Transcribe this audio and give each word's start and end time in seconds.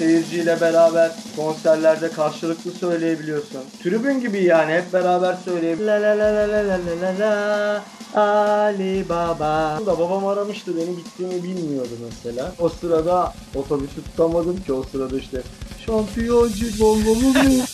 seyirciyle 0.00 0.60
beraber 0.60 1.10
konserlerde 1.36 2.10
karşılıklı 2.10 2.70
söyleyebiliyorsun. 2.70 3.60
Tribün 3.82 4.20
gibi 4.20 4.44
yani 4.44 4.72
hep 4.72 4.92
beraber 4.92 5.34
söyleyebiliyorsun. 5.34 5.86
La 5.86 6.18
la 6.18 6.18
la 6.18 6.48
la 6.48 6.48
la 6.48 6.68
la 6.68 7.02
la 7.02 7.18
la 7.18 7.82
Ali 8.14 9.08
Baba. 9.08 9.78
Da 9.86 9.98
babam 9.98 10.26
aramıştı 10.26 10.76
beni 10.76 10.96
gittiğimi 10.96 11.42
bilmiyordu 11.42 11.90
mesela. 12.04 12.52
O 12.60 12.68
sırada 12.68 13.32
otobüsü 13.54 14.04
tutamadım 14.04 14.56
ki 14.56 14.72
o 14.72 14.82
sırada 14.82 15.18
işte 15.18 15.42
şampiyoncu 15.86 16.66
bombamız 16.80 17.34
mı? 17.34 17.64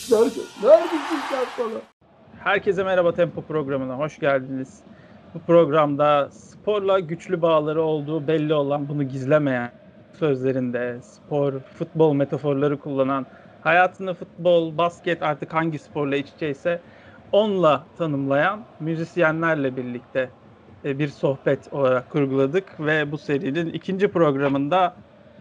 Neredesin 0.62 1.20
sen 1.30 1.45
falan? 1.56 1.82
Herkese 2.45 2.84
merhaba 2.84 3.14
Tempo 3.14 3.43
programına 3.43 3.98
hoş 3.98 4.18
geldiniz. 4.18 4.68
Bu 5.34 5.38
programda 5.38 6.29
sporla 6.30 7.00
güçlü 7.00 7.43
bağları 7.43 7.82
olduğu 7.82 8.29
belli 8.29 8.54
olan, 8.54 8.88
bunu 8.88 9.02
gizlemeyen, 9.02 9.70
sözlerinde 10.18 10.98
spor, 11.02 11.52
futbol 11.60 12.14
metaforları 12.14 12.78
kullanan, 12.78 13.26
hayatını 13.62 14.14
futbol, 14.14 14.78
basket 14.78 15.22
artık 15.22 15.54
hangi 15.54 15.78
sporla 15.78 16.16
iç 16.16 16.28
içeyse 16.36 16.80
onunla 17.32 17.84
tanımlayan 17.98 18.60
müzisyenlerle 18.80 19.77
birlikte 19.77 20.30
e, 20.84 20.98
bir 20.98 21.08
sohbet 21.08 21.72
olarak 21.72 22.10
kurguladık 22.10 22.80
ve 22.80 23.12
bu 23.12 23.18
serinin 23.18 23.72
ikinci 23.72 24.08
programında 24.08 24.94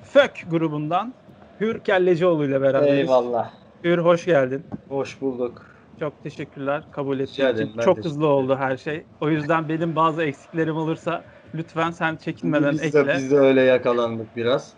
Fök 0.04 0.46
grubundan 0.50 1.14
Hür 1.60 1.80
Kellecioğlu 1.80 2.46
ile 2.46 2.62
beraberiz. 2.62 3.00
Eyvallah. 3.00 3.52
Hür 3.84 3.98
hoş 3.98 4.26
geldin. 4.26 4.64
Hoş 4.90 5.22
bulduk. 5.22 5.66
Çok 6.00 6.24
teşekkürler 6.24 6.84
kabul 6.92 7.20
ettiğin 7.20 7.54
için. 7.54 7.78
Çok 7.78 7.98
hızlı 7.98 8.28
oldu 8.28 8.56
her 8.56 8.78
şey. 8.78 9.04
O 9.22 9.30
yüzden 9.30 9.70
benim 9.70 9.96
bazı 9.96 10.24
eksiklerim 10.24 10.78
olursa 10.78 11.24
lütfen 11.54 11.92
sen 11.92 12.16
çekinmeden 12.16 12.72
biz 12.72 12.84
ekle. 12.84 13.08
de, 13.08 13.14
biz 13.14 13.32
de 13.32 13.36
öyle 13.36 13.62
yakalandık 13.62 14.36
biraz. 14.36 14.74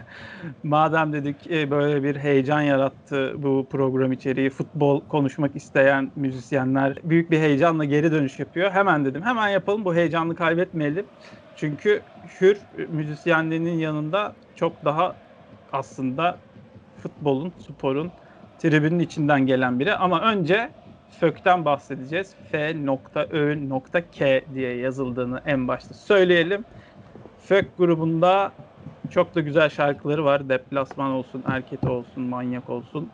Madem 0.62 1.12
dedik 1.12 1.50
e, 1.50 1.70
böyle 1.70 2.02
bir 2.02 2.16
heyecan 2.16 2.60
yarattı 2.60 3.34
bu 3.36 3.66
program 3.70 4.12
içeriği, 4.12 4.50
futbol 4.50 5.00
konuşmak 5.08 5.56
isteyen 5.56 6.10
müzisyenler 6.16 6.98
büyük 7.04 7.30
bir 7.30 7.38
heyecanla 7.38 7.84
geri 7.84 8.12
dönüş 8.12 8.38
yapıyor. 8.38 8.70
Hemen 8.70 9.04
dedim 9.04 9.22
hemen 9.22 9.48
yapalım 9.48 9.84
bu 9.84 9.94
heyecanı 9.94 10.34
kaybetmeyelim. 10.34 11.06
Çünkü 11.56 12.02
Hür 12.40 12.58
müzisyenliğinin 12.88 13.78
yanında 13.78 14.36
çok 14.54 14.84
daha 14.84 15.16
aslında 15.72 16.38
futbolun, 17.02 17.52
sporun, 17.58 18.10
tribünün 18.58 18.98
içinden 18.98 19.46
gelen 19.46 19.78
biri. 19.80 19.94
Ama 19.94 20.20
önce 20.32 20.70
FÖK'ten 21.10 21.64
bahsedeceğiz. 21.64 22.34
F.Ö.K 22.52 24.42
diye 24.54 24.76
yazıldığını 24.76 25.40
en 25.46 25.68
başta 25.68 25.94
söyleyelim. 25.94 26.64
FÖK 27.38 27.78
grubunda 27.78 28.52
çok 29.10 29.34
da 29.34 29.40
güzel 29.40 29.68
şarkıları 29.68 30.24
var. 30.24 30.48
Deplasman 30.48 31.10
olsun, 31.10 31.44
Erket 31.46 31.84
olsun, 31.84 32.22
Manyak 32.22 32.70
olsun. 32.70 33.08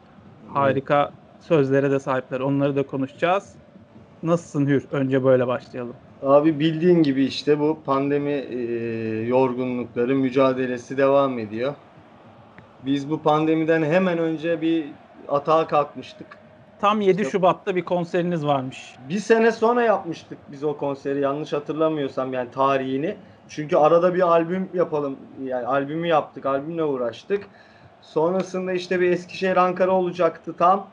Harika 0.54 1.12
sözlere 1.40 1.90
de 1.90 2.00
sahipler. 2.00 2.40
Onları 2.40 2.76
da 2.76 2.86
konuşacağız. 2.86 3.54
Nasılsın 4.22 4.66
Hür? 4.66 4.86
Önce 4.92 5.24
böyle 5.24 5.46
başlayalım. 5.46 5.94
Abi 6.22 6.60
bildiğin 6.60 7.02
gibi 7.02 7.24
işte 7.24 7.60
bu 7.60 7.78
pandemi 7.86 8.30
e, 8.30 8.56
yorgunlukları, 9.26 10.14
mücadelesi 10.14 10.96
devam 10.96 11.38
ediyor. 11.38 11.74
Biz 12.86 13.10
bu 13.10 13.22
pandemiden 13.22 13.82
hemen 13.82 14.18
önce 14.18 14.60
bir 14.60 14.84
atağa 15.28 15.66
kalkmıştık. 15.66 16.41
Tam 16.82 17.00
7 17.00 17.20
İşte- 17.20 17.30
Şubat'ta 17.30 17.76
bir 17.76 17.84
konseriniz 17.84 18.46
varmış. 18.46 18.96
Bir 19.08 19.18
sene 19.18 19.52
sonra 19.52 19.82
yapmıştık 19.82 20.38
biz 20.52 20.64
o 20.64 20.76
konseri 20.76 21.20
yanlış 21.20 21.52
hatırlamıyorsam 21.52 22.32
yani 22.32 22.50
tarihini. 22.50 23.16
Çünkü 23.48 23.76
arada 23.76 24.14
bir 24.14 24.28
albüm 24.28 24.68
yapalım 24.74 25.16
yani 25.44 25.66
albümü 25.66 26.08
yaptık, 26.08 26.46
albümle 26.46 26.84
uğraştık. 26.84 27.48
Sonrasında 28.02 28.72
işte 28.72 29.00
bir 29.00 29.10
Eskişehir 29.10 29.56
Ankara 29.56 29.90
olacaktı 29.90 30.54
tam. 30.58 30.86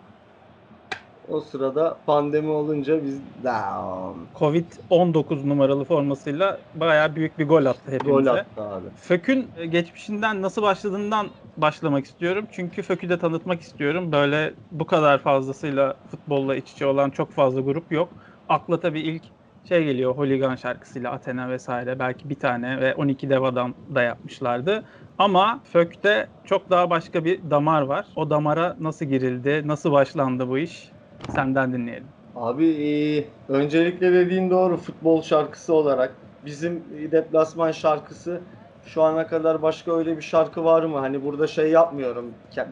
O 1.31 1.41
sırada 1.41 1.97
pandemi 2.05 2.49
olunca 2.49 3.03
biz 3.03 3.19
down. 3.43 4.19
Covid-19 4.35 5.49
numaralı 5.49 5.85
formasıyla 5.85 6.59
bayağı 6.75 7.15
büyük 7.15 7.39
bir 7.39 7.47
gol 7.47 7.65
attı 7.65 7.91
hepimize. 7.91 8.11
Gol 8.11 8.25
attı 8.25 8.61
abi. 8.61 8.85
Fök'ün 8.95 9.47
e, 9.57 9.65
geçmişinden 9.65 10.41
nasıl 10.41 10.61
başladığından 10.61 11.27
başlamak 11.57 12.05
istiyorum. 12.05 12.47
Çünkü 12.51 12.81
Fök'ü 12.81 13.09
de 13.09 13.19
tanıtmak 13.19 13.61
istiyorum. 13.61 14.11
Böyle 14.11 14.53
bu 14.71 14.85
kadar 14.85 15.17
fazlasıyla 15.17 15.95
futbolla 16.11 16.55
iç 16.55 16.71
içe 16.71 16.85
olan 16.85 17.09
çok 17.09 17.31
fazla 17.31 17.61
grup 17.61 17.91
yok. 17.91 18.09
Akla 18.49 18.79
tabii 18.79 19.01
ilk 19.01 19.23
şey 19.69 19.83
geliyor 19.83 20.17
Holigan 20.17 20.55
şarkısıyla 20.55 21.11
Athena 21.11 21.49
vesaire 21.49 21.99
belki 21.99 22.29
bir 22.29 22.39
tane 22.39 22.81
ve 22.81 22.95
12 22.95 23.29
dev 23.29 23.41
adam 23.41 23.73
da 23.95 24.01
yapmışlardı. 24.01 24.83
Ama 25.17 25.61
Fök'te 25.63 26.27
çok 26.45 26.69
daha 26.69 26.89
başka 26.89 27.25
bir 27.25 27.49
damar 27.49 27.81
var. 27.81 28.05
O 28.15 28.29
damara 28.29 28.75
nasıl 28.79 29.05
girildi, 29.05 29.67
nasıl 29.67 29.91
başlandı 29.91 30.47
bu 30.47 30.57
iş? 30.57 30.98
Senden 31.29 31.73
dinleyelim. 31.73 32.07
Abi 32.35 32.67
e, 32.67 33.23
öncelikle 33.53 34.13
dediğin 34.13 34.49
doğru 34.49 34.77
futbol 34.77 35.21
şarkısı 35.21 35.73
olarak 35.73 36.13
bizim 36.45 36.83
deplasman 37.11 37.71
şarkısı 37.71 38.41
şu 38.85 39.03
ana 39.03 39.27
kadar 39.27 39.61
başka 39.61 39.97
öyle 39.97 40.17
bir 40.17 40.21
şarkı 40.21 40.63
var 40.65 40.83
mı? 40.83 40.97
Hani 40.97 41.25
burada 41.25 41.47
şey 41.47 41.71
yapmıyorum. 41.71 42.25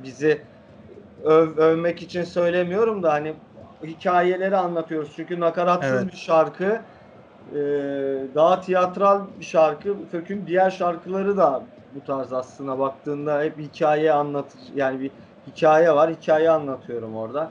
Bizi 0.03 0.41
öv, 1.23 1.57
övmek 1.57 2.01
için 2.01 2.23
söylemiyorum 2.23 3.03
da 3.03 3.13
hani 3.13 3.33
hikayeleri 3.83 4.57
anlatıyoruz. 4.57 5.11
Çünkü 5.15 5.39
nakaratsız 5.39 5.91
Evet. 5.93 6.11
bir 6.11 6.17
şarkı. 6.17 6.81
e, 7.53 7.59
daha 8.35 8.61
tiyatral 8.61 9.21
bir 9.39 9.45
şarkı. 9.45 9.95
Fök'ün 10.11 10.47
diğer 10.47 10.69
şarkıları 10.69 11.37
da 11.37 11.63
bu 11.95 12.05
tarz 12.05 12.33
aslına 12.33 12.79
baktığında 12.79 13.41
hep 13.41 13.59
hikaye 13.59 14.13
anlatır. 14.13 14.59
Yani 14.75 14.99
bir 14.99 15.11
hikaye 15.47 15.91
var. 15.95 16.11
Hikaye 16.11 16.49
anlatıyorum 16.49 17.15
orada. 17.15 17.49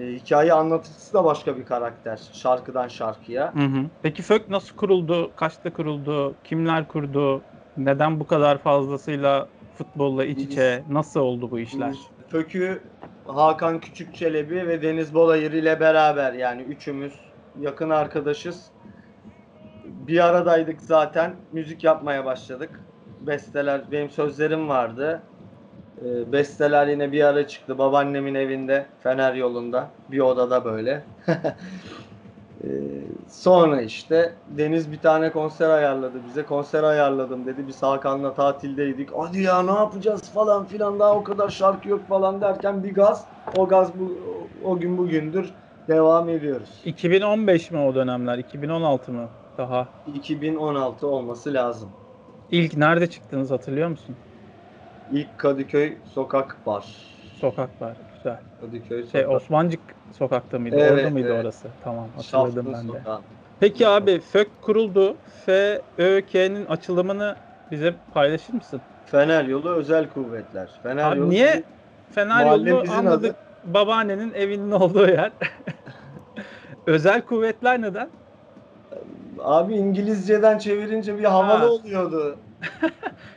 E, 0.00 0.12
hikaye 0.12 0.52
anlatıcısı 0.52 1.14
da 1.14 1.24
başka 1.24 1.56
bir 1.56 1.64
karakter. 1.64 2.20
Şarkıdan 2.32 2.88
şarkıya. 2.88 3.54
Hı 3.54 3.64
hı. 3.64 3.84
Peki 4.02 4.22
FÖK 4.22 4.48
nasıl 4.48 4.76
kuruldu? 4.76 5.30
Kaçta 5.36 5.72
kuruldu? 5.72 6.34
Kimler 6.44 6.88
kurdu? 6.88 7.42
Neden 7.76 8.20
bu 8.20 8.26
kadar 8.26 8.58
fazlasıyla 8.58 9.48
futbolla 9.78 10.24
iç 10.24 10.38
içe? 10.38 10.84
Nasıl 10.90 11.20
oldu 11.20 11.50
bu 11.50 11.58
işler? 11.58 11.94
Kökü 12.30 12.82
Hakan 13.26 13.80
Küçükçelebi 13.80 14.68
ve 14.68 14.82
Deniz 14.82 15.14
Bolayır 15.14 15.52
ile 15.52 15.80
beraber 15.80 16.32
yani 16.32 16.62
üçümüz 16.62 17.14
yakın 17.60 17.90
arkadaşız. 17.90 18.70
Bir 19.84 20.26
aradaydık 20.26 20.80
zaten. 20.80 21.36
Müzik 21.52 21.84
yapmaya 21.84 22.24
başladık. 22.24 22.80
Besteler, 23.20 23.82
benim 23.92 24.10
sözlerim 24.10 24.68
vardı. 24.68 25.22
Ee, 26.02 26.32
besteler 26.32 26.86
yine 26.86 27.12
bir 27.12 27.24
ara 27.24 27.48
çıktı. 27.48 27.78
Babaannemin 27.78 28.34
evinde, 28.34 28.86
Fener 29.02 29.34
yolunda. 29.34 29.88
Bir 30.10 30.20
odada 30.20 30.64
böyle. 30.64 31.04
Ee, 32.64 32.68
sonra 33.28 33.82
işte 33.82 34.32
Deniz 34.58 34.92
bir 34.92 34.98
tane 34.98 35.32
konser 35.32 35.70
ayarladı 35.70 36.12
bize. 36.28 36.42
Konser 36.42 36.82
ayarladım 36.82 37.46
dedi. 37.46 37.68
Biz 37.68 37.82
Hakan'la 37.82 38.34
tatildeydik. 38.34 39.08
Hadi 39.16 39.42
ya 39.42 39.62
ne 39.62 39.70
yapacağız 39.70 40.22
falan 40.32 40.64
filan 40.64 41.00
daha 41.00 41.14
o 41.14 41.24
kadar 41.24 41.48
şarkı 41.48 41.88
yok 41.88 42.08
falan 42.08 42.40
derken 42.40 42.84
bir 42.84 42.94
gaz. 42.94 43.24
O 43.56 43.68
gaz 43.68 43.98
bu 43.98 44.18
o 44.64 44.78
gün 44.78 44.98
bugündür 44.98 45.50
devam 45.88 46.28
ediyoruz. 46.28 46.80
2015 46.84 47.70
mi 47.70 47.78
o 47.78 47.94
dönemler? 47.94 48.38
2016 48.38 49.12
mı? 49.12 49.28
Daha. 49.58 49.88
2016 50.14 51.06
olması 51.06 51.54
lazım. 51.54 51.88
İlk 52.50 52.76
nerede 52.76 53.10
çıktınız 53.10 53.50
hatırlıyor 53.50 53.88
musun? 53.88 54.16
İlk 55.10 55.38
Kadıköy 55.38 56.02
sokak 56.04 56.66
bar. 56.66 56.84
Sokaklar. 57.40 57.96
Güzel. 58.14 58.42
Kadıköy 58.60 59.02
sokak. 59.02 59.10
Şey 59.12 59.26
Osmancık 59.26 59.96
sokakta 60.12 60.58
mıydı? 60.58 60.76
Evet, 60.76 61.04
Orada 61.04 61.10
mıydı 61.10 61.26
evet. 61.28 61.44
orası? 61.44 61.72
Tamam 61.80 62.12
hatırladım 62.12 62.66
Şaftlı 62.66 62.72
ben 62.72 62.88
de. 62.88 62.92
sokağı. 62.98 63.22
Peki 63.60 63.88
abi 63.88 64.20
FÖK 64.20 64.62
kuruldu. 64.62 65.20
F, 65.44 65.82
Ö, 65.98 66.26
K'nin 66.26 66.66
açılımını 66.66 67.36
bize 67.70 67.98
paylaşır 68.12 68.54
mısın? 68.54 68.82
Fener 69.04 69.44
yolu 69.44 69.70
özel 69.74 70.08
kuvvetler. 70.08 70.80
Fener 70.82 71.10
Abi 71.10 71.18
yolu 71.18 71.30
niye 71.30 71.64
Fener 72.10 72.46
yolu 72.46 72.92
anladık. 72.92 73.36
Babaannenin 73.64 74.32
evinin 74.32 74.70
olduğu 74.70 75.06
yer. 75.08 75.32
Özel 76.86 77.24
kuvvetler 77.24 77.82
neden? 77.82 78.12
Abi 79.38 79.74
İngilizceden 79.74 80.58
çevirince 80.58 81.18
bir 81.18 81.24
havalı 81.24 81.64
Ha. 81.64 81.70
oluyordu. 81.70 82.38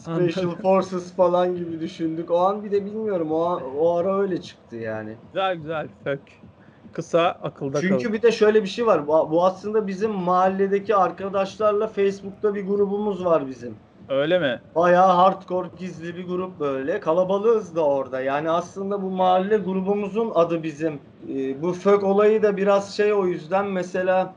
Special. 0.00 0.50
Forces 0.62 1.16
falan 1.16 1.56
gibi 1.56 1.80
düşündük. 1.80 2.30
O 2.30 2.38
an 2.38 2.64
bir 2.64 2.70
de 2.70 2.84
bilmiyorum. 2.86 3.32
O, 3.32 3.44
an- 3.44 3.62
o 3.78 3.96
ara 3.96 4.20
öyle 4.20 4.42
çıktı 4.42 4.76
yani. 4.76 5.16
Güzel 5.32 5.56
güzel 5.56 5.88
FÖK. 6.04 6.20
Kısa 6.92 7.38
akılda 7.42 7.80
Çünkü 7.80 8.02
kalır. 8.02 8.12
bir 8.12 8.22
de 8.22 8.32
şöyle 8.32 8.62
bir 8.62 8.68
şey 8.68 8.86
var. 8.86 9.06
Bu 9.06 9.30
bu 9.30 9.44
aslında 9.44 9.86
bizim 9.86 10.10
mahalledeki 10.10 10.96
arkadaşlarla 10.96 11.86
Facebook'ta 11.86 12.54
bir 12.54 12.66
grubumuz 12.66 13.24
var 13.24 13.48
bizim. 13.48 13.74
Öyle 14.08 14.38
mi? 14.38 14.60
Bayağı 14.74 15.12
hardcore 15.12 15.68
gizli 15.78 16.16
bir 16.16 16.26
grup 16.26 16.60
böyle. 16.60 17.00
Kalabalığız 17.00 17.76
da 17.76 17.84
orada. 17.86 18.20
Yani 18.20 18.50
aslında 18.50 19.02
bu 19.02 19.10
mahalle 19.10 19.56
grubumuzun 19.56 20.30
adı 20.34 20.62
bizim. 20.62 21.00
Ee, 21.28 21.62
bu 21.62 21.72
fök 21.72 22.04
olayı 22.04 22.42
da 22.42 22.56
biraz 22.56 22.96
şey 22.96 23.12
o 23.12 23.26
yüzden 23.26 23.66
mesela 23.66 24.34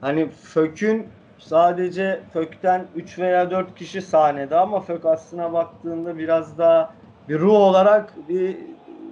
hani 0.00 0.30
fökün 0.30 1.06
sadece 1.44 2.20
fökten 2.32 2.86
3 2.94 3.18
veya 3.18 3.50
4 3.50 3.74
kişi 3.74 4.02
sahnede 4.02 4.56
ama 4.56 4.80
fök 4.80 5.04
aslına 5.04 5.52
baktığında 5.52 6.18
biraz 6.18 6.58
daha 6.58 6.94
bir 7.28 7.38
ruh 7.38 7.54
olarak 7.54 8.14
bir 8.28 8.56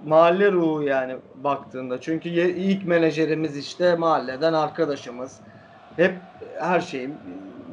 mahalle 0.07 0.53
ruhu 0.53 0.83
yani 0.83 1.17
baktığında. 1.35 2.01
Çünkü 2.01 2.29
ilk 2.29 2.87
menajerimiz 2.87 3.57
işte 3.57 3.95
mahalleden 3.97 4.53
arkadaşımız. 4.53 5.37
Hep 5.97 6.15
her 6.61 6.81
şeyi 6.81 7.11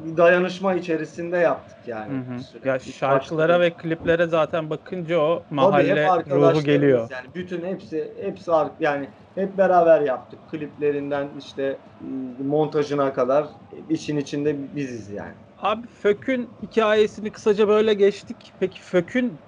bir 0.04 0.16
dayanışma 0.16 0.74
içerisinde 0.74 1.36
yaptık 1.36 1.86
yani. 1.86 2.12
Hı 2.12 2.32
hı. 2.58 2.68
Ya 2.68 2.78
şarkılara 2.78 3.60
ve 3.60 3.70
kliplere 3.76 4.26
zaten 4.26 4.70
bakınca 4.70 5.18
o 5.18 5.46
Tabii 5.48 5.54
mahalle 5.54 6.08
ruhu 6.30 6.64
geliyor. 6.64 7.08
Yani 7.10 7.34
bütün 7.34 7.62
hepsi 7.64 8.14
hepsi 8.20 8.50
yani 8.80 9.08
hep 9.34 9.58
beraber 9.58 10.00
yaptık. 10.00 10.48
Kliplerinden 10.48 11.30
işte 11.38 11.62
e, 12.00 12.42
montajına 12.42 13.12
kadar 13.12 13.48
işin 13.88 14.16
içinde 14.16 14.74
biziz 14.76 15.10
yani. 15.10 15.34
Abi 15.56 15.86
Fök'ün 15.88 16.56
hikayesini 16.62 17.32
kısaca 17.32 17.68
böyle 17.68 17.94
geçtik. 17.94 18.52
Peki 18.58 18.80
Fök'ün 18.82 19.40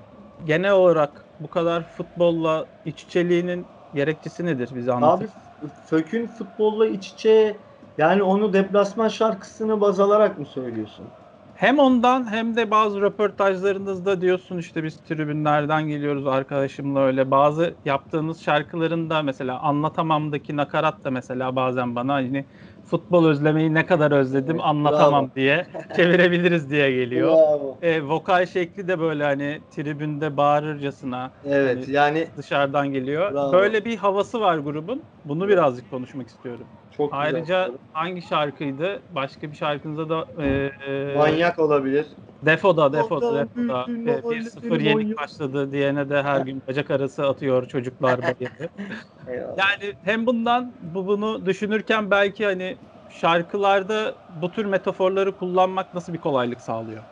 genel 0.45 0.73
olarak 0.73 1.27
bu 1.39 1.51
kadar 1.51 1.83
futbolla 1.83 2.67
iç 2.85 3.03
içeliğinin 3.03 3.69
gerekçesi 3.95 4.45
nedir 4.45 4.75
bize 4.75 4.93
anlatır? 4.93 5.27
Abi 5.63 5.71
Fök'ün 5.85 6.27
futbolla 6.27 6.87
iç 6.87 7.09
içe 7.09 7.61
yani 7.99 8.23
onu 8.23 8.53
deplasman 8.53 9.09
şarkısını 9.09 9.81
baz 9.81 10.01
alarak 10.01 10.39
mı 10.39 10.47
söylüyorsun? 10.47 11.17
Hem 11.53 11.79
ondan 11.79 12.31
hem 12.33 12.57
de 12.57 12.71
bazı 12.71 13.01
röportajlarınızda 13.01 14.21
diyorsun 14.21 14.59
işte 14.59 14.85
biz 14.85 15.03
tribünlerden 15.03 15.89
geliyoruz 15.89 16.27
arkadaşımla 16.27 17.01
öyle. 17.01 17.31
Bazı 17.31 17.79
yaptığınız 17.85 18.41
şarkılarında 18.43 19.23
mesela 19.23 19.59
Anlatamam'daki 19.61 20.57
nakarat 20.57 21.05
da 21.05 21.11
mesela 21.11 21.57
bazen 21.57 21.97
bana 21.97 22.15
hani 22.15 22.47
futbol 22.85 23.27
özlemeyi 23.27 23.75
ne 23.75 23.87
kadar 23.87 24.13
özledim 24.13 24.57
Evet, 24.57 24.65
anlatamam 24.65 25.25
bravo. 25.25 25.35
diye 25.35 25.67
çevirebiliriz 25.97 26.71
diye 26.71 26.91
geliyor. 26.93 27.29
Bravo. 27.29 27.79
E, 27.83 28.03
vokal 28.03 28.47
şekli 28.47 28.89
de 28.89 28.99
böyle 29.01 29.25
hani 29.25 29.65
tribünde 29.71 30.37
bağırırcasına 30.37 31.33
Evet 31.45 31.77
Hani- 31.87 31.91
yani 31.91 32.29
dışarıdan 32.37 32.93
geliyor. 32.93 33.33
Bravo. 33.33 33.53
Böyle 33.53 33.85
bir 33.85 33.97
havası 33.97 34.41
var 34.41 34.59
grubun. 34.59 35.03
Bunu 35.25 35.49
birazcık 35.49 35.91
konuşmak 35.91 36.29
istiyorum. 36.29 36.67
Çok 36.97 37.13
güzel. 37.13 37.21
Ayrıca 37.25 37.71
hangi 37.93 38.23
şarkıydı? 38.23 39.03
Başka 39.11 39.51
bir 39.51 39.57
şarkınızda 39.57 40.09
da 40.09 40.43
e, 40.43 40.71
e, 40.89 41.15
manyak 41.17 41.59
olabilir. 41.59 42.07
Defo'da, 42.43 42.93
Defo'da, 42.93 43.35
Defo'da. 43.35 43.63
E, 43.63 43.67
mahalle 43.67 44.23
1-0 44.23 44.71
benim 44.71 44.81
yenik 44.81 45.19
başladı 45.19 45.73
diyene 45.73 46.11
de 46.11 46.23
her 46.23 46.41
gün 46.41 46.63
bacak 46.69 46.91
arası 46.91 47.27
atıyor 47.27 47.69
çocuklar. 47.69 48.19
Eyvallah. 49.29 49.57
Yani 49.59 49.95
hem 50.05 50.27
bundan 50.27 50.73
bu 50.95 51.07
bunu 51.07 51.47
düşünürken 51.47 52.11
belki 52.11 52.45
hani 52.45 52.77
şarkılarda 53.09 54.15
bu 54.43 54.51
tür 54.51 54.65
metaforları 54.65 55.37
kullanmak 55.37 55.95
nasıl 55.95 56.13
bir 56.13 56.21
kolaylık 56.21 56.61
sağlıyor? 56.61 57.03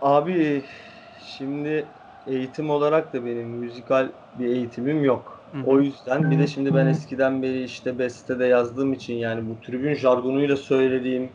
Abi 0.00 0.62
şimdi 1.26 1.86
eğitim 2.26 2.70
olarak 2.70 3.12
da 3.12 3.24
benim 3.24 3.48
müzikal 3.48 4.08
bir 4.38 4.46
eğitimim 4.46 5.04
yok. 5.04 5.35
O 5.62 5.80
yüzden 5.80 6.30
bir 6.30 6.38
de 6.38 6.46
şimdi 6.46 6.74
ben 6.74 6.86
eskiden 6.86 7.42
beri 7.42 7.64
işte 7.64 7.98
bestede 7.98 8.46
yazdığım 8.46 8.92
için 8.92 9.14
yani 9.14 9.48
bu 9.48 9.60
tribün 9.60 9.94
jargonuyla 9.94 10.56
söylediğim 10.56 11.32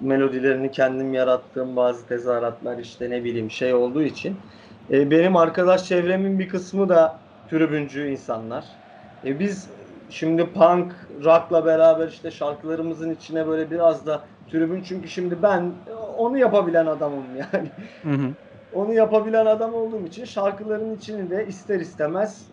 melodilerini 0.00 0.70
kendim 0.70 1.14
yarattığım 1.14 1.76
bazı 1.76 2.06
tezahüratlar 2.06 2.78
işte 2.78 3.10
ne 3.10 3.24
bileyim 3.24 3.50
şey 3.50 3.74
olduğu 3.74 4.02
için 4.02 4.46
e, 4.90 5.10
benim 5.10 5.36
arkadaş 5.36 5.84
çevremin 5.88 6.38
bir 6.38 6.48
kısmı 6.48 6.88
da 6.88 7.24
tribüncü 7.48 8.08
insanlar. 8.08 8.80
E, 9.24 9.38
biz 9.38 9.70
şimdi 10.10 10.52
punk, 10.52 10.92
rock'la 11.24 11.64
beraber 11.66 12.08
işte 12.08 12.30
şarkılarımızın 12.30 13.10
içine 13.10 13.46
böyle 13.46 13.70
biraz 13.70 14.06
da 14.06 14.28
tribün 14.46 14.82
çünkü 14.82 15.08
şimdi 15.08 15.42
ben 15.42 15.84
onu 16.16 16.38
yapabilen 16.38 16.86
adamım 16.86 17.34
yani. 17.36 17.72
Hı 18.04 18.10
hı. 18.10 18.36
Onu 18.70 18.92
yapabilen 18.94 19.46
adam 19.46 19.74
olduğum 19.74 20.06
için 20.06 20.24
şarkıların 20.24 20.96
içini 20.96 21.30
de 21.30 21.46
ister 21.46 21.80
istemez 21.80 22.50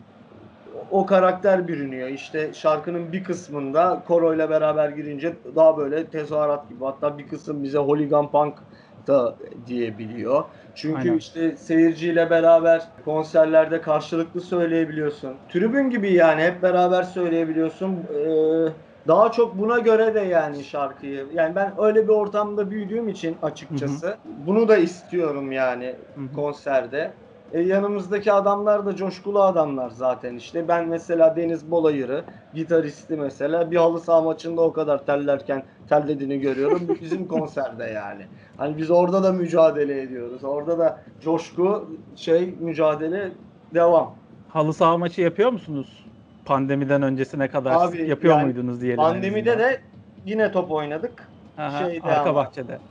o 0.90 1.06
karakter 1.06 1.68
bürünüyor. 1.68 2.08
İşte 2.10 2.54
şarkının 2.54 3.12
bir 3.12 3.24
kısmında 3.24 4.04
koroyla 4.08 4.50
beraber 4.50 4.90
girince 4.90 5.42
daha 5.56 5.78
böyle 5.78 6.10
tezahürat 6.10 6.70
gibi. 6.70 6.84
Hatta 6.86 7.18
bir 7.18 7.28
kısım 7.28 7.64
bize 7.64 7.78
hooligan 7.78 8.32
punk 8.32 8.60
da 9.08 9.38
diyebiliyor. 9.66 10.44
Çünkü 10.74 10.98
Aynen. 11.00 11.18
işte 11.18 11.58
seyirciyle 11.58 12.30
beraber 12.30 12.92
konserlerde 13.04 13.82
karşılıklı 13.82 14.42
söyleyebiliyorsun. 14.42 15.42
Tribün 15.48 15.90
gibi 15.90 16.14
yani 16.14 16.42
hep 16.42 16.62
beraber 16.64 17.04
söyleyebiliyorsun. 17.04 18.08
Ee, 18.08 19.08
daha 19.08 19.32
çok 19.32 19.58
buna 19.60 19.80
göre 19.80 20.16
de 20.16 20.20
yani 20.20 20.64
şarkıyı. 20.64 21.30
Yani 21.32 21.56
ben 21.56 21.74
öyle 21.78 22.04
bir 22.04 22.14
ortamda 22.14 22.72
büyüdüğüm 22.72 23.08
için 23.08 23.38
açıkçası 23.42 24.18
bunu 24.24 24.68
da 24.68 24.78
istiyorum 24.78 25.52
yani 25.52 26.06
Hı 26.16 26.22
hı. 26.24 26.30
konserde. 26.34 27.18
E, 27.54 27.62
yanımızdaki 27.62 28.32
adamlar 28.34 28.86
da 28.86 28.96
coşkulu 28.96 29.42
adamlar 29.44 29.90
zaten 29.90 30.36
işte. 30.36 30.68
Ben 30.68 30.88
mesela 30.88 31.36
Deniz 31.36 31.72
Bolayır'ı, 31.72 32.24
gitaristi 32.54 33.16
mesela 33.16 33.72
bir 33.72 33.78
halı 33.78 34.00
saha 34.00 34.22
maçında 34.22 34.62
o 34.62 34.74
kadar 34.74 35.06
terlerken 35.06 35.64
terlediğini 35.90 36.40
görüyorum. 36.40 36.98
Bizim 37.02 37.28
konserde 37.28 37.84
yani. 37.84 38.22
Hani 38.58 38.78
biz 38.78 38.92
orada 38.92 39.24
da 39.24 39.32
mücadele 39.32 40.02
ediyoruz. 40.02 40.44
Orada 40.44 40.80
da 40.80 41.02
coşku, 41.22 41.90
şey 42.16 42.54
mücadele 42.60 43.32
devam. 43.74 44.16
Halı 44.50 44.74
saha 44.74 44.98
maçı 44.98 45.22
yapıyor 45.22 45.52
musunuz? 45.52 46.06
Pandemiden 46.46 47.02
öncesine 47.02 47.48
kadar 47.48 47.88
Abi, 47.88 48.10
yapıyor 48.10 48.34
yani 48.34 48.46
muydunuz 48.46 48.82
diyelim. 48.82 48.98
Pandemide 48.98 49.60
de 49.60 49.82
yine 50.26 50.52
top 50.52 50.72
oynadık. 50.72 51.28
Aha, 51.58 51.86
şeyde 51.86 52.08
arka 52.08 52.22
ama- 52.22 52.36
bahçede. 52.36 52.80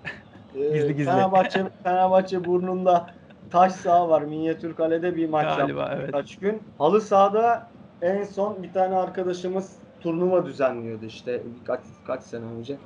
Ee, 0.57 0.73
Gizli 0.73 0.97
gizli. 0.97 1.11
Fenerbahçe, 1.11 1.65
Fenerbahçe 1.83 2.45
burnunda 2.45 3.07
taş 3.51 3.73
saha 3.73 4.09
var. 4.09 4.23
Minyatür 4.23 4.75
kalede 4.75 5.17
bir 5.17 5.29
maç 5.29 5.57
Galiba, 5.57 5.81
yaptık 5.81 5.99
evet. 5.99 6.09
birkaç 6.09 6.37
gün. 6.37 6.63
Halı 6.79 7.01
sahada 7.01 7.69
en 8.03 8.25
son 8.25 8.63
bir 8.63 8.73
tane 8.73 8.95
arkadaşımız 8.95 9.73
turnuva 10.01 10.47
düzenliyordu 10.47 11.05
işte 11.05 11.43
birkaç 11.61 11.81
kaç 12.07 12.23
sene 12.23 12.45
önce. 12.59 12.77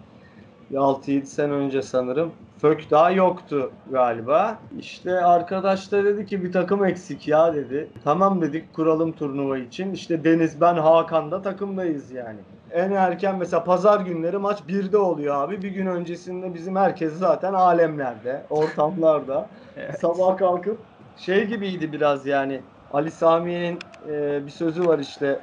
Bir 0.71 0.77
6-7 0.77 1.25
sene 1.25 1.53
önce 1.53 1.83
sanırım. 1.83 2.33
Fök 2.59 2.91
daha 2.91 3.11
yoktu 3.11 3.73
galiba. 3.91 4.59
İşte 4.79 5.21
arkadaş 5.21 5.93
da 5.93 6.05
dedi 6.05 6.27
ki 6.27 6.43
bir 6.45 6.53
takım 6.53 6.85
eksik 6.85 7.29
ya 7.29 7.55
dedi. 7.55 7.89
Tamam 8.05 8.43
dedik 8.43 8.75
kuralım 8.75 9.12
turnuva 9.12 9.59
için. 9.59 9.93
İşte 9.93 10.25
Deniz 10.25 10.61
ben 10.61 10.75
Hakan 10.75 11.31
da 11.31 11.43
takımdayız 11.43 12.11
yani. 12.11 12.39
En 12.72 12.90
erken 12.93 13.38
mesela 13.38 13.64
pazar 13.64 14.00
günleri 14.00 14.38
maç 14.38 14.58
1'de 14.69 14.99
oluyor 14.99 15.34
abi. 15.34 15.62
Bir 15.62 15.70
gün 15.70 15.87
öncesinde 15.87 16.55
bizim 16.55 16.76
herkes 16.76 17.12
zaten 17.12 17.55
alemlerde, 17.55 18.46
ortamlarda. 18.50 19.50
Evet. 19.76 20.00
Sabah 20.00 20.37
kalkıp 20.37 20.78
şey 21.17 21.46
gibiydi 21.46 21.93
biraz 21.93 22.26
yani. 22.26 22.61
Ali 22.90 23.11
Sami'nin 23.11 23.78
e, 24.08 24.46
bir 24.46 24.50
sözü 24.50 24.87
var 24.87 24.99
işte. 24.99 25.40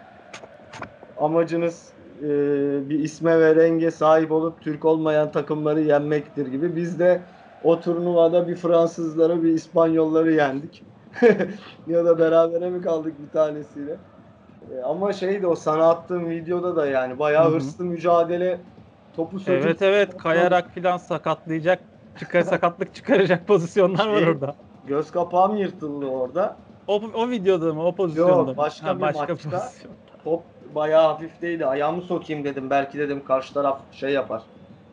Amacınız 1.17 1.93
e, 2.23 2.29
bir 2.89 2.99
isme 2.99 3.39
ve 3.39 3.55
renge 3.55 3.91
sahip 3.91 4.31
olup 4.31 4.61
Türk 4.61 4.85
olmayan 4.85 5.31
takımları 5.31 5.81
yenmektir 5.81 6.47
gibi. 6.47 6.75
Biz 6.75 6.99
de 6.99 7.21
o 7.61 7.79
turnuvada 7.79 8.47
bir 8.47 8.55
Fransızları 8.55 9.43
bir 9.43 9.53
İspanyolları 9.53 10.33
yendik. 10.33 10.83
ya 11.87 12.05
da 12.05 12.19
berabere 12.19 12.69
mi 12.69 12.81
kaldık 12.81 13.19
bir 13.19 13.31
tanesiyle. 13.31 13.99
E, 14.71 14.81
ama 14.81 15.13
şeydi 15.13 15.47
o 15.47 15.55
sana 15.55 15.89
attığım 15.89 16.29
videoda 16.29 16.75
da 16.75 16.87
yani 16.87 17.19
bayağı 17.19 17.45
Hı 17.45 17.49
hı. 17.49 17.53
hırslı 17.53 17.83
mücadele 17.83 18.59
topu 19.13 19.39
söküp 19.39 19.65
Evet 19.65 19.81
evet 19.81 20.17
kayarak 20.17 20.71
filan 20.71 20.97
sakatlayacak 20.97 21.79
çıkar 22.19 22.41
sakatlık 22.53 22.95
çıkaracak 22.95 23.47
pozisyonlar 23.47 24.07
var 24.07 24.19
Şey, 24.19 24.29
orada. 24.29 24.55
göz 24.87 25.11
kapağım 25.11 25.55
yırtıldı 25.57 26.05
orada. 26.05 26.57
O, 26.87 26.95
o 26.95 27.29
videoda 27.29 27.73
mı? 27.73 27.85
O 27.85 27.95
pozisyonda 27.95 28.51
mı? 28.51 28.57
başka 28.57 28.95
bir 28.95 29.01
maçta. 29.01 29.27
pozisyon. 29.27 29.91
Top 30.23 30.43
bayağı 30.75 31.07
hafifteydi. 31.07 31.65
Ayağımı 31.65 32.01
sokayım 32.01 32.43
dedim. 32.43 32.69
Belki 32.69 32.99
dedim 32.99 33.23
karşı 33.23 33.53
taraf 33.53 33.81
şey 33.91 34.11
yapar. 34.13 34.41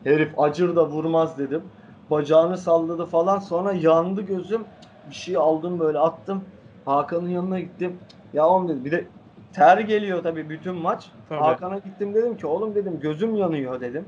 Herif 0.03 0.39
acır 0.39 0.75
da 0.75 0.89
vurmaz 0.89 1.37
dedim. 1.37 1.63
Bacağını 2.09 2.57
salladı 2.57 3.05
falan. 3.05 3.39
Sonra 3.39 3.73
yandı 3.73 4.21
gözüm. 4.21 4.67
Bir 5.03 5.15
şey 5.15 5.35
aldım 5.37 5.79
böyle 5.79 5.99
attım. 5.99 6.43
Hakan'ın 6.85 7.29
yanına 7.29 7.59
gittim. 7.59 7.99
Ya 8.33 8.47
oğlum 8.47 8.67
dedi. 8.69 8.85
Bir 8.85 8.91
de 8.91 9.14
ter 9.55 9.77
geliyor 9.77 10.23
tabii 10.23 10.49
bütün 10.49 10.75
maç. 10.75 11.11
Tabii. 11.29 11.39
Hakan'a 11.39 11.77
gittim 11.77 12.13
dedim 12.13 12.37
ki 12.37 12.47
oğlum 12.47 12.75
dedim 12.75 12.99
gözüm 12.99 13.35
yanıyor 13.35 13.81
dedim. 13.81 14.05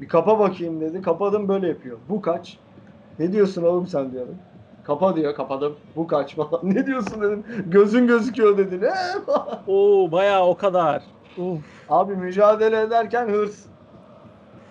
Bir 0.00 0.08
kapa 0.08 0.38
bakayım 0.38 0.80
dedi. 0.80 1.02
Kapadım 1.02 1.48
böyle 1.48 1.68
yapıyor. 1.68 1.98
Bu 2.08 2.22
kaç? 2.22 2.58
Ne 3.18 3.32
diyorsun 3.32 3.62
oğlum 3.62 3.86
sen 3.86 4.12
diyorum. 4.12 4.34
Kapa 4.84 5.16
diyor 5.16 5.34
kapadım. 5.34 5.76
Bu 5.96 6.06
kaç 6.06 6.34
falan. 6.36 6.60
Ne 6.62 6.86
diyorsun 6.86 7.22
dedim. 7.22 7.44
Gözün 7.66 8.06
gözüküyor 8.06 8.58
dedi. 8.58 8.80
Ne? 8.80 8.90
Oo 9.66 10.12
bayağı 10.12 10.46
o 10.46 10.56
kadar. 10.56 11.02
Uf. 11.38 11.60
Abi 11.88 12.16
mücadele 12.16 12.80
ederken 12.80 13.28
hırs. 13.28 13.66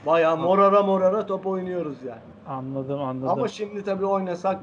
Bayağı 0.05 0.38
morara 0.38 0.83
morara 0.83 1.25
top 1.25 1.47
oynuyoruz 1.47 2.03
yani. 2.07 2.19
Anladım 2.47 3.01
anladım. 3.01 3.29
Ama 3.29 3.47
şimdi 3.47 3.83
tabii 3.83 4.05
oynasak 4.05 4.62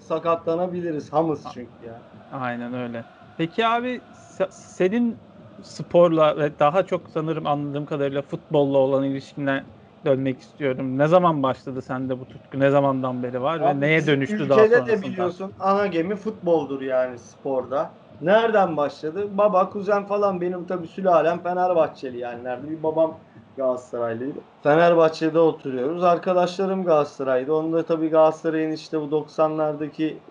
sakatlanabiliriz. 0.00 1.12
Hamız 1.12 1.44
çünkü 1.54 1.70
ya. 1.86 2.00
Aynen 2.40 2.74
öyle. 2.74 3.04
Peki 3.36 3.66
abi 3.66 4.06
se- 4.12 4.48
senin 4.50 5.24
sporla 5.62 6.36
ve 6.38 6.58
daha 6.58 6.86
çok 6.86 7.10
sanırım 7.10 7.46
anladığım 7.46 7.86
kadarıyla 7.86 8.22
futbolla 8.22 8.78
olan 8.78 9.04
ilişkinden 9.04 9.72
dönmek 10.06 10.40
istiyorum. 10.40 10.98
Ne 10.98 11.06
zaman 11.08 11.42
başladı 11.42 11.82
sende 11.82 12.18
bu 12.20 12.28
tutku? 12.28 12.60
Ne 12.60 12.70
zamandan 12.70 13.22
beri 13.22 13.40
var 13.42 13.64
ve 13.64 13.80
Abi 13.80 13.80
neye 13.80 14.06
bizim 14.06 14.06
dönüştü 14.06 14.48
daha 14.48 14.66
ülkede 14.66 14.66
sonrasında? 14.66 14.86
de 14.86 15.02
biliyorsun 15.02 15.54
ana 15.58 15.86
gemi 15.86 16.16
futboldur 16.16 16.80
yani 16.82 17.18
sporda. 17.18 17.98
Nereden 18.20 18.76
başladı? 18.76 19.38
Baba, 19.38 19.70
kuzen 19.70 20.06
falan 20.06 20.40
benim 20.40 20.66
tabii 20.66 20.86
sülalem 20.88 21.42
Fenerbahçeli 21.42 22.18
yani. 22.18 22.44
Nerede 22.44 22.68
bir 22.68 22.82
babam 22.82 23.24
Galatasaraylıydı. 23.56 24.44
Fenerbahçe'de 24.62 25.38
oturuyoruz. 25.38 26.04
Arkadaşlarım 26.04 26.84
Galatasaray'dı. 26.84 27.52
Onda 27.52 27.84
tabii 27.84 28.08
Galatasaray'ın 28.08 28.70
işte 28.72 29.00
bu 29.00 29.10
90'lardaki 29.10 30.24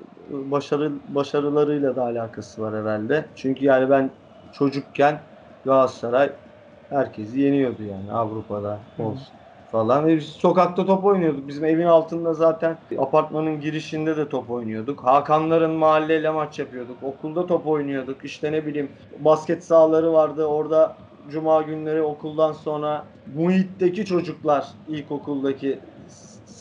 başarı 0.52 1.02
başarılarıyla 1.16 1.96
da 1.96 2.04
alakası 2.04 2.62
var 2.62 2.75
herhalde. 2.75 3.32
Çünkü 3.36 3.66
yani 3.66 3.90
ben 3.90 4.18
çocukken 4.52 5.28
Galatasaray 5.63 6.36
herkesi 6.90 7.40
yeniyordu 7.40 7.84
yani 7.84 8.12
Avrupa'da 8.12 8.90
olsun 8.98 9.40
falan. 9.68 10.08
Ve 10.08 10.18
biz 10.18 10.25
sokakta 10.30 10.86
top 10.86 11.06
oynuyorduk. 11.06 11.48
Bizim 11.48 11.66
evin 11.66 11.86
altında 11.86 12.34
zaten 12.34 12.84
apartmanın 12.98 13.60
girişinde 13.60 14.18
de 14.18 14.30
top 14.30 14.50
oynuyorduk. 14.50 15.04
Hakanların 15.04 15.72
mahalleyle 15.72 16.30
maç 16.30 16.60
yapıyorduk. 16.60 17.04
Okulda 17.04 17.46
top 17.46 17.68
oynuyorduk. 17.68 18.25
İşte 18.25 18.52
ne 18.52 18.66
bileyim 18.66 18.96
basket 19.18 19.66
sahaları 19.66 20.13
vardı. 20.13 20.46
Orada 20.46 21.04
cuma 21.28 21.62
günleri 21.62 22.02
okuldan 22.02 22.52
sonra 22.54 23.13
muhitteki 23.25 24.06
çocuklar 24.06 24.78
ilkokuldaki 24.86 25.93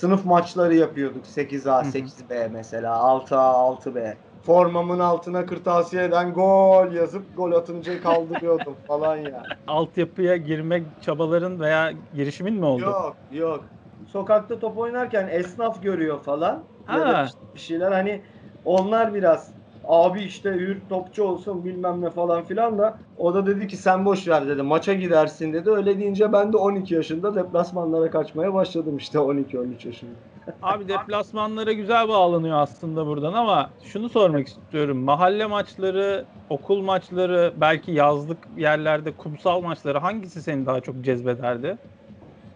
sınıf 0.02 0.24
maçları 0.24 0.74
yapıyorduk. 0.74 1.26
8A, 1.26 1.84
Hı 1.84 1.88
hı. 1.88 1.92
8B 1.92 2.48
mesela, 2.48 2.94
6A, 2.96 3.38
6B. 3.40 4.18
Formamın 4.40 4.98
altına 4.98 5.46
kırtasiyeden 5.46 6.32
gol 6.34 6.92
yazıp 6.92 7.36
gol 7.36 7.52
atınca 7.52 8.00
kaldırıyordum 8.00 8.80
falan 8.86 9.16
yani. 9.16 9.54
Altyapıya 9.66 10.36
girmek 10.36 11.02
çabaların 11.02 11.60
veya 11.60 11.92
girişimin 12.12 12.54
mi 12.54 12.64
oldu? 12.64 12.86
Yok 12.86 13.18
yok. 13.30 13.74
Sokakta 14.06 14.58
top 14.58 14.78
oynarken 14.78 15.28
esnaf 15.28 15.82
görüyor 15.82 16.22
falan. 16.22 16.70
Ya 16.88 17.08
da 17.08 17.14
Ha. 17.14 17.24
işte 17.24 17.40
bir 17.54 17.60
şeyler 17.60 17.92
hani 17.92 18.24
onlar 18.64 19.14
biraz 19.14 19.54
abi 19.92 20.22
işte 20.22 20.50
hür 20.50 20.88
topçu 20.88 21.24
olsun 21.24 21.64
bilmem 21.64 22.00
ne 22.02 22.10
falan 22.10 22.44
filan 22.44 22.78
da 22.78 22.98
o 23.16 23.34
da 23.34 23.46
dedi 23.46 23.68
ki 23.68 23.76
sen 23.76 24.04
boş 24.04 24.28
ver 24.28 24.48
dedi 24.48 24.62
maça 24.62 24.94
gidersin 24.94 25.52
dedi. 25.52 25.70
Öyle 25.70 25.98
deyince 25.98 26.32
ben 26.32 26.52
de 26.52 26.56
12 26.56 26.94
yaşında 26.94 27.34
deplasmanlara 27.34 28.10
kaçmaya 28.10 28.54
başladım 28.54 28.96
işte 28.96 29.18
12-13 29.18 29.84
yaşında. 29.84 30.18
Abi 30.62 30.88
deplasmanlara 30.88 31.72
güzel 31.72 32.08
bağlanıyor 32.08 32.56
aslında 32.58 33.06
buradan 33.06 33.32
ama 33.32 33.74
şunu 33.82 34.08
sormak 34.08 34.48
istiyorum. 34.48 34.98
Mahalle 34.98 35.46
maçları, 35.46 36.28
okul 36.48 36.82
maçları, 36.82 37.54
belki 37.56 37.92
yazlık 37.92 38.46
yerlerde 38.56 39.16
kumsal 39.16 39.60
maçları 39.60 39.98
hangisi 39.98 40.42
seni 40.42 40.66
daha 40.66 40.80
çok 40.80 41.04
cezbederdi? 41.04 41.78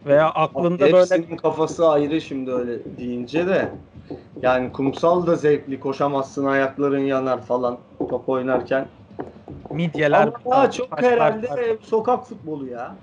Veya 0.06 0.30
aklında 0.30 0.92
böyle 0.92 1.10
Hepsinin 1.10 1.36
kafası 1.36 1.88
ayrı 1.88 2.20
şimdi 2.20 2.50
öyle 2.52 2.98
deyince 2.98 3.46
de. 3.46 3.72
Yani 4.42 4.72
kumsal 4.72 5.26
da 5.26 5.36
zevkli 5.36 5.80
koşamazsın 5.80 6.46
ayakların 6.46 6.98
yanar 7.04 7.42
falan 7.42 7.78
top 8.10 8.28
oynarken. 8.28 8.86
midyeler, 9.70 10.22
Ama 10.22 10.32
daha 10.50 10.70
çok 10.70 10.90
taşlar, 10.90 11.12
herhalde 11.12 11.46
taşlar, 11.46 11.76
sokak 11.82 12.26
futbolu 12.26 12.66
ya. 12.66 12.96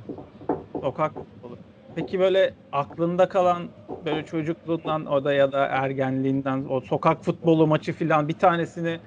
sokak 0.82 1.14
futbolu. 1.16 1.58
Peki 1.96 2.20
böyle 2.20 2.54
aklında 2.72 3.30
kalan 3.30 3.64
böyle 4.06 4.26
çocukluğundan 4.26 5.06
o 5.06 5.24
da 5.24 5.34
ya 5.34 5.52
da 5.52 5.66
ergenliğinden 5.66 6.66
o 6.70 6.82
sokak 6.82 7.24
futbolu 7.24 7.68
maçı 7.68 7.94
filan 7.94 8.28
bir 8.28 8.38
tanesini 8.38 9.00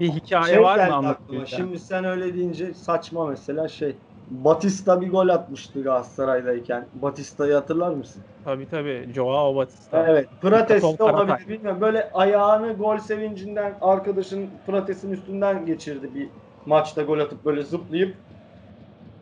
bir 0.00 0.08
hikaye 0.08 0.54
Şey 0.54 0.62
var 0.62 0.88
mı 0.88 0.94
anlatabileceğin? 0.94 1.64
Şimdi 1.64 1.78
sen 1.78 2.04
öyle 2.04 2.34
deyince 2.34 2.74
saçma 2.74 3.26
mesela 3.26 3.68
şey. 3.68 3.96
Batista 4.30 5.00
bir 5.00 5.10
gol 5.10 5.28
atmıştı 5.28 5.82
Galatasaray'dayken. 5.82 6.86
Batista'yı 7.02 7.54
hatırlar 7.54 7.90
mısın? 7.90 8.22
Tabii 8.44 8.68
tabii. 8.70 9.08
Joao 9.14 9.56
Batista. 9.56 10.06
Evet. 10.08 10.28
Prates 10.42 10.84
olabilir 10.84 11.48
bilmiyorum. 11.48 11.80
Böyle 11.80 12.10
ayağını 12.14 12.72
gol 12.72 12.98
sevincinden 12.98 13.74
arkadaşın 13.80 14.46
Prates'in 14.66 15.12
üstünden 15.12 15.66
geçirdi 15.66 16.10
bir 16.14 16.28
maçta 16.66 17.02
gol 17.02 17.18
atıp 17.18 17.44
böyle 17.44 17.62
zıplayıp 17.62 18.14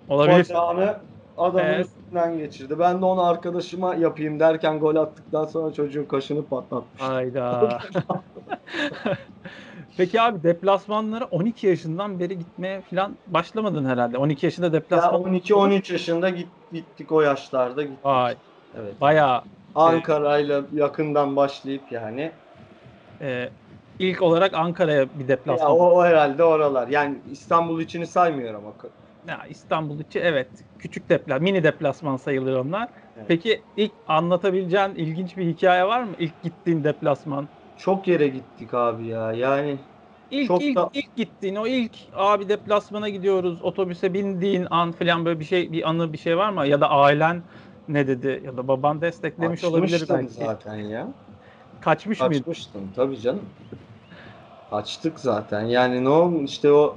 Olabilir. 0.09 0.39
bacağını 0.39 0.95
adamın 1.39 1.65
Evet. 1.65 1.87
üstünden 1.87 2.39
geçirdi. 2.39 2.79
Ben 2.79 3.01
de 3.01 3.05
onu 3.05 3.23
arkadaşıma 3.27 3.95
yapayım 3.95 4.41
derken 4.41 4.81
gol 4.81 4.97
attıktan 4.97 5.45
sonra 5.45 5.73
çocuğun 5.73 6.05
kaşını 6.05 6.47
patlatmış. 6.47 7.03
Hayda. 7.03 7.79
Peki 9.99 10.21
abi 10.21 10.43
deplasmanlara 10.43 11.25
12 11.25 11.67
yaşından 11.67 12.21
beri 12.21 12.39
gitmeye 12.39 12.83
falan 12.83 13.17
başlamadın 13.27 13.85
herhalde. 13.85 14.19
12 14.19 14.47
yaşında 14.47 14.67
Ya 14.67 14.73
deplasman. 14.73 15.23
12-13 15.23 15.93
yaşında 15.93 16.31
git, 16.31 16.49
gittik 16.73 17.13
o 17.13 17.21
yaşlarda 17.21 17.83
gittik. 17.83 18.05
Vay. 18.05 18.37
Evet. 18.75 19.01
Bayağı 19.01 19.43
Ankara'yla 19.75 20.65
yakından 20.73 21.37
başlayıp 21.37 21.93
yani. 21.93 22.33
e, 23.23 23.49
ilk 23.99 24.23
olarak 24.23 24.55
Ankara'ya 24.55 25.05
bir 25.15 25.21
Ya 25.21 25.29
deplasman. 25.29 25.71
o, 25.71 25.91
o 25.91 26.05
herhalde 26.05 26.45
oralar. 26.45 26.89
Yani 26.89 27.17
İstanbul 27.31 27.81
içini 27.81 28.07
saymıyorum 28.07 28.67
ama. 28.67 28.75
Ya 29.29 29.47
İstanbul 29.51 30.01
içi 30.01 30.19
evet 30.21 30.49
küçük 30.79 31.09
deplasman, 31.09 31.43
mini 31.43 31.63
deplasman 31.65 32.17
sayılır 32.17 32.57
onlar. 32.57 32.89
Evet. 33.17 33.25
Peki 33.29 33.65
ilk 33.77 33.93
anlatabileceğin 34.07 34.95
ilginç 34.95 35.37
bir 35.37 35.47
hikaye 35.47 35.85
var 35.85 36.03
mı? 36.03 36.15
İlk 36.19 36.43
gittiğin 36.43 36.85
deplasman. 36.85 37.49
Çok 37.79 38.09
yere 38.09 38.29
gittik 38.29 38.75
abi 38.75 39.07
ya. 39.07 39.33
Yani 39.33 39.77
İlk 40.31 40.49
Çok 40.49 40.63
ilk 40.63 40.77
da- 40.77 40.91
ilk 40.93 41.17
gittiğin 41.17 41.57
o 41.57 41.67
ilk 41.67 41.97
abi 42.13 42.49
deplasmana 42.49 43.09
gidiyoruz 43.09 43.63
otobüse 43.63 44.15
bindiğin 44.15 44.67
an 44.71 44.93
falan 44.93 45.25
böyle 45.25 45.41
bir 45.41 45.45
şey 45.45 45.73
bir 45.73 45.89
anı 45.89 46.13
bir 46.13 46.19
şey 46.19 46.37
var 46.37 46.51
mı? 46.51 46.67
Ya 46.67 46.81
da 46.81 46.91
ailen 46.91 47.43
ne 47.89 48.07
dedi 48.09 48.43
ya 48.45 48.57
da 48.57 48.69
baban 48.69 49.01
desteklemiş 49.01 49.65
olabilir 49.65 49.91
kaçmıştım 49.91 50.17
belki. 50.23 50.35
zaten 50.35 50.77
ya. 50.77 51.09
Kaçmış 51.81 52.21
mıydın? 52.21 52.45
Kaçmıştım 52.45 52.93
tabii 52.97 53.21
canım. 53.21 53.43
Kaçtık 54.71 55.21
zaten. 55.21 55.63
Yani 55.67 56.05
ne 56.05 56.09
olmuş 56.09 56.51
işte 56.51 56.73
o 56.73 56.97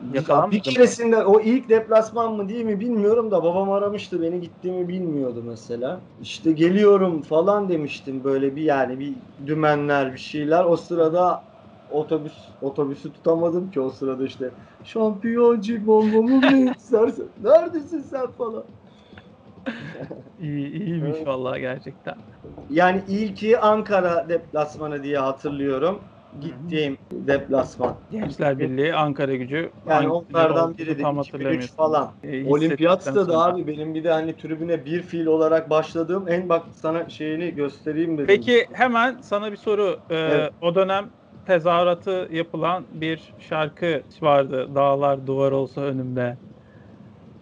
bir, 0.00 0.50
Yakalanmadın 0.50 0.50
bir 0.50 0.62
mı? 0.74 0.80
keresinde 0.80 1.16
o 1.24 1.40
ilk 1.40 1.68
deplasman 1.68 2.34
mı 2.36 2.48
değil 2.48 2.64
mi 2.64 2.80
bilmiyorum 2.80 3.30
da 3.30 3.42
babam 3.42 3.70
aramıştı 3.72 4.22
beni 4.22 4.40
gittiğimi 4.40 4.88
bilmiyordu 4.88 5.42
mesela. 5.42 6.06
İşte 6.18 6.52
geliyorum 6.52 7.22
falan 7.22 7.68
demiştim 7.68 8.24
böyle 8.24 8.56
bir 8.56 8.62
yani 8.62 8.98
bir 8.98 9.22
dümenler 9.46 10.12
bir 10.12 10.18
şeyler. 10.18 10.64
O 10.64 10.76
sırada 10.76 11.44
otobüs 11.88 12.56
otobüsü 12.60 13.12
tutamadım 13.12 13.70
ki 13.70 13.80
o 13.80 13.90
sırada 13.90 14.24
işte 14.26 14.54
şampiyoncuk 14.82 15.88
olmamı 15.88 16.40
mı 16.42 16.56
istersen 16.56 17.26
neredesin 17.36 18.00
sen 18.02 18.30
falan. 18.32 18.68
İyi, 20.38 20.68
iyiymiş 20.72 21.26
Evet. 21.26 21.26
vallahi 21.26 21.60
gerçekten. 21.60 22.14
Yani 22.68 23.04
ilki 23.08 23.58
Ankara 23.58 24.28
deplasmanı 24.28 25.02
diye 25.02 25.18
hatırlıyorum. 25.18 26.10
Gittiğim 26.40 26.98
deplasman. 27.12 27.96
Gençler 28.10 28.58
Birliği, 28.58 28.94
Ankara 28.94 29.34
gücü. 29.34 29.70
Yani 29.88 30.08
onlardan 30.08 30.78
biriydi. 30.78 31.02
tam 31.02 31.18
2003 31.18 31.34
hatırlamıyorsun. 31.34 31.76
falan. 31.76 32.10
E, 32.22 32.50
Olimpiyatta 32.50 33.14
da 33.14 33.24
sonra. 33.24 33.38
abi 33.38 33.66
benim 33.66 33.94
bir 33.94 34.04
de 34.04 34.10
hani 34.12 34.36
tribüne 34.36 34.84
bir 34.84 35.02
fiil 35.02 35.26
olarak 35.26 35.70
başladığım 35.70 36.28
en 36.28 36.48
bak 36.48 36.62
sana 36.74 37.08
şeyini 37.08 37.54
göstereyim 37.54 38.14
dedim. 38.14 38.26
Peki 38.26 38.66
hemen 38.72 39.18
sana 39.22 39.52
bir 39.52 39.56
soru. 39.56 40.00
Ee, 40.10 40.14
Evet. 40.14 40.52
O 40.60 40.74
dönem 40.74 41.10
tezahüratı 41.46 42.28
yapılan 42.32 42.86
bir 42.90 43.34
şarkı 43.38 44.02
vardı. 44.22 44.74
Dağlar 44.74 45.26
duvar 45.26 45.52
olsa 45.52 45.80
önümde. 45.80 46.36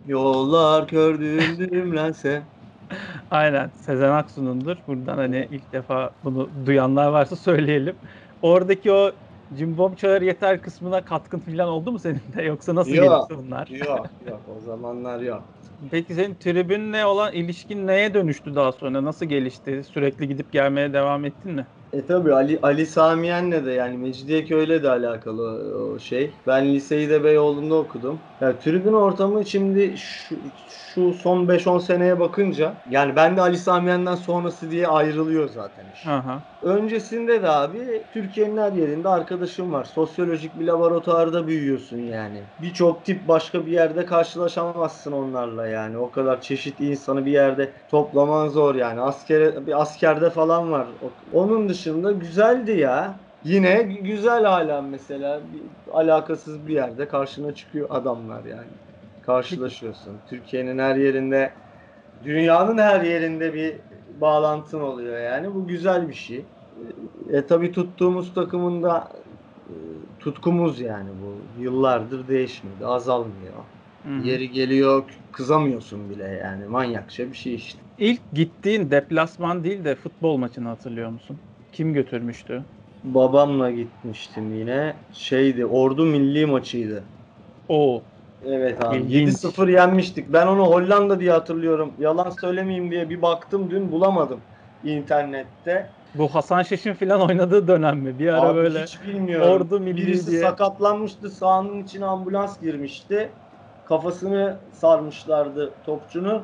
Yollar 0.07 0.89
kördüğüm 0.89 1.59
düğümlense. 1.59 2.43
Aynen 3.31 3.69
Sezen 3.69 4.11
Aksu'nundur. 4.11 4.77
Buradan 4.87 5.17
hani 5.19 5.49
ilk 5.51 5.73
defa 5.73 6.11
bunu 6.25 6.67
duyanlar 6.67 7.09
varsa 7.09 7.37
söyleyelim. 7.37 7.99
Oradaki 8.43 8.93
o 8.93 9.13
Cimbom 9.55 9.95
Çağır 9.95 10.23
Yeter 10.23 10.61
kısmına 10.63 11.05
katkın 11.05 11.41
falan 11.41 11.69
oldu 11.69 11.93
mu 11.93 11.99
senin 11.99 12.21
de 12.37 12.43
yoksa 12.43 12.75
nasıl 12.75 12.91
Yok. 12.91 13.05
gelişti 13.05 13.45
bunlar? 13.45 13.69
Yok 13.69 14.07
yok 14.27 14.41
o 14.57 14.61
zamanlar 14.61 15.21
yok. 15.21 15.43
Peki 15.91 16.15
senin 16.15 16.35
tribünle 16.35 17.07
olan 17.07 17.33
ilişkin 17.33 17.87
neye 17.87 18.15
dönüştü 18.15 18.55
daha 18.55 18.73
sonra? 18.73 19.05
Nasıl 19.05 19.27
gelişti? 19.27 19.85
Sürekli 19.85 20.29
gidip 20.29 20.53
gelmeye 20.53 20.93
devam 20.93 21.25
ettin 21.25 21.53
mi? 21.53 21.67
E 21.93 22.07
tabi 22.07 22.33
Ali, 22.35 22.59
Ali 22.63 22.87
Samiyen'le 22.87 23.65
de 23.65 23.71
yani 23.73 23.99
Mecidiyeköy'le 23.99 24.83
de 24.83 24.91
alakalı 24.91 25.43
o, 25.79 25.99
şey. 25.99 26.35
Ben 26.47 26.75
liseyi 26.75 27.09
de 27.11 27.25
Beyoğlu'nda 27.25 27.75
okudum. 27.75 28.21
Ya 28.41 28.59
tribün 28.59 28.93
ortamı 28.93 29.47
şimdi 29.47 29.97
şu, 29.97 30.37
şu 30.69 31.13
son 31.13 31.49
5-10 31.49 31.79
seneye 31.79 32.21
bakınca 32.21 32.83
yani 32.87 33.17
ben 33.17 33.37
de 33.37 33.41
Ali 33.41 33.59
Samiyen'den 33.59 34.15
sonrası 34.15 34.71
diye 34.71 34.87
ayrılıyor 34.87 35.49
zaten 35.49 35.87
iş. 35.93 36.07
Aha. 36.07 36.43
Öncesinde 36.63 37.43
de 37.43 37.49
abi 37.49 38.07
Türkiye'nin 38.13 38.57
her 38.57 38.73
yerinde 38.73 39.09
arkadaşım 39.09 39.73
var. 39.73 39.85
Sosyolojik 39.85 40.59
bir 40.59 40.67
laboratuvarda 40.67 41.47
büyüyorsun 41.47 41.99
yani. 41.99 42.39
Birçok 42.59 43.05
tip 43.05 43.29
başka 43.29 43.67
bir 43.67 43.73
yerde 43.73 44.07
karşılaşamazsın 44.07 45.13
onlarla 45.13 45.67
yani. 45.67 45.99
O 45.99 46.11
kadar 46.11 46.41
çeşit 46.41 46.81
insanı 46.81 47.27
bir 47.27 47.33
yerde 47.33 47.73
toplaman 47.89 48.49
zor 48.49 48.75
yani. 48.75 49.01
Askere, 49.01 49.67
bir 49.67 49.81
askerde 49.83 50.31
falan 50.31 50.71
var. 50.73 50.89
Onun 51.31 51.69
dışında 51.69 51.78
güzeldi 52.21 52.71
ya. 52.73 53.21
Yine 53.43 53.69
gü- 53.75 54.03
güzel 54.03 54.45
hala 54.45 54.83
mesela 54.83 55.53
bir 55.53 55.63
alakasız 55.87 56.67
bir 56.67 56.75
yerde 56.75 57.09
karşına 57.09 57.55
çıkıyor 57.55 57.87
adamlar 57.91 58.45
yani. 58.45 58.73
Karşılaşıyorsun. 59.21 60.23
Türkiye'nin 60.27 60.79
her 60.79 60.97
yerinde 60.97 61.59
Dünyanın 62.23 62.79
her 62.79 63.03
yerinde 63.05 63.55
bir 63.55 63.83
bağlantın 64.21 64.81
oluyor 64.81 65.19
yani. 65.21 65.55
Bu 65.55 65.67
güzel 65.67 66.09
bir 66.09 66.15
şey. 66.15 66.53
E, 67.29 67.47
tabii 67.47 67.73
tuttuğumuz 67.73 68.35
takımında 68.35 69.13
e, 69.71 69.73
tutkumuz 70.19 70.81
yani 70.81 71.21
bu. 71.21 71.51
Yıllardır 71.57 72.29
değişmedi, 72.29 72.87
azalmıyor. 72.87 73.65
Hı 74.05 74.09
hı. 74.19 74.31
Yeri 74.31 74.51
geliyor 74.51 75.23
kızamıyorsun 75.33 76.11
bile 76.11 76.25
yani. 76.25 76.67
Manyakça 76.69 77.29
bir 77.31 77.37
şey 77.37 77.55
işte. 77.55 77.83
İlk 77.97 78.31
gittiğin 78.33 78.91
deplasman 78.91 79.65
değil 79.65 79.85
de 79.85 79.95
futbol 79.97 80.37
maçını 80.37 80.69
hatırlıyor 80.69 81.11
musun? 81.11 81.43
Kim 81.73 81.93
götürmüştü? 81.95 82.63
Babamla 83.05 83.71
gitmiştim 83.71 84.55
yine. 84.59 84.95
Şeydi, 85.13 85.67
Ordu 85.67 86.05
milli 86.05 86.47
maçıydı. 86.47 87.03
O 87.69 88.03
Evet 88.47 88.85
abi. 88.85 88.97
İlginç. 88.97 89.29
7-0 89.35 89.69
yenmiştik. 89.73 90.33
Ben 90.33 90.47
onu 90.47 90.67
Hollanda 90.67 91.21
diye 91.21 91.33
hatırlıyorum. 91.33 91.93
Yalan 92.01 92.31
söylemeyeyim 92.31 92.91
diye 92.91 93.11
bir 93.11 93.23
baktım 93.23 93.71
dün 93.71 93.93
bulamadım 93.93 94.41
internette. 94.85 95.87
bu 96.15 96.35
Hasan 96.35 96.63
Şaş'ın 96.63 96.95
falan 96.95 97.21
oynadığı 97.21 97.69
dönem 97.69 97.99
mi? 97.99 98.19
Bir 98.19 98.29
ara 98.29 98.41
Abi 98.49 98.57
böyle 98.57 98.83
hiç 98.83 98.99
bilmiyorum. 99.07 99.49
Ordu 99.49 99.81
milli 99.81 100.07
Birisi 100.07 100.31
diye. 100.31 100.41
sakatlanmıştı. 100.41 101.31
Sahanın 101.31 101.83
içine 101.83 102.05
ambulans 102.05 102.61
girmişti. 102.61 103.29
Kafasını 103.89 104.57
sarmışlardı 104.73 105.71
topçunu. 105.87 106.43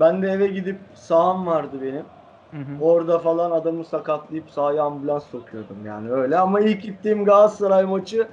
Ben 0.00 0.22
de 0.22 0.28
eve 0.28 0.46
gidip 0.46 0.78
saham 0.94 1.46
vardı 1.46 1.76
benim. 1.82 2.04
Hı 2.52 2.56
hı. 2.56 2.84
Orada 2.84 3.18
falan 3.18 3.50
adamı 3.50 3.84
sakatlayıp 3.84 4.50
sahaya 4.50 4.82
ambulans 4.82 5.24
sokuyordum 5.24 5.86
yani 5.86 6.10
öyle. 6.10 6.38
Ama 6.38 6.60
ilk 6.60 6.82
gittiğim 6.82 7.24
Galatasaray 7.24 7.84
maçı 7.84 8.28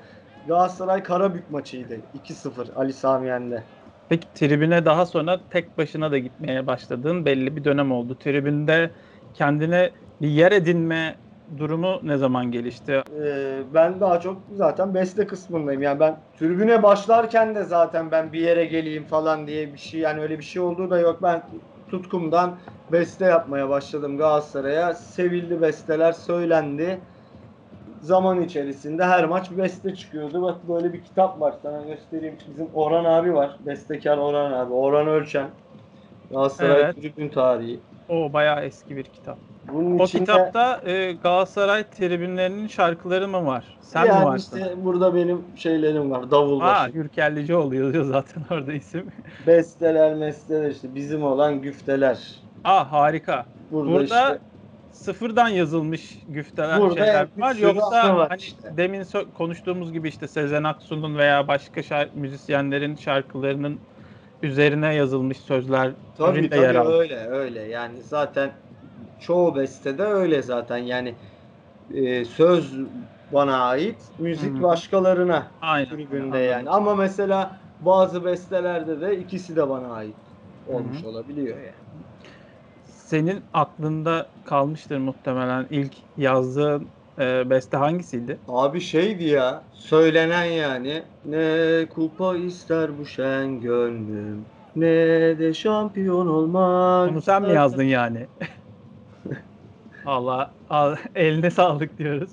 Galatasaray 0.48 1.04
Karabük 1.04 1.50
maçıydı. 1.50 1.96
2-0 2.14 2.70
Ali 2.76 2.94
Sami 2.94 3.28
Yen'de. 3.28 3.64
Peki 4.10 4.34
tribüne 4.34 4.86
daha 4.86 5.06
sonra 5.06 5.40
tek 5.50 5.78
başına 5.78 6.12
da 6.12 6.18
gitmeye 6.18 6.68
başladığın 6.68 7.26
belli 7.26 7.56
bir 7.56 7.64
dönem 7.64 7.92
oldu. 7.92 8.18
Tribünde 8.20 8.92
kendine 9.34 9.92
bir 10.22 10.28
yer 10.28 10.52
edinme 10.52 11.16
durumu 11.58 12.00
ne 12.04 12.18
zaman 12.18 12.52
gelişti? 12.52 13.02
Ee, 13.12 13.74
ben 13.74 14.02
daha 14.02 14.20
çok 14.20 14.44
zaten 14.52 14.94
beste 14.94 15.28
kısmındayım. 15.28 15.82
Yani 15.82 16.00
ben 16.00 16.24
tribüne 16.40 16.84
başlarken 16.84 17.56
de 17.56 17.64
zaten 17.64 18.12
ben 18.12 18.34
bir 18.34 18.40
yere 18.40 18.66
geleyim 18.66 19.06
falan 19.06 19.48
diye 19.48 19.74
bir 19.74 19.78
şey 19.78 20.00
yani 20.00 20.22
öyle 20.22 20.40
bir 20.40 20.44
şey 20.44 20.62
olduğu 20.62 20.90
da 20.90 21.00
yok. 21.00 21.24
Ben 21.24 21.44
tutkumdan 21.94 22.56
beste 22.92 23.26
yapmaya 23.26 23.70
başladım 23.70 24.18
Galatasaray'a. 24.18 24.94
Sevildi 24.94 25.62
besteler 25.62 26.12
söylendi. 26.12 27.00
Zaman 28.02 28.42
içerisinde 28.42 29.06
her 29.06 29.26
maç 29.26 29.52
beste 29.58 29.96
çıkıyordu. 29.96 30.42
Bak 30.42 30.56
böyle 30.70 30.94
bir 30.94 31.04
kitap 31.04 31.42
var 31.42 31.54
sana 31.62 31.82
göstereyim. 31.82 32.36
Bizim 32.50 32.68
Orhan 32.74 33.06
abi 33.06 33.34
var. 33.34 33.58
Bestekar 33.66 34.18
Orhan 34.18 34.52
abi. 34.52 34.74
Orhan 34.74 35.08
Ölçen. 35.08 35.48
Galatasaray 36.32 36.82
Evet. 36.82 36.96
tribün 36.96 37.30
tarihi. 37.30 37.80
O 38.10 38.34
bayağı 38.34 38.64
eski 38.66 38.96
bir 38.98 39.04
kitap. 39.04 39.38
Bunun 39.74 40.00
O 40.00 40.04
içinde- 40.04 40.20
kitapta 40.26 40.82
e, 40.86 41.12
Galatasaray 41.14 41.84
tribünlerinin 41.84 42.68
şarkıları 42.68 43.28
mı 43.28 43.46
var? 43.46 43.78
Sen 43.82 44.06
yani 44.06 44.20
mi 44.20 44.26
varsın? 44.26 44.58
işte 44.58 44.74
burada 44.86 45.16
benim 45.16 45.42
şeylerim 45.56 46.12
var. 46.12 46.32
Davul 46.32 46.60
Aa, 46.60 46.64
başı. 46.64 46.92
Gürkellicioğlu 46.92 47.76
yazıyor 47.76 48.04
zaten 48.06 48.44
orada 48.52 48.74
isim. 48.74 49.06
Besteler, 49.48 50.16
mesteler 50.16 50.70
işte 50.72 50.96
bizim 50.96 51.24
olan 51.24 51.62
güfteler. 51.62 52.20
Aa 52.64 52.92
harika. 52.92 53.46
Burada, 53.72 53.92
Burada 53.92 54.04
işte 54.04 54.40
sıfırdan 54.92 55.48
yazılmış 55.48 56.20
güfteler 56.30 56.80
Burada 56.82 56.96
şeyler 57.06 57.28
var. 57.38 57.56
Yoksa 57.56 58.16
var 58.18 58.30
hani 58.30 58.40
işte. 58.42 58.78
demin 58.78 59.02
so- 59.02 59.26
konuştuğumuz 59.38 59.94
gibi 59.94 60.08
işte 60.10 60.28
Sezen 60.28 60.64
Aksu'nun 60.64 61.18
veya 61.18 61.48
başka 61.48 61.82
şar- 61.82 62.08
müzisyenlerin 62.16 62.96
şarkılarının 62.96 63.80
üzerine 64.44 64.96
yazılmış 64.96 65.38
sözler 65.38 65.96
tabii 66.14 66.50
tabii 66.50 66.58
yer 66.58 66.76
aldı. 66.76 67.00
öyle 67.00 67.16
öyle. 67.28 67.62
Yani 67.62 68.04
zaten 68.04 68.64
çoğu 69.18 69.56
bestede 69.56 70.04
öyle 70.04 70.42
zaten. 70.42 70.78
Yani 70.78 71.20
e, 71.90 72.26
söz 72.26 72.76
bana 73.32 73.58
ait, 73.66 74.14
müzik 74.18 74.60
Hı. 74.60 74.62
başkalarına 74.62 75.58
Aynen. 75.62 75.88
tribünde 75.90 76.38
yani. 76.40 76.70
Ama 76.70 76.96
mesela 76.96 77.62
bazı 77.80 78.26
bestelerde 78.26 79.02
de 79.02 79.20
ikisi 79.20 79.56
de 79.56 79.70
bana 79.70 79.94
ait 79.94 80.20
olmuş 80.66 81.04
Hı 81.04 81.06
olabiliyor 81.06 81.60
yani. 81.60 81.88
Senin 82.84 83.50
aklında 83.54 84.36
kalmıştır 84.44 84.98
muhtemelen 84.98 85.68
ilk 85.70 85.98
yazdığın 86.18 86.96
e, 87.20 87.50
beste 87.50 87.78
hangisiydi? 87.78 88.38
Abi 88.48 88.82
şeydi 88.82 89.24
ya 89.24 89.64
söylenen 89.74 90.46
yani 90.46 91.04
ne 91.26 91.86
kupa 91.90 92.38
ister 92.38 93.00
bu 93.00 93.06
şen 93.06 93.62
gönlüm 93.62 94.46
ne 94.76 94.86
de 95.40 95.54
şampiyon 95.54 96.28
olmak. 96.28 97.10
Bunu 97.10 97.22
sen 97.22 97.42
mi 97.42 97.54
yazdın 97.54 97.84
yani? 97.84 98.28
Allah 100.06 100.52
al, 100.70 100.96
eline 101.16 101.52
sağlık 101.52 101.98
diyoruz. 102.00 102.32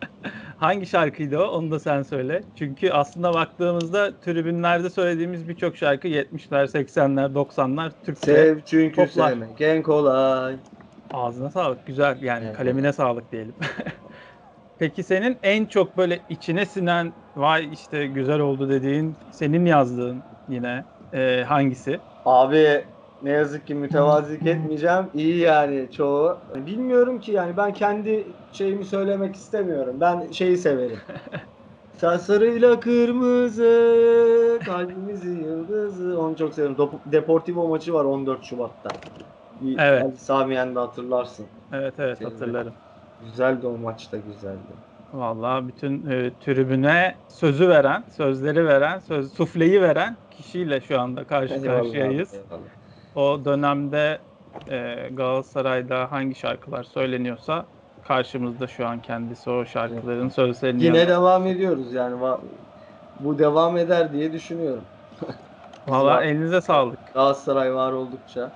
Hangi 0.56 0.86
şarkıydı 0.86 1.38
o? 1.38 1.44
Onu 1.44 1.70
da 1.70 1.78
sen 1.78 2.02
söyle. 2.02 2.42
Çünkü 2.58 2.90
aslında 2.90 3.34
baktığımızda 3.34 4.20
tribünlerde 4.20 4.90
söylediğimiz 4.90 5.48
birçok 5.48 5.76
şarkı 5.76 6.08
70'ler, 6.08 6.66
80'ler, 6.66 7.32
90'lar 7.34 7.90
Türkçe. 8.06 8.34
Sev 8.34 8.60
çünkü 8.66 8.96
Toplar. 8.96 9.30
sevmek 9.30 9.60
en 9.60 9.82
kolay. 9.82 10.56
Ağzına 11.12 11.50
sağlık. 11.50 11.86
Güzel 11.86 12.22
yani 12.22 12.44
Evet. 12.46 12.56
kalemine 12.56 12.92
sağlık 12.92 13.32
diyelim. 13.32 13.54
Peki 14.78 15.04
senin 15.04 15.38
en 15.42 15.66
çok 15.66 15.96
böyle 15.96 16.24
içine 16.28 16.66
sinen 16.66 17.14
vay 17.36 17.72
işte 17.72 18.06
güzel 18.06 18.40
oldu 18.40 18.68
dediğin 18.70 19.18
senin 19.30 19.64
yazdığın 19.64 20.26
yine 20.48 20.86
e, 21.12 21.44
hangisi? 21.48 22.04
Abi 22.24 22.86
ne 23.20 23.30
yazık 23.30 23.66
ki 23.66 23.74
mütevazilik 23.74 24.46
etmeyeceğim. 24.46 25.10
İyi 25.14 25.38
yani 25.38 25.90
çoğu. 25.90 26.44
Bilmiyorum 26.54 27.20
ki 27.20 27.32
yani 27.32 27.56
ben 27.56 27.72
kendi 27.72 28.36
şeyimi 28.50 28.84
söylemek 28.84 29.36
istemiyorum. 29.36 30.00
Ben 30.00 30.30
şeyi 30.30 30.56
severim. 30.58 31.04
Sen 31.92 32.16
sarıyla 32.18 32.80
kırmızı 32.80 34.62
kalbimizin 34.64 35.40
yıldızı 35.42 36.20
onu 36.20 36.36
çok. 36.36 36.54
Dop- 36.58 37.02
Deportivo 37.12 37.68
maçı 37.68 37.94
var 37.94 38.04
14 38.04 38.44
Şubat'ta. 38.44 39.02
Evet. 39.76 40.08
Ali 40.08 40.18
Sami 40.18 40.54
Yen'de 40.54 40.78
hatırlarsın. 40.78 41.50
Evet 41.72 41.98
evet 41.98 42.22
Senin 42.22 42.52
de. 42.54 42.66
Güzeldi 43.24 43.66
o 43.66 43.76
maçta 43.78 44.16
güzeldi. 44.16 44.58
Vallahi 45.12 45.68
bütün 45.68 46.10
e, 46.10 46.30
tribüne 46.44 47.14
sözü 47.28 47.68
veren, 47.68 48.04
sözleri 48.16 48.66
veren, 48.66 48.98
söz 48.98 49.32
sufleyi 49.32 49.82
veren 49.82 50.16
kişiyle 50.30 50.80
şu 50.80 51.00
anda 51.00 51.24
karşı 51.24 51.54
Eyvallah 51.54 51.78
karşıyayız. 51.82 52.34
eyvallah. 52.34 52.62
O 53.16 53.44
dönemde 53.44 54.18
e, 54.70 55.08
Galatasaray'da 55.12 56.12
hangi 56.12 56.34
şarkılar 56.34 56.82
söyleniyorsa 56.84 57.64
karşımızda 58.08 58.66
şu 58.66 58.86
an 58.86 59.02
kendisi 59.02 59.50
o 59.50 59.64
şarkıların 59.64 60.28
sözlerini 60.28 60.84
Yine 60.84 60.98
yazan. 60.98 61.12
devam 61.16 61.46
ediyoruz 61.46 61.92
yani. 61.92 62.16
Bu 63.20 63.38
devam 63.38 63.76
eder 63.76 64.12
diye 64.12 64.32
düşünüyorum. 64.32 64.82
Vallahi 65.88 66.24
elinize 66.26 66.60
sağlık. 66.60 66.98
Galatasaray 67.14 67.74
var 67.74 67.92
oldukça. 67.92 68.50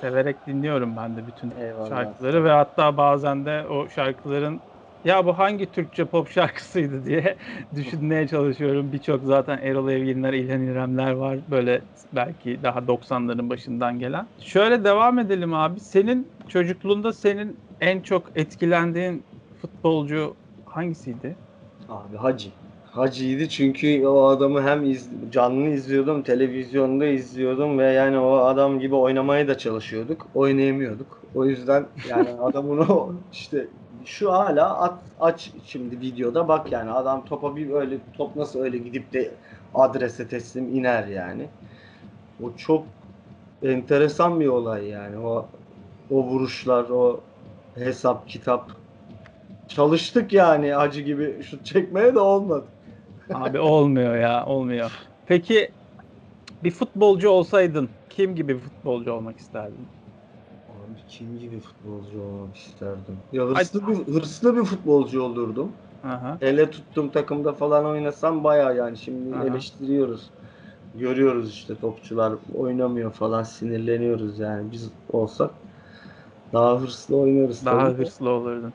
Severek 0.00 0.46
dinliyorum 0.46 0.96
ben 0.96 1.16
de 1.16 1.26
bütün 1.26 1.50
Eyvallah. 1.50 1.88
şarkıları 1.88 2.44
ve 2.44 2.50
hatta 2.50 2.96
bazen 2.96 3.46
de 3.46 3.66
o 3.70 3.88
şarkıların 3.88 4.60
ya 5.04 5.26
bu 5.26 5.38
hangi 5.38 5.72
Türkçe 5.72 6.04
pop 6.04 6.30
şarkısıydı 6.30 7.06
diye 7.06 7.36
düşünmeye 7.74 8.28
çalışıyorum. 8.28 8.92
Birçok 8.92 9.24
zaten 9.24 9.58
Erol 9.58 9.90
Evginler, 9.90 10.32
İlhan 10.32 10.62
İremler 10.62 11.12
var. 11.12 11.38
Böyle 11.50 11.80
belki 12.12 12.58
daha 12.62 12.78
90'ların 12.78 13.50
başından 13.50 13.98
gelen. 13.98 14.26
Şöyle 14.40 14.84
devam 14.84 15.18
edelim 15.18 15.54
abi. 15.54 15.80
Senin 15.80 16.28
çocukluğunda 16.48 17.12
senin 17.12 17.56
en 17.80 18.00
çok 18.00 18.22
etkilendiğin 18.34 19.24
futbolcu 19.62 20.36
hangisiydi? 20.64 21.36
Abi 21.88 22.16
Hacı. 22.16 22.48
Hacı'ydı 22.96 23.48
çünkü 23.48 24.06
o 24.06 24.26
adamı 24.26 24.62
hem 24.62 24.90
iz, 24.90 25.08
canlı 25.32 25.68
izliyordum, 25.68 26.22
televizyonda 26.22 27.06
izliyordum 27.06 27.78
ve 27.78 27.92
yani 27.92 28.18
o 28.18 28.36
adam 28.36 28.80
gibi 28.80 28.94
oynamaya 28.94 29.48
da 29.48 29.58
çalışıyorduk. 29.58 30.26
Oynayamıyorduk. 30.34 31.22
O 31.34 31.44
yüzden 31.44 31.86
yani 32.08 32.28
adamın 32.40 32.78
o 32.78 33.12
işte 33.32 33.66
şu 34.04 34.32
hala 34.32 34.80
at, 34.80 34.98
aç 35.20 35.50
şimdi 35.64 36.00
videoda 36.00 36.48
bak 36.48 36.72
yani 36.72 36.90
adam 36.90 37.24
topa 37.24 37.56
bir 37.56 37.70
öyle 37.70 37.98
top 38.16 38.36
nasıl 38.36 38.60
öyle 38.60 38.78
gidip 38.78 39.12
de 39.12 39.30
adrese 39.74 40.28
teslim 40.28 40.74
iner 40.74 41.06
yani. 41.06 41.46
O 42.42 42.56
çok 42.56 42.84
enteresan 43.62 44.40
bir 44.40 44.46
olay 44.46 44.86
yani. 44.86 45.18
O 45.18 45.46
o 46.10 46.24
vuruşlar, 46.24 46.90
o 46.90 47.20
hesap, 47.74 48.28
kitap. 48.28 48.70
Çalıştık 49.68 50.32
yani 50.32 50.76
acı 50.76 51.00
gibi 51.00 51.42
şut 51.42 51.66
çekmeye 51.66 52.14
de 52.14 52.20
olmadı. 52.20 52.64
Abi 53.32 53.58
olmuyor 53.60 54.16
ya, 54.16 54.46
olmuyor. 54.46 54.92
Peki 55.24 55.74
bir 56.62 56.70
futbolcu 56.70 57.30
olsaydın 57.30 57.90
kim 58.10 58.36
gibi 58.36 58.54
bir 58.56 58.60
futbolcu 58.60 59.12
olmak 59.12 59.38
isterdin? 59.38 59.90
Abi 60.68 61.06
kim 61.06 61.38
gibi 61.38 61.60
futbolcu 61.60 62.20
olmak 62.22 62.56
isterdim? 62.56 63.22
Ya 63.32 63.44
hırslı 63.48 63.86
bir, 63.88 64.12
hırslı 64.12 64.56
bir 64.56 64.64
futbolcu 64.64 65.22
olurdum. 65.22 65.76
Aha. 66.02 66.38
Hele 66.40 66.70
tuttuğum 66.70 67.10
takımda 67.10 67.52
falan 67.52 67.86
oynasam 67.86 68.44
bayağı 68.44 68.76
yani 68.76 68.98
şimdi 68.98 69.36
Aha. 69.36 69.46
eleştiriyoruz. 69.46 70.32
görüyoruz 70.94 71.50
işte 71.50 71.78
topçular 71.78 72.34
oynamıyor 72.54 73.12
falan 73.12 73.42
sinirleniyoruz 73.42 74.38
yani 74.38 74.72
biz 74.72 74.92
olsak 75.08 75.54
daha 76.52 76.80
hırslı 76.80 77.16
oynarız. 77.16 77.64
Daha 77.64 77.84
tabii 77.86 77.98
hırslı 77.98 78.30
olurdun. 78.30 78.74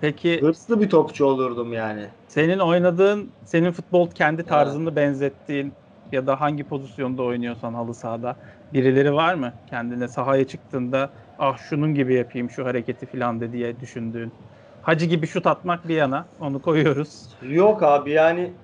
Peki 0.00 0.42
Hırslı 0.42 0.80
bir 0.80 0.90
topçu 0.90 1.24
olurdum 1.26 1.72
yani. 1.72 2.10
senin 2.26 2.58
oynadığın, 2.58 3.36
senin 3.44 3.72
futbol 3.72 4.10
kendi 4.10 4.46
tarzını 4.46 4.96
benzettiğin 4.96 5.78
ya 6.12 6.26
da 6.26 6.40
hangi 6.40 6.66
pozisyonda 6.66 7.22
oynuyorsan 7.22 7.74
halı 7.74 7.94
sahada 7.94 8.38
birileri 8.72 9.12
var 9.14 9.34
mı? 9.34 9.60
Kendine 9.66 10.08
sahaya 10.08 10.46
çıktığında 10.46 11.14
ah 11.38 11.58
şunun 11.58 11.94
gibi 11.94 12.14
yapayım 12.14 12.50
şu 12.50 12.64
hareketi 12.64 13.06
falan 13.06 13.52
diye 13.52 13.80
düşündüğün. 13.80 14.38
Hacı 14.80 15.06
gibi 15.06 15.26
şut 15.26 15.46
atmak 15.46 15.88
bir 15.88 15.94
yana 15.96 16.32
onu 16.38 16.62
koyuyoruz. 16.62 17.36
Yok 17.40 17.82
abi 17.82 18.10
yani 18.12 18.60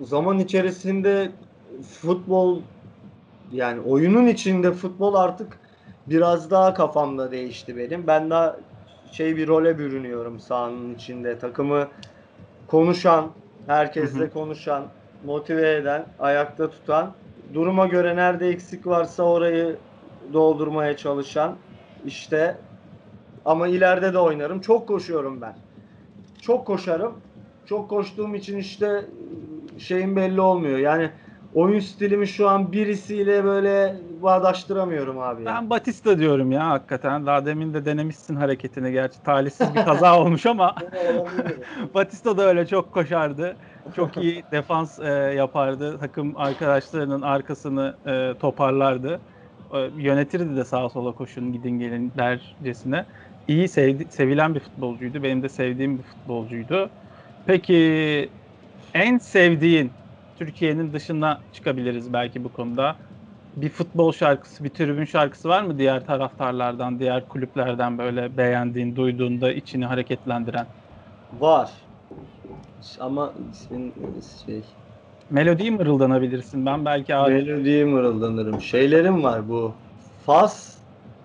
zaman 0.00 0.38
içerisinde 0.38 1.32
futbol 2.00 2.62
yani 3.50 3.80
oyunun 3.80 4.26
içinde 4.26 4.72
futbol 4.72 5.14
artık 5.14 5.60
biraz 6.06 6.50
daha 6.50 6.74
kafamda 6.74 7.32
değişti 7.32 7.76
benim. 7.76 8.06
Ben 8.06 8.30
daha 8.30 8.56
şey 9.12 9.36
bir 9.36 9.48
role 9.48 9.78
bürünüyorum 9.78 10.40
sahanın 10.40 10.94
içinde. 10.94 11.38
Takımı 11.38 11.88
konuşan, 12.66 13.30
herkesle 13.66 14.30
konuşan, 14.30 14.84
motive 15.24 15.74
eden, 15.74 16.06
ayakta 16.18 16.70
tutan, 16.70 17.12
duruma 17.54 17.86
göre 17.86 18.16
nerede 18.16 18.48
eksik 18.48 18.86
varsa 18.86 19.22
orayı 19.22 19.76
doldurmaya 20.32 20.96
çalışan 20.96 21.56
işte 22.04 22.56
ama 23.44 23.68
ileride 23.68 24.12
de 24.12 24.18
oynarım. 24.18 24.60
Çok 24.60 24.88
koşuyorum 24.88 25.40
ben. 25.40 25.56
Çok 26.42 26.66
koşarım. 26.66 27.12
Çok 27.66 27.90
koştuğum 27.90 28.34
için 28.34 28.58
işte 28.58 29.04
şeyin 29.78 30.16
belli 30.16 30.40
olmuyor. 30.40 30.78
Yani 30.78 31.10
oyun 31.54 31.80
stilimi 31.80 32.26
şu 32.28 32.48
an 32.48 32.72
birisiyle 32.72 33.44
böyle 33.44 33.96
bağdaştıramıyorum 34.22 35.18
abi. 35.18 35.42
ya. 35.42 35.54
Ben 35.54 35.70
Batista 35.70 36.18
diyorum 36.18 36.52
ya 36.52 36.70
hakikaten. 36.70 37.26
Daha 37.26 37.46
demin 37.46 37.74
de 37.74 37.84
denemişsin 37.84 38.36
hareketini. 38.36 38.92
Gerçi 38.92 39.22
talihsiz 39.22 39.74
bir 39.74 39.84
kaza 39.84 40.20
olmuş 40.20 40.46
ama 40.46 40.74
Batista 41.94 42.36
da 42.36 42.42
öyle 42.42 42.66
çok 42.66 42.92
koşardı. 42.92 43.56
Çok 43.96 44.16
iyi 44.16 44.44
defans 44.52 44.98
e, 44.98 45.08
yapardı. 45.36 45.98
Takım 45.98 46.36
arkadaşlarının 46.36 47.22
arkasını 47.22 47.94
e, 48.06 48.34
toparlardı. 48.40 49.20
E, 49.72 49.78
yönetirdi 49.96 50.56
de 50.56 50.64
sağa 50.64 50.88
sola 50.88 51.12
koşun 51.12 51.52
gidin 51.52 51.78
gelin 51.78 52.12
dercesine. 52.18 53.04
İyi 53.48 53.68
sevdi, 53.68 54.06
sevilen 54.10 54.54
bir 54.54 54.60
futbolcuydu. 54.60 55.22
Benim 55.22 55.42
de 55.42 55.48
sevdiğim 55.48 55.98
bir 55.98 56.02
futbolcuydu. 56.02 56.90
Peki 57.46 58.28
en 58.94 59.18
sevdiğin 59.18 59.90
Türkiye'nin 60.40 60.92
dışına 60.92 61.40
çıkabiliriz 61.52 62.12
belki 62.12 62.44
bu 62.44 62.52
konuda. 62.52 62.96
Bir 63.56 63.68
futbol 63.68 64.12
şarkısı, 64.12 64.64
bir 64.64 64.68
tribün 64.68 65.04
şarkısı 65.04 65.48
var 65.48 65.62
mı 65.62 65.78
diğer 65.78 66.06
taraftarlardan, 66.06 66.98
diğer 67.00 67.28
kulüplerden 67.28 67.98
böyle 67.98 68.36
beğendiğin, 68.36 68.96
duyduğunda 68.96 69.52
içini 69.52 69.86
hareketlendiren? 69.86 70.66
Var. 71.32 71.70
Ama 73.00 73.34
ismin 73.52 73.94
şey 74.46 74.64
Melodiyi 75.30 75.70
mırıldanabilirsin. 75.70 76.66
Ben 76.66 76.84
belki 76.84 77.14
abi 77.14 77.32
melodiye 77.32 77.84
mırıldanırım. 77.84 78.60
Şeylerim 78.60 79.22
var 79.22 79.48
bu. 79.48 79.72
Fas 80.26 80.76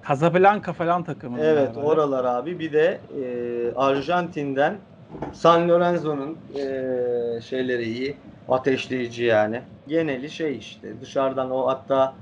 Casablanca 0.07 0.73
falan 0.73 1.03
takımı. 1.03 1.39
Evet 1.41 1.77
oralar 1.77 2.25
abi. 2.25 2.59
Bir 2.59 2.73
de 2.73 2.99
e, 3.23 3.73
Arjantin'den 3.75 4.77
San 5.33 5.69
Lorenzo'nun 5.69 6.37
e, 6.55 7.41
şeyleri 7.41 7.83
iyi. 7.83 8.17
Ateşleyici 8.47 9.23
yani. 9.23 9.63
Geneli 9.87 10.29
şey 10.31 10.57
işte. 10.57 11.01
Dışarıdan 11.01 11.51
o 11.51 11.67
hatta 11.67 12.17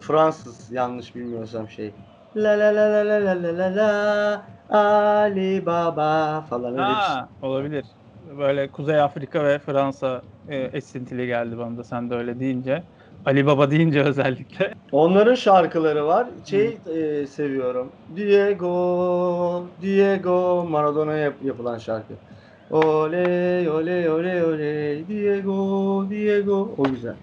Fransız 0.00 0.70
yanlış 0.72 1.14
bilmiyorsam 1.14 1.68
şey. 1.70 1.96
La 2.36 2.50
la 2.60 2.76
la 2.76 2.86
la 2.94 3.02
la 3.08 3.18
la 3.26 3.42
la 3.42 3.58
la 3.58 3.76
la 3.76 4.46
Ali 4.68 5.66
Baba 5.66 6.42
falan 6.42 6.76
öyle 6.78 6.96
bir 6.96 7.02
şey. 7.02 7.22
Olabilir. 7.40 7.96
Böyle 8.20 8.70
Kuzey 8.70 9.00
Afrika 9.00 9.44
ve 9.44 9.58
Fransa 9.58 10.22
e, 10.48 10.56
esintili 10.56 11.26
geldi 11.26 11.58
bana 11.58 11.76
da 11.76 11.84
sen 11.84 12.10
de 12.10 12.14
öyle 12.14 12.40
deyince. 12.40 12.88
Ali 13.24 13.46
Baba 13.46 13.70
deyince 13.70 14.02
özellikle. 14.04 14.74
Onların 14.92 15.34
şarkıları 15.34 16.06
var. 16.06 16.30
Şey 16.44 16.80
e, 17.22 17.26
seviyorum. 17.26 17.96
Diego, 18.16 19.76
Diego 19.80 20.64
Maradona'ya 20.68 21.18
yap- 21.24 21.42
yapılan 21.42 21.78
şarkı. 21.78 22.18
Ole, 22.72 23.70
ole, 23.70 24.10
ole, 24.10 24.44
ole, 24.44 25.08
Diego, 25.08 26.06
Diego. 26.10 26.74
O 26.78 26.84
güzel. 26.84 27.14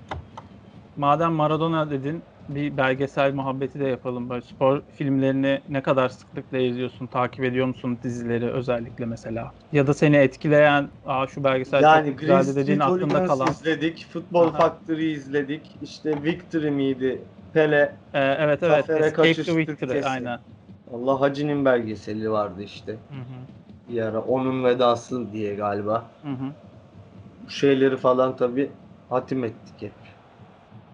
Madem 0.97 1.31
Maradona 1.31 1.89
dedin 1.89 2.23
bir 2.49 2.77
belgesel 2.77 3.33
muhabbeti 3.33 3.79
de 3.79 3.87
yapalım. 3.87 4.29
Böyle 4.29 4.41
spor 4.41 4.81
filmlerini 4.97 5.61
ne 5.69 5.81
kadar 5.81 6.09
sıklıkla 6.09 6.57
izliyorsun, 6.57 7.07
takip 7.07 7.45
ediyor 7.45 7.67
musun 7.67 7.99
dizileri 8.03 8.51
özellikle 8.51 9.05
mesela? 9.05 9.51
Ya 9.71 9.87
da 9.87 9.93
seni 9.93 10.15
etkileyen, 10.15 10.89
aa 11.05 11.27
şu 11.27 11.43
belgesel 11.43 11.81
Yani 11.81 12.09
çok 12.09 12.19
güzeldi 12.19 12.55
dediğin 12.55 12.79
aklında 12.79 13.25
kalan. 13.25 13.47
izledik. 13.47 14.07
Aha. 14.35 14.51
Factory 14.51 15.13
izledik. 15.13 15.75
İşte 15.81 16.23
Victory 16.23 16.71
miydi? 16.71 17.21
Pele. 17.53 17.95
Ee, 18.13 18.19
evet 18.39 18.63
evet. 18.63 18.89
Escape 18.89 19.43
to 19.43 19.57
Victory 19.57 20.05
aynen. 20.05 20.39
Allah 20.93 21.21
Hacı'nın 21.21 21.65
belgeseli 21.65 22.31
vardı 22.31 22.63
işte. 22.63 22.91
Hı 22.91 22.97
hı. 22.97 23.58
Bir 23.89 24.01
ara 24.01 24.21
onun 24.21 24.63
vedası 24.63 25.31
diye 25.31 25.55
galiba. 25.55 26.11
Hı 26.23 26.27
hı. 26.27 26.55
Bu 27.41 27.49
şeyleri 27.49 27.97
falan 27.97 28.35
tabi 28.35 28.71
hatim 29.09 29.43
ettik 29.43 29.81
hep. 29.81 29.93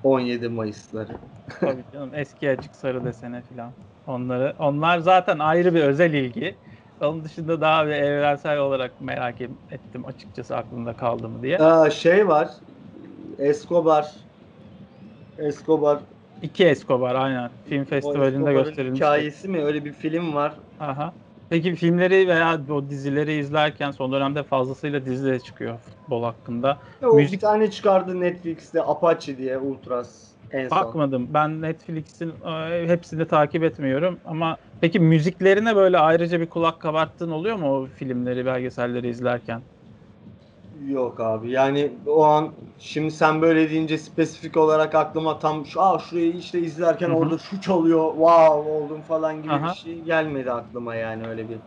17 0.03 0.49
Mayıs'ları. 0.49 1.17
Tabii 1.59 1.85
canım 1.91 2.13
eski 2.13 2.49
açık 2.49 2.75
sarı 2.75 3.03
desene 3.05 3.41
filan. 3.41 3.75
Onları 4.05 4.55
onlar 4.59 4.99
zaten 4.99 5.39
ayrı 5.39 5.73
bir 5.75 5.81
özel 5.83 6.13
ilgi. 6.13 6.59
Onun 6.99 7.23
dışında 7.23 7.61
daha 7.61 7.85
bir 7.87 7.91
evrensel 7.91 8.57
olarak 8.57 9.01
merak 9.01 9.41
ettim 9.69 10.05
açıkçası 10.05 10.55
aklımda 10.57 10.95
kaldı 10.95 11.29
mı 11.29 11.43
diye. 11.43 11.57
Aa, 11.59 11.89
şey 11.89 12.27
var. 12.27 12.49
Escobar. 13.39 14.05
Escobar. 15.37 16.03
İki 16.41 16.65
Escobar 16.65 17.15
aynen. 17.15 17.51
Film 17.63 17.85
festivalinde 17.85 18.53
gösterilmiş. 18.53 18.99
hikayesi 18.99 19.47
mi? 19.47 19.63
Öyle 19.63 19.85
bir 19.85 19.93
film 19.93 20.33
var. 20.35 20.59
Aha. 20.79 21.17
Peki 21.55 21.75
filmleri 21.75 22.27
veya 22.27 22.59
o 22.69 22.89
dizileri 22.89 23.33
izlerken 23.33 23.91
son 23.91 24.11
dönemde 24.11 24.43
fazlasıyla 24.43 25.05
dizi 25.05 25.39
çıkıyor 25.43 25.79
futbol 25.79 26.23
hakkında. 26.23 26.77
O 27.03 27.05
Müzik- 27.05 27.33
bir 27.33 27.39
tane 27.39 27.71
çıkardı 27.71 28.19
Netflix'te 28.19 28.81
Apache 28.81 29.37
diye 29.37 29.57
Ultras 29.57 30.31
en 30.51 30.67
son. 30.69 30.77
Bakmadım. 30.77 31.27
Ben 31.33 31.61
Netflix'in 31.61 32.33
e, 32.45 32.87
hepsini 32.87 33.27
takip 33.27 33.63
etmiyorum 33.63 34.19
ama 34.25 34.57
peki 34.81 34.99
müziklerine 34.99 35.75
böyle 35.75 35.97
ayrıca 35.97 36.41
bir 36.41 36.49
kulak 36.49 36.79
kabarttığın 36.79 37.31
oluyor 37.31 37.55
mu 37.55 37.75
o 37.75 37.85
filmleri, 37.85 38.45
belgeselleri 38.45 39.09
izlerken? 39.09 39.61
Yok 40.75 41.19
abi 41.19 41.51
yani 41.51 42.01
o 42.05 42.23
an 42.23 42.55
şimdi 42.77 43.11
sen 43.11 43.41
böyle 43.41 43.69
deyince 43.69 43.97
spesifik 43.97 44.57
olarak 44.57 44.95
aklıma 44.95 45.39
tam 45.39 45.65
şu 45.65 45.81
aa 45.81 45.99
şurayı 45.99 46.33
işte 46.33 46.59
izlerken 46.61 47.09
Hı 47.09 47.13
hı. 47.13 47.15
orada 47.15 47.37
şu 47.37 47.61
çalıyor 47.61 48.11
wow 48.11 48.69
oldum 48.69 49.01
falan 49.03 49.41
gibi 49.43 49.53
Aha. 49.53 49.63
bir 49.63 49.69
şey 49.69 50.01
gelmedi 50.01 50.51
aklıma 50.51 50.95
yani 50.95 51.27
öyle 51.27 51.49
bir 51.49 51.61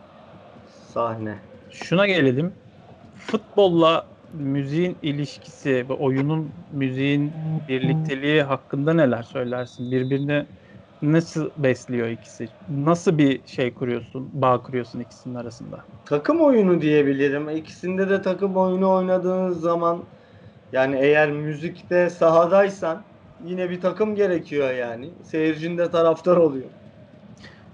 sahne. 0.66 1.48
Şuna 1.68 2.06
gelelim. 2.06 2.58
Futbolla 3.14 4.14
müziğin 4.32 4.98
ilişkisi 5.02 5.70
ve 5.88 5.92
oyunun 5.92 6.66
müziğin 6.70 7.32
birlikteliği 7.68 8.42
hakkında 8.42 8.94
neler 8.94 9.22
söylersin? 9.22 9.90
Birbirini 9.90 10.48
nasıl 11.02 11.52
besliyor 11.56 12.08
ikisi? 12.08 12.54
Nasıl 12.68 13.18
bir 13.18 13.46
şey 13.46 13.74
kuruyorsun, 13.74 14.42
bağ 14.42 14.62
kuruyorsun 14.62 15.00
ikisinin 15.00 15.34
arasında? 15.34 15.88
Takım 16.04 16.40
oyunu 16.40 16.80
diyebilirim. 16.80 17.48
İkisinde 17.48 18.10
de 18.10 18.22
takım 18.22 18.56
oyunu 18.56 18.92
oynadığınız 18.94 19.60
zaman 19.60 20.08
yani 20.72 20.96
eğer 21.00 21.32
müzikte 21.32 22.10
sahadaysan 22.10 23.06
yine 23.40 23.70
bir 23.70 23.80
takım 23.80 24.14
gerekiyor 24.14 24.70
yani. 24.74 25.24
Seyircin 25.24 25.78
de 25.78 25.90
taraftar 25.90 26.36
oluyor. 26.36 26.70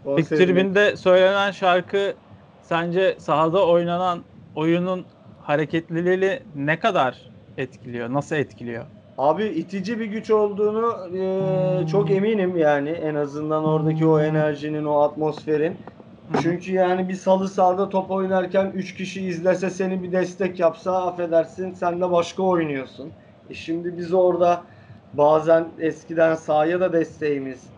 O 0.04 0.22
Peki 0.22 0.34
tribünde 0.34 0.96
söylenen 0.96 1.50
şarkı 1.50 2.20
sence 2.60 3.16
sahada 3.20 3.66
oynanan 3.66 4.24
oyunun 4.54 5.08
hareketliliği 5.36 6.42
ne 6.54 6.78
kadar 6.78 7.32
etkiliyor? 7.56 8.12
Nasıl 8.12 8.36
etkiliyor? 8.36 8.90
Abi 9.16 9.44
itici 9.46 10.00
bir 10.00 10.06
güç 10.06 10.30
olduğunu 10.30 11.16
e, 11.82 11.86
çok 11.86 12.10
eminim 12.10 12.56
yani 12.56 12.90
en 12.90 13.14
azından 13.14 13.64
oradaki 13.64 14.06
o 14.06 14.20
enerjinin, 14.20 14.84
o 14.84 15.00
atmosferin. 15.00 15.80
Çünkü 16.42 16.72
yani 16.72 17.08
bir 17.08 17.14
salı 17.14 17.48
sahada 17.48 17.88
top 17.88 18.10
oynarken 18.10 18.70
3 18.74 18.94
kişi 18.94 19.26
izlese 19.26 19.70
seni 19.70 20.02
bir 20.02 20.12
destek 20.12 20.58
yapsa 20.60 21.06
affedersin 21.06 21.72
sen 21.72 22.00
de 22.00 22.10
başka 22.10 22.42
oynuyorsun. 22.42 23.16
E 23.48 23.54
şimdi 23.54 23.96
biz 23.96 24.12
orada 24.14 24.66
bazen 25.12 25.74
eskiden 25.78 26.34
sahaya 26.34 26.80
da 26.80 26.92
desteğimiz 26.92 27.74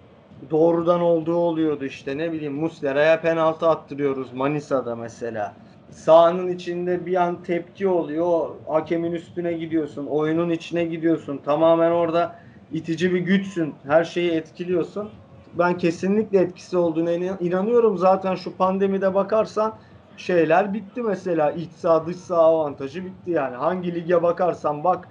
doğrudan 0.50 1.00
olduğu 1.00 1.34
oluyordu 1.36 1.84
işte 1.84 2.18
ne 2.18 2.32
bileyim 2.32 2.54
Muslera'ya 2.54 3.20
penaltı 3.20 3.68
attırıyoruz 3.68 4.32
Manisa'da 4.32 4.96
mesela. 4.96 5.60
Sahanın 5.90 6.48
içinde 6.48 7.06
bir 7.06 7.16
an 7.16 7.42
tepki 7.42 7.88
oluyor. 7.88 8.48
Hakemin 8.68 9.12
üstüne 9.12 9.52
gidiyorsun. 9.52 10.06
Oyunun 10.06 10.50
içine 10.50 10.84
gidiyorsun. 10.84 11.40
Tamamen 11.44 11.90
orada 11.90 12.36
itici 12.72 13.14
bir 13.14 13.20
güçsün. 13.20 13.74
Her 13.86 14.04
şeyi 14.04 14.30
etkiliyorsun. 14.30 15.10
Ben 15.58 15.78
kesinlikle 15.78 16.38
etkisi 16.38 16.76
olduğuna 16.76 17.12
inanıyorum. 17.40 17.98
Zaten 17.98 18.34
şu 18.34 18.56
pandemide 18.56 19.14
bakarsan 19.14 19.74
şeyler 20.16 20.74
bitti 20.74 21.02
mesela. 21.02 21.50
İç 21.50 21.70
saha 21.72 22.06
dış 22.06 22.16
saha 22.16 22.42
avantajı 22.42 23.04
bitti 23.04 23.30
yani. 23.30 23.56
Hangi 23.56 23.94
lige 23.94 24.22
bakarsan 24.22 24.84
bak 24.84 25.08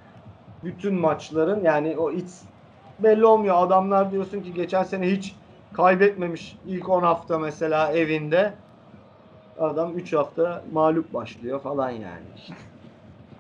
bütün 0.64 0.96
maçların 0.96 1.64
yani 1.64 1.98
o 1.98 2.12
iç 2.12 2.30
belli 3.00 3.26
olmuyor. 3.26 3.56
Adamlar 3.58 4.12
diyorsun 4.12 4.42
ki 4.42 4.54
geçen 4.54 4.84
sene 4.84 5.12
hiç 5.12 5.36
kaybetmemiş 5.74 6.58
ilk 6.68 6.90
10 6.90 7.04
hafta 7.04 7.40
mesela 7.40 7.92
evinde. 7.92 8.54
Adam 9.60 9.98
3 9.98 10.14
hafta 10.14 10.64
mağlup 10.72 11.14
başlıyor 11.14 11.62
falan 11.62 11.90
yani. 11.90 12.26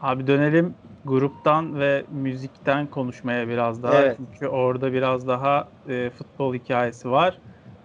Abi 0.01 0.27
dönelim 0.27 0.75
gruptan 1.05 1.79
ve 1.79 2.05
müzikten 2.09 2.87
konuşmaya 2.87 3.47
biraz 3.47 3.83
daha. 3.83 4.01
Evet. 4.01 4.17
Çünkü 4.17 4.47
orada 4.47 4.93
biraz 4.93 5.27
daha 5.27 5.69
e, 5.89 6.09
futbol 6.09 6.53
hikayesi 6.53 7.11
var. 7.11 7.39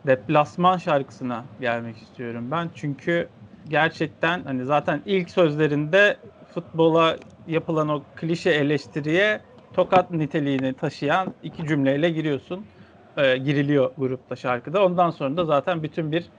Deplasman 0.07 0.77
şarkısına 0.77 1.45
gelmek 1.61 1.97
istiyorum 1.97 2.51
ben. 2.51 2.71
Çünkü 2.75 3.29
gerçekten 3.69 4.45
hani 4.45 4.65
zaten 4.65 5.03
ilk 5.05 5.31
sözlerinde 5.31 6.17
futbola 6.55 7.17
yapılan 7.47 7.89
o 7.89 8.05
klişe 8.17 8.51
eleştiriye 8.51 9.41
tokat 9.73 10.11
niteliğini 10.11 10.75
taşıyan 10.75 11.35
iki 11.43 11.67
cümleyle 11.67 12.11
giriyorsun. 12.11 12.67
E, 13.17 13.37
giriliyor 13.37 13.91
grupta 13.97 14.37
şarkıda. 14.37 14.85
Ondan 14.85 15.11
sonra 15.11 15.37
da 15.37 15.45
zaten 15.45 15.83
bütün 15.83 16.13
bir 16.13 16.31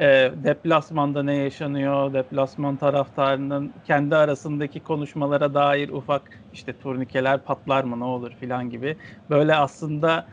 e, 0.00 0.32
deplasmanda 0.36 1.22
ne 1.22 1.34
yaşanıyor, 1.36 2.12
deplasman 2.12 2.76
taraftarının 2.76 3.72
kendi 3.84 4.16
arasındaki 4.16 4.82
konuşmalara 4.82 5.54
dair 5.54 5.88
ufak 5.88 6.30
işte 6.52 6.78
turnikeler 6.78 7.44
patlar 7.44 7.84
mı 7.84 8.00
ne 8.00 8.04
olur 8.04 8.32
filan 8.34 8.70
gibi 8.70 8.96
böyle 9.30 9.54
aslında 9.54 10.28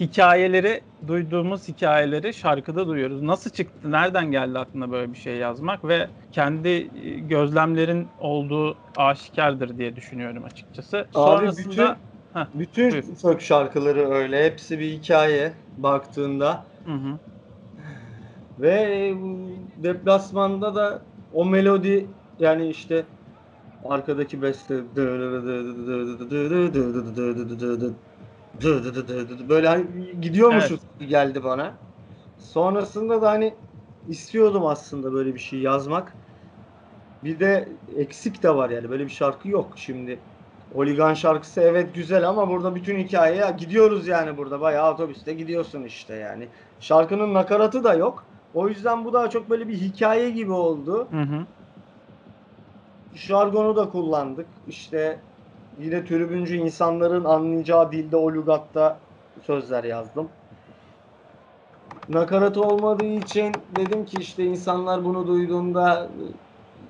hikayeleri 0.00 0.84
duyduğumuz 1.06 1.68
hikayeleri 1.68 2.34
şarkıda 2.34 2.86
duyuyoruz. 2.86 3.22
Nasıl 3.22 3.50
çıktı? 3.50 3.90
Nereden 3.92 4.30
geldi 4.30 4.58
aklına 4.58 4.90
böyle 4.90 5.12
bir 5.12 5.18
şey 5.18 5.36
yazmak 5.36 5.84
ve 5.84 6.10
kendi 6.32 6.68
e, 6.68 7.20
gözlemlerin 7.20 8.12
olduğu 8.18 8.80
aşikardır 8.96 9.78
diye 9.78 9.96
düşünüyorum 9.96 10.44
açıkçası. 10.44 11.08
Abi 11.14 11.56
Sonrasında 11.56 11.56
bütün, 11.56 12.02
Heh, 12.32 12.46
bütün 12.54 12.90
buyur. 12.90 13.40
şarkıları 13.40 14.08
öyle. 14.10 14.44
Hepsi 14.44 14.78
bir 14.78 14.90
hikaye 14.92 15.52
baktığında. 15.76 16.66
hı 16.86 16.92
hı. 16.92 17.20
Ve 18.60 19.14
bu 19.22 19.38
deplasmanda 19.82 20.74
da 20.74 21.02
o 21.34 21.44
melodi 21.44 22.06
yani 22.38 22.68
işte 22.68 23.04
arkadaki 23.84 24.42
beste 24.42 24.74
böyle 29.48 29.68
hani 29.68 29.84
gidiyormuşuz 30.20 30.80
gibi 30.98 31.08
geldi 31.08 31.44
bana. 31.44 31.72
Sonrasında 32.38 33.22
da 33.22 33.30
hani 33.30 33.54
istiyordum 34.08 34.66
aslında 34.66 35.12
böyle 35.12 35.34
bir 35.34 35.40
şey 35.40 35.58
yazmak. 35.58 36.12
Bir 37.24 37.40
de 37.40 37.68
eksik 37.96 38.42
de 38.42 38.54
var 38.54 38.70
yani 38.70 38.90
böyle 38.90 39.04
bir 39.04 39.10
şarkı 39.10 39.48
yok 39.48 39.72
şimdi. 39.76 40.18
Oligan 40.74 41.14
şarkısı 41.14 41.60
evet 41.60 41.94
güzel 41.94 42.28
ama 42.28 42.48
burada 42.48 42.74
bütün 42.74 42.98
hikaye 42.98 43.36
ya 43.36 43.50
gidiyoruz 43.50 44.06
yani 44.08 44.36
burada 44.36 44.60
bayağı 44.60 44.92
otobüste 44.94 45.32
gidiyorsun 45.32 45.82
işte 45.82 46.14
yani. 46.14 46.48
Şarkının 46.80 47.34
nakaratı 47.34 47.84
da 47.84 47.94
yok. 47.94 48.24
O 48.56 48.68
yüzden 48.68 49.04
bu 49.04 49.12
daha 49.12 49.30
çok 49.30 49.50
böyle 49.50 49.68
bir 49.68 49.74
hikaye 49.74 50.30
gibi 50.30 50.52
oldu. 50.52 51.08
Hı 51.10 51.20
hı. 51.20 51.46
Jargonu 53.14 53.76
da 53.76 53.88
kullandık. 53.90 54.46
İşte 54.66 55.20
yine 55.78 56.04
tribüncü 56.04 56.56
insanların 56.56 57.24
anlayacağı 57.24 57.92
dilde 57.92 58.16
o 58.16 58.32
lügatta 58.34 59.00
sözler 59.42 59.84
yazdım. 59.84 60.28
Nakaratı 62.08 62.62
olmadığı 62.62 63.04
için 63.04 63.52
dedim 63.76 64.04
ki 64.04 64.16
işte 64.20 64.44
insanlar 64.44 65.04
bunu 65.04 65.26
duyduğunda 65.26 66.10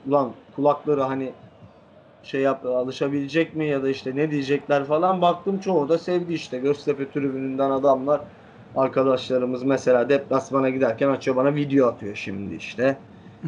ulan 0.06 0.32
kulakları 0.54 1.02
hani 1.02 1.32
şey 2.22 2.40
yap 2.40 2.66
alışabilecek 2.66 3.56
mi 3.56 3.66
ya 3.66 3.82
da 3.82 3.88
işte 3.88 4.16
ne 4.16 4.30
diyecekler 4.30 4.84
falan 4.84 5.22
baktım 5.22 5.60
çoğu 5.60 5.88
da 5.88 5.98
sevdi 5.98 6.32
işte 6.32 6.58
Göztepe 6.58 7.10
tribününden 7.10 7.70
adamlar 7.70 8.20
arkadaşlarımız 8.76 9.62
mesela 9.62 10.08
deplasmana 10.08 10.70
giderken 10.70 11.08
açıyor 11.08 11.36
bana 11.36 11.54
video 11.54 11.88
atıyor 11.88 12.16
şimdi 12.16 12.54
işte. 12.54 12.96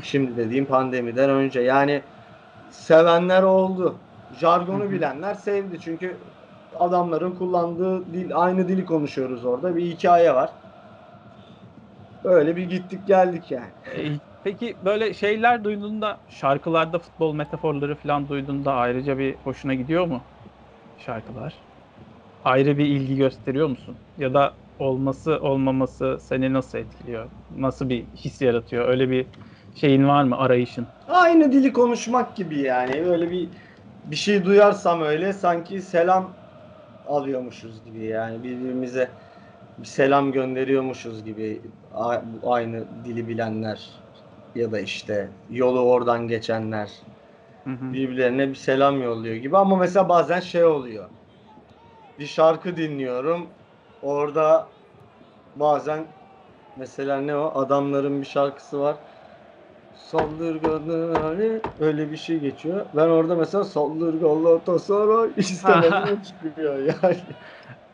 Şimdi 0.02 0.36
dediğim 0.36 0.64
pandemiden 0.64 1.30
önce 1.30 1.60
yani 1.60 2.02
sevenler 2.70 3.42
oldu. 3.42 3.94
Jargonu 4.40 4.90
bilenler 4.90 5.34
sevdi 5.34 5.80
çünkü 5.80 6.16
adamların 6.78 7.30
kullandığı 7.30 8.12
dil 8.12 8.30
aynı 8.34 8.68
dili 8.68 8.84
konuşuyoruz 8.84 9.44
orada 9.44 9.76
bir 9.76 9.82
hikaye 9.82 10.34
var. 10.34 10.50
Böyle 12.24 12.56
bir 12.56 12.62
gittik 12.70 13.06
geldik 13.06 13.50
yani. 13.50 13.68
E, 13.96 14.18
Peki 14.44 14.76
böyle 14.84 15.14
şeyler 15.14 15.64
duyduğunda 15.64 16.18
şarkılarda 16.28 16.98
futbol 16.98 17.34
metaforları 17.34 17.94
falan 17.94 18.28
duyduğunda 18.28 18.72
ayrıca 18.72 19.18
bir 19.18 19.34
hoşuna 19.44 19.74
gidiyor 19.74 20.06
mu 20.06 20.20
şarkılar? 20.98 21.54
Ayrı 22.44 22.78
bir 22.78 22.86
ilgi 22.86 23.16
gösteriyor 23.16 23.68
musun? 23.68 23.96
Ya 24.18 24.34
da 24.34 24.52
olması 24.78 25.40
olmaması 25.40 26.18
seni 26.22 26.52
nasıl 26.52 26.78
etkiliyor? 26.78 27.30
Nasıl 27.50 27.88
bir 27.88 28.06
his 28.12 28.40
yaratıyor? 28.42 28.88
Öyle 28.88 29.10
bir 29.10 29.30
şeyin 29.74 30.08
var 30.08 30.24
mı 30.24 30.36
arayışın? 30.38 30.94
Aynı 31.06 31.52
dili 31.52 31.72
konuşmak 31.72 32.36
gibi 32.36 32.58
yani. 32.60 32.92
Öyle 33.06 33.30
bir 33.30 33.58
bir 34.04 34.16
şey 34.16 34.44
duyarsam 34.44 35.02
öyle 35.02 35.32
sanki 35.32 35.82
selam 35.82 36.40
alıyormuşuz 37.04 37.84
gibi 37.84 38.04
yani 38.06 38.42
birbirimize 38.44 39.18
bir 39.78 39.88
selam 39.88 40.32
gönderiyormuşuz 40.32 41.24
gibi 41.24 41.72
A- 41.90 42.22
aynı 42.42 43.04
dili 43.04 43.28
bilenler 43.28 44.06
ya 44.54 44.72
da 44.72 44.80
işte 44.80 45.38
yolu 45.48 45.80
oradan 45.80 46.28
geçenler 46.28 47.04
Hı 47.66 47.70
hı. 47.72 47.98
birbirlerine 47.98 48.50
bir 48.50 48.54
selam 48.54 49.02
yolluyor 49.02 49.36
gibi 49.36 49.58
ama 49.58 49.76
mesela 49.76 50.08
bazen 50.08 50.40
şey 50.40 50.64
oluyor. 50.64 51.10
Bir 52.18 52.26
şarkı 52.26 52.76
dinliyorum. 52.76 53.57
Orada 54.02 54.72
bazen 55.54 56.06
mesela 56.76 57.20
ne 57.20 57.36
o 57.36 57.52
adamların 57.60 58.20
bir 58.22 58.26
şarkısı 58.26 58.80
var. 58.80 58.96
Saldırganı 59.94 61.18
hani 61.18 61.60
öyle 61.78 62.10
bir 62.10 62.16
şey 62.16 62.40
geçiyor. 62.40 62.86
Ben 62.94 63.08
orada 63.08 63.36
mesela 63.36 63.64
Saldır 63.64 64.14
Galatasaray 64.20 65.32
istemedim 65.36 66.22
çıkıyor 66.22 66.78
yani. 66.78 67.18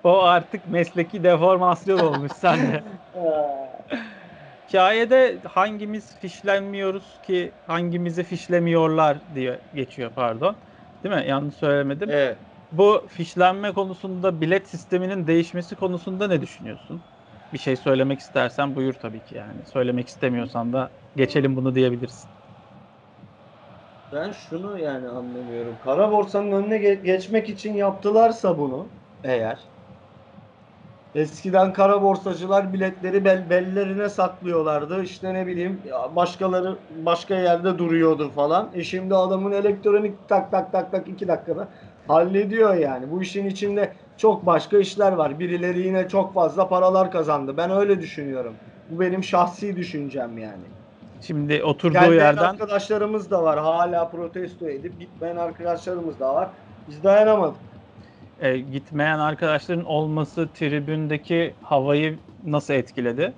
O 0.05 0.23
artık 0.23 0.67
mesleki 0.67 1.25
deformasyon 1.25 1.99
olmuş 2.01 2.33
sende. 2.33 2.85
Hikayede 4.69 5.41
hangimiz 5.45 6.19
fişlenmiyoruz 6.19 7.21
ki 7.23 7.59
hangimizi 7.67 8.25
fişlemiyorlar 8.25 9.35
diye 9.35 9.61
geçiyor 9.75 10.13
pardon. 10.15 10.63
Değil 11.05 11.15
mi? 11.15 11.25
Yanlış 11.29 11.55
söylemedim. 11.55 12.09
evet. 12.11 12.39
Bu 12.75 13.07
fişlenme 13.11 13.73
konusunda 13.73 14.41
bilet 14.41 14.69
sisteminin 14.69 15.27
değişmesi 15.27 15.77
konusunda 15.77 16.27
ne 16.29 16.41
düşünüyorsun? 16.43 17.07
Bir 17.53 17.59
şey 17.59 17.77
söylemek 17.77 18.21
istersen 18.21 18.77
buyur 18.77 18.95
tabii 18.95 19.25
ki 19.25 19.35
yani. 19.35 19.67
Söylemek 19.67 20.09
istemiyorsan 20.09 20.73
da 20.73 20.95
geçelim 21.17 21.57
bunu 21.57 21.75
diyebilirsin. 21.75 22.31
Ben 24.13 24.31
şunu 24.33 24.79
yani 24.79 25.09
anlamıyorum. 25.09 25.79
Kara 25.79 26.13
borsanın 26.13 26.53
önüne 26.53 26.77
ge- 26.77 27.03
geçmek 27.05 27.49
için 27.49 27.75
yaptılarsa 27.75 28.59
bunu 28.59 28.95
eğer 29.23 29.71
eskiden 31.15 31.73
kara 31.73 32.03
borsacılar 32.03 32.73
biletleri 32.73 33.25
bel 33.25 33.51
bellerine 33.51 34.09
saklıyorlardı. 34.09 35.03
İşte 35.03 35.35
ne 35.35 35.47
bileyim 35.47 35.83
başkaları 36.11 36.79
başka 36.89 37.35
yerde 37.35 37.79
duruyordu 37.79 38.31
falan. 38.31 38.71
E 38.75 38.85
şimdi 38.85 39.15
adamın 39.15 39.53
elektronik 39.53 40.29
tak 40.29 40.51
tak 40.51 40.73
tak 40.73 40.93
tak 40.93 41.09
iki 41.09 41.29
dakikada 41.29 41.73
hallediyor 42.09 42.75
yani. 42.75 43.11
Bu 43.11 43.23
işin 43.23 43.47
içinde 43.47 43.93
çok 44.17 44.47
başka 44.47 44.79
işler 44.79 45.13
var. 45.13 45.39
Birileri 45.39 45.81
yine 45.81 46.09
çok 46.09 46.35
fazla 46.35 46.69
paralar 46.69 47.11
kazandı. 47.11 47.57
Ben 47.57 47.71
öyle 47.71 48.01
düşünüyorum. 48.01 48.55
Bu 48.91 49.01
benim 49.01 49.25
şahsi 49.25 49.77
düşüncem 49.77 50.39
yani. 50.39 50.63
Şimdi 51.21 51.65
oturduğu 51.65 51.93
Gelmeyen 51.93 52.25
yerden 52.25 52.43
arkadaşlarımız 52.45 53.31
da 53.31 53.43
var. 53.43 53.59
Hala 53.59 54.09
protesto 54.09 54.69
edip 54.69 55.01
gitmeyen 55.01 55.37
arkadaşlarımız 55.37 56.21
da 56.21 56.35
var. 56.35 56.49
Biz 56.89 57.05
dayanamadık. 57.05 57.57
e, 58.41 58.59
gitmeyen 58.59 59.19
arkadaşların 59.19 59.85
olması 59.85 60.49
tribündeki 60.55 61.55
havayı 61.63 62.19
nasıl 62.47 62.75
etkiledi 62.75 63.33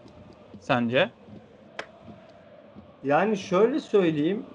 sence? 0.60 1.10
Yani 3.04 3.36
şöyle 3.36 3.80
söyleyeyim. 3.80 4.46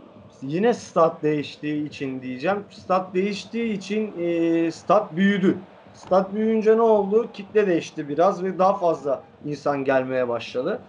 Yine 0.41 0.73
stat 0.73 1.23
değiştiği 1.23 1.87
için 1.87 2.21
diyeceğim. 2.21 2.63
Stat 2.69 3.13
değiştiği 3.13 3.73
için 3.73 4.13
e, 4.19 4.71
stat 4.71 5.15
büyüdü. 5.15 5.57
Stat 5.93 6.33
büyüyünce 6.33 6.77
ne 6.77 6.81
oldu? 6.81 7.27
Kitle 7.33 7.67
değişti 7.67 8.09
biraz 8.09 8.43
ve 8.43 8.59
daha 8.59 8.73
fazla 8.73 9.21
insan 9.45 9.83
gelmeye 9.83 10.27
başladı. 10.27 10.79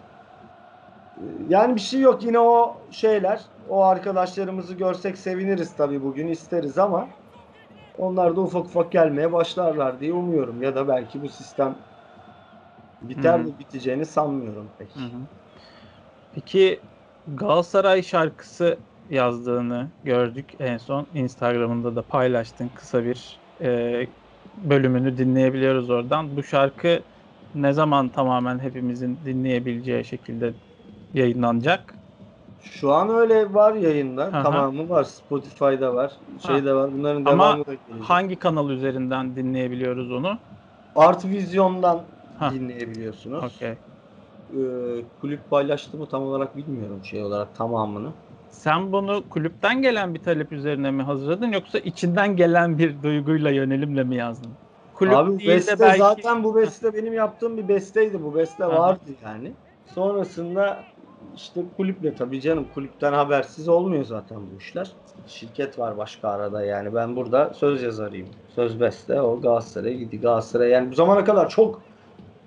E, 1.17 1.25
Yani 1.49 1.75
bir 1.75 1.81
şey 1.81 2.01
yok. 2.01 2.23
Yine 2.25 2.38
o 2.38 2.77
şeyler, 2.91 3.41
o 3.69 3.83
arkadaşlarımızı 3.85 4.75
görsek 4.75 5.19
seviniriz 5.19 5.77
tabii 5.77 6.03
bugün 6.03 6.27
isteriz 6.29 6.79
ama 6.79 7.09
Onlar 7.99 8.37
da 8.37 8.41
ufak 8.41 8.65
ufak 8.65 8.93
gelmeye 8.93 9.33
başlarlar 9.33 10.01
diye 10.01 10.12
umuyorum. 10.12 10.62
Ya 10.62 10.75
da 10.75 10.88
belki 10.88 11.23
bu 11.23 11.29
sistem 11.29 11.75
biter 13.03 13.47
de 13.47 13.59
biteceğini 13.59 14.07
sanmıyorum 14.07 14.67
pek. 14.79 14.97
Hı 14.97 15.01
hı. 15.01 15.21
Peki 16.35 16.81
Galatasaray 17.29 18.03
şarkısı 18.03 18.79
yazdığını 19.12 19.92
gördük 20.05 20.53
en 20.59 20.77
son. 20.79 21.09
Instagram'ında 21.14 21.96
da 21.96 22.07
paylaştın 22.09 22.68
kısa 22.68 23.05
bir 23.05 23.42
e, 23.62 24.07
bölümünü 24.55 25.16
dinleyebiliyoruz 25.18 25.90
oradan. 25.90 26.37
Bu 26.37 26.42
şarkı 26.42 27.07
ne 27.55 27.72
zaman 27.72 28.12
tamamen 28.12 28.59
hepimizin 28.59 29.25
dinleyebileceği 29.25 30.05
şekilde 30.05 30.55
yayınlanacak? 31.14 31.98
Şu 32.59 32.92
an 32.92 33.09
öyle 33.11 33.55
var 33.55 33.75
yayında. 33.75 34.38
Aha. 34.38 34.42
Tamamı 34.42 34.88
var. 34.88 35.05
Spotify'da 35.05 35.94
var. 35.94 36.20
Şeyde 36.38 36.75
var. 36.75 36.92
Bunların 36.92 37.27
Ama 37.27 37.29
devamı 37.29 37.66
da 37.66 37.75
gelecek. 37.75 38.09
Hangi 38.09 38.38
kanal 38.38 38.70
üzerinden 38.70 39.37
dinleyebiliyoruz 39.37 40.11
onu? 40.12 40.40
Art 40.94 41.25
Vizyon'dan 41.25 42.07
Ha. 42.35 42.51
dinleyebiliyorsunuz. 42.51 43.44
Okey. 43.46 43.79
Ee, 44.51 45.05
kulüp 45.16 45.51
paylaştı 45.51 45.98
mı 45.98 46.09
tam 46.09 46.22
olarak 46.22 46.57
bilmiyorum 46.57 47.05
şey 47.05 47.22
olarak 47.25 47.55
tamamını. 47.55 48.14
Sen 48.53 48.93
bunu 48.93 49.29
kulüpten 49.31 49.83
gelen 49.83 50.15
bir 50.15 50.23
talep 50.23 50.53
üzerine 50.53 50.91
mi 50.91 51.03
hazırladın 51.03 51.53
yoksa 51.53 51.79
içinden 51.79 52.37
gelen 52.37 52.79
bir 52.79 53.03
duyguyla 53.03 53.51
yönelimle 53.51 54.05
mi 54.05 54.17
yazdın? 54.17 54.51
Kulüp 54.95 55.15
Abi 55.15 55.38
de 55.45 55.49
beste 55.49 55.81
belki 55.81 55.99
zaten 55.99 56.45
bu 56.45 56.57
beste 56.57 56.95
benim 56.95 57.15
yaptığım 57.15 57.57
bir 57.57 57.69
besteydi. 57.69 58.23
Bu 58.23 58.35
beste 58.35 58.67
vardı 58.67 59.11
yani. 59.23 59.53
Sonrasında 59.95 60.85
işte 61.37 61.61
kulüple 61.77 62.15
tabii 62.15 62.41
canım 62.41 62.65
kulüpten 62.75 63.12
habersiz 63.12 63.69
olmuyor 63.69 64.05
zaten 64.05 64.38
bu 64.53 64.59
işler. 64.59 64.93
Şirket 65.27 65.79
var 65.79 65.97
başka 65.97 66.29
arada 66.29 66.65
yani 66.65 66.95
ben 66.95 67.17
burada 67.17 67.55
söz 67.55 67.83
yazarıyım. 67.83 68.29
Söz 68.55 68.81
beste 68.81 69.21
o 69.21 69.41
Galatasaray'a 69.41 69.97
gidiyor. 69.97 70.23
Galatasaray 70.23 70.71
yani 70.71 70.91
bu 70.91 70.95
zamana 70.95 71.25
kadar 71.25 71.49
çok 71.49 71.92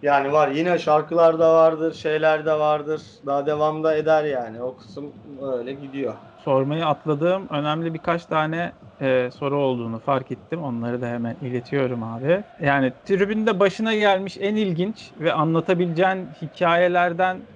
yani 0.01 0.31
var 0.31 0.49
yine 0.51 0.79
şarkılar 0.79 1.39
da 1.39 1.53
vardır, 1.55 1.93
şeyler 1.93 2.45
de 2.45 2.53
vardır. 2.59 3.01
Daha 3.25 3.45
devamda 3.45 3.95
eder 3.97 4.23
yani. 4.25 4.61
O 4.63 4.75
kısım 4.77 5.13
öyle 5.41 5.73
gidiyor. 5.73 6.17
sormayı 6.35 6.85
atladığım 6.85 7.49
önemli 7.49 7.93
birkaç 7.93 8.25
tane 8.25 8.75
e, 9.01 9.31
soru 9.31 9.57
olduğunu 9.59 9.99
fark 9.99 10.31
ettim. 10.31 10.61
Onları 10.63 11.01
da 11.01 11.07
hemen 11.07 11.37
iletiyorum 11.37 12.03
abi. 12.03 12.43
Yani 12.59 12.93
tribünde 13.05 13.59
başına 13.59 13.95
gelmiş 13.95 14.37
en 14.39 14.55
ilginç 14.55 15.13
ve 15.17 15.33
anlatabileceğin 15.33 16.31
hikayelerden 16.31 17.47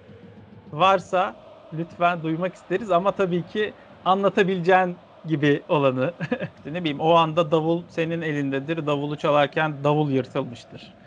varsa 0.73 1.41
lütfen 1.73 2.23
duymak 2.23 2.55
isteriz 2.55 2.91
ama 2.91 3.15
tabii 3.15 3.45
ki 3.45 3.75
anlatabileceğin 4.05 5.01
gibi 5.25 5.65
olanı. 5.69 6.15
Ne 6.65 6.81
bileyim 6.81 6.99
o 7.01 7.13
anda 7.13 7.51
davul 7.51 7.87
senin 7.89 8.21
elindedir. 8.21 8.87
Davulu 8.87 9.17
çalarken 9.17 9.85
davul 9.85 10.11
yırtılmıştır. 10.11 10.97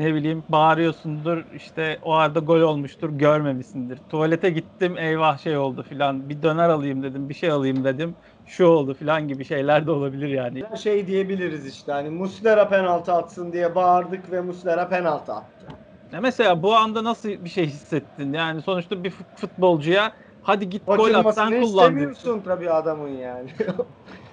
Ne 0.00 0.14
bileyim 0.14 0.44
bağırıyorsundur 0.48 1.50
işte 1.52 1.98
o 2.02 2.12
arada 2.12 2.38
gol 2.40 2.60
olmuştur 2.60 3.10
görmemişsindir. 3.10 3.98
Tuvalete 4.08 4.50
gittim 4.50 4.98
eyvah 4.98 5.38
şey 5.38 5.56
oldu 5.56 5.82
filan 5.82 6.28
bir 6.28 6.42
döner 6.42 6.68
alayım 6.68 7.02
dedim 7.02 7.28
bir 7.28 7.34
şey 7.34 7.50
alayım 7.50 7.84
dedim 7.84 8.18
şu 8.44 8.66
oldu 8.66 8.94
filan 8.94 9.28
gibi 9.28 9.44
şeyler 9.44 9.86
de 9.86 9.90
olabilir 9.90 10.28
yani. 10.28 10.64
Şey 10.82 11.06
diyebiliriz 11.06 11.66
işte 11.66 11.92
hani 11.92 12.10
Muslera 12.10 12.68
penaltı 12.68 13.12
atsın 13.12 13.52
diye 13.52 13.74
bağırdık 13.74 14.30
ve 14.30 14.40
Muslera 14.40 14.88
penaltı 14.88 15.32
attı. 15.32 15.66
Ya 16.12 16.20
mesela 16.20 16.62
bu 16.62 16.76
anda 16.76 17.04
nasıl 17.04 17.28
bir 17.28 17.50
şey 17.50 17.66
hissettin? 17.66 18.32
Yani 18.32 18.62
sonuçta 18.62 19.04
bir 19.04 19.10
fut- 19.10 19.36
futbolcuya 19.40 20.16
hadi 20.40 20.68
git 20.70 20.82
gol 20.96 21.14
at 21.14 21.34
sen 21.34 21.50
kullan 21.54 21.64
istemiyorsun 21.94 22.42
tabii 22.42 22.70
adamın 22.70 23.08
yani. 23.08 23.50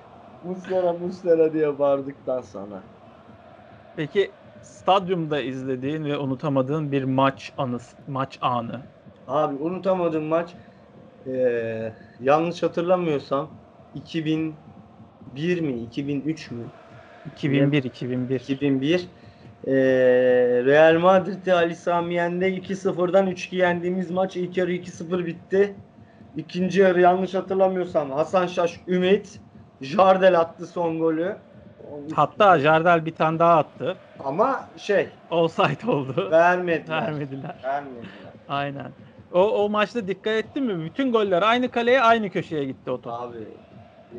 Muslera 0.41 0.93
Muslera 0.93 1.53
diye 1.53 1.79
bağırdıktan 1.79 2.41
sonra. 2.41 2.83
Peki 3.95 4.35
stadyumda 4.67 5.41
izlediğin 5.41 6.05
ve 6.05 6.17
unutamadığın 6.17 6.91
bir 6.91 7.03
maç 7.03 7.53
anısı, 7.57 7.97
maç 8.07 8.37
anı. 8.41 8.81
Abi 9.27 9.55
unutamadığım 9.55 10.23
maç 10.23 10.55
eee, 11.25 11.93
yanlış 12.19 12.63
hatırlamıyorsam 12.63 13.49
2001 13.93 15.61
mi 15.61 15.83
2003 15.83 16.51
mü 16.51 16.71
2001 17.25 17.83
2001. 17.83 18.39
2001 18.41 19.09
eee, 19.67 19.73
Real 20.65 20.99
Madrid'de 20.99 21.53
Ali 21.53 21.75
Sami 21.75 22.13
Yen'de 22.13 22.53
2-0'dan 22.53 23.27
3-2 23.27 23.55
yendiğimiz 23.55 24.11
maç 24.11 24.37
ilk 24.37 24.57
yarı 24.57 24.73
2-0 24.73 25.25
bitti. 25.25 25.75
İkinci 26.35 26.79
yarı 26.79 27.01
yanlış 27.01 27.33
hatırlamıyorsam 27.33 28.11
Hasan 28.11 28.47
Şaş 28.47 28.81
Ümit 28.87 29.41
Jardel 29.81 30.39
attı 30.39 30.67
son 30.67 30.99
golü. 30.99 31.46
Hatta 32.15 32.59
Jardel 32.59 33.05
bir 33.05 33.15
tane 33.15 33.39
daha 33.39 33.57
attı. 33.57 33.95
Ama 34.25 34.67
şey 34.77 35.07
Offside 35.31 35.91
oldu. 35.91 36.27
vermediler. 36.31 37.01
Vermediler. 37.01 37.55
Vermediler. 37.63 38.05
Aynen. 38.49 38.91
O, 39.33 39.63
o 39.65 39.69
maçta 39.69 40.07
dikkat 40.07 40.33
ettin 40.33 40.63
mi? 40.63 40.85
Bütün 40.85 41.11
goller 41.11 41.41
aynı 41.41 41.69
kaleye 41.71 42.01
aynı 42.01 42.29
köşeye 42.29 42.65
gitti 42.65 42.91
o 42.91 43.01
top. 43.01 43.13
Abi 43.13 43.37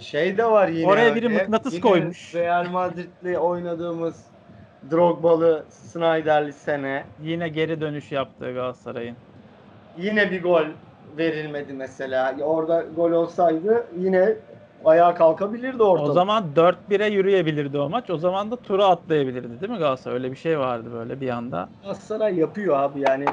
şey 0.01 0.39
de 0.39 0.45
var 0.45 0.69
yine. 0.69 0.87
Oraya 0.91 1.15
biri 1.15 1.27
öyle. 1.27 1.39
mıknatıs 1.39 1.73
Yine 1.73 1.83
koymuş. 1.83 2.35
Real 2.35 2.67
Madrid'le 2.71 3.37
oynadığımız 3.39 4.25
Drogba'lı 4.91 5.65
Snyder'li 5.69 6.53
sene 6.53 7.05
Yine 7.23 7.49
geri 7.49 7.81
dönüş 7.81 8.13
yaptı 8.13 8.53
Galatasaray'ın. 8.55 9.17
yine 9.99 10.31
bir 10.31 10.43
gol 10.43 10.65
verilmedi 11.19 11.73
mesela. 11.73 12.37
Orada 12.43 12.85
gol 12.97 13.11
olsaydı 13.13 13.87
yine 13.99 14.35
ayağa 14.85 15.15
kalkabilirdi 15.15 15.83
ortada. 15.83 16.11
O 16.11 16.13
zaman 16.15 16.57
4-1'e 16.57 17.07
yürüyebilirdi 17.07 17.79
o 17.79 17.89
maç. 17.91 18.11
O 18.11 18.19
zaman 18.19 18.51
da 18.51 18.63
tura 18.63 18.87
atlayabilirdi 18.87 19.61
değil 19.61 19.73
mi 19.73 19.79
Galatasaray? 19.79 20.17
Öyle 20.17 20.31
bir 20.31 20.37
şey 20.37 20.59
vardı 20.59 20.93
böyle 20.93 21.21
bir 21.21 21.29
anda. 21.29 21.69
Galatasaray 21.83 22.35
yapıyor 22.39 22.77
abi 22.77 23.01
yani 23.01 23.25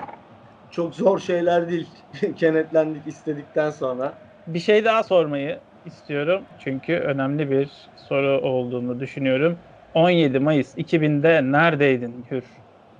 çok 0.70 0.96
zor 0.96 1.20
şeyler 1.20 1.70
değil. 1.70 1.88
Kenetlendik 2.38 3.08
istedikten 3.08 3.72
sonra. 3.72 4.14
Bir 4.48 4.60
şey 4.60 4.86
daha 4.86 5.04
sormayı 5.04 5.60
istiyorum. 5.86 6.48
Çünkü 6.58 6.94
önemli 6.94 7.52
bir 7.52 7.90
soru 7.96 8.42
olduğunu 8.42 9.00
düşünüyorum. 9.00 9.60
17 9.94 10.40
Mayıs 10.40 10.78
2000'de 10.78 11.52
neredeydin 11.52 12.26
Hür? 12.32 12.46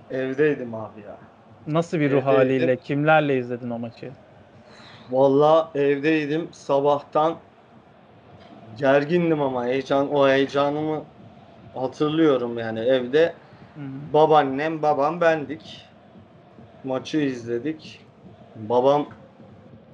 Evdeydim 0.10 0.74
abi 0.74 1.02
ya. 1.02 1.18
Nasıl 1.68 2.00
bir 2.00 2.12
ruh 2.12 2.18
Evdeydim. 2.22 2.26
haliyle, 2.26 2.78
kimlerle 2.80 3.38
izledin 3.38 3.70
o 3.70 3.80
maçı? 3.80 4.12
Vallahi 5.12 5.80
evdeydim 5.80 6.54
sabahtan 6.54 7.36
gergindim 8.78 9.42
ama 9.42 9.66
heyecan 9.66 10.12
o 10.14 10.28
heyecanımı 10.30 11.06
hatırlıyorum 11.74 12.58
yani 12.58 12.80
evde. 12.80 13.36
Hı 13.76 13.80
hı. 13.80 14.14
babaannem 14.14 14.82
babam 14.82 15.22
bendik. 15.22 15.96
Maçı 16.84 17.18
izledik. 17.18 18.02
Babam 18.56 19.10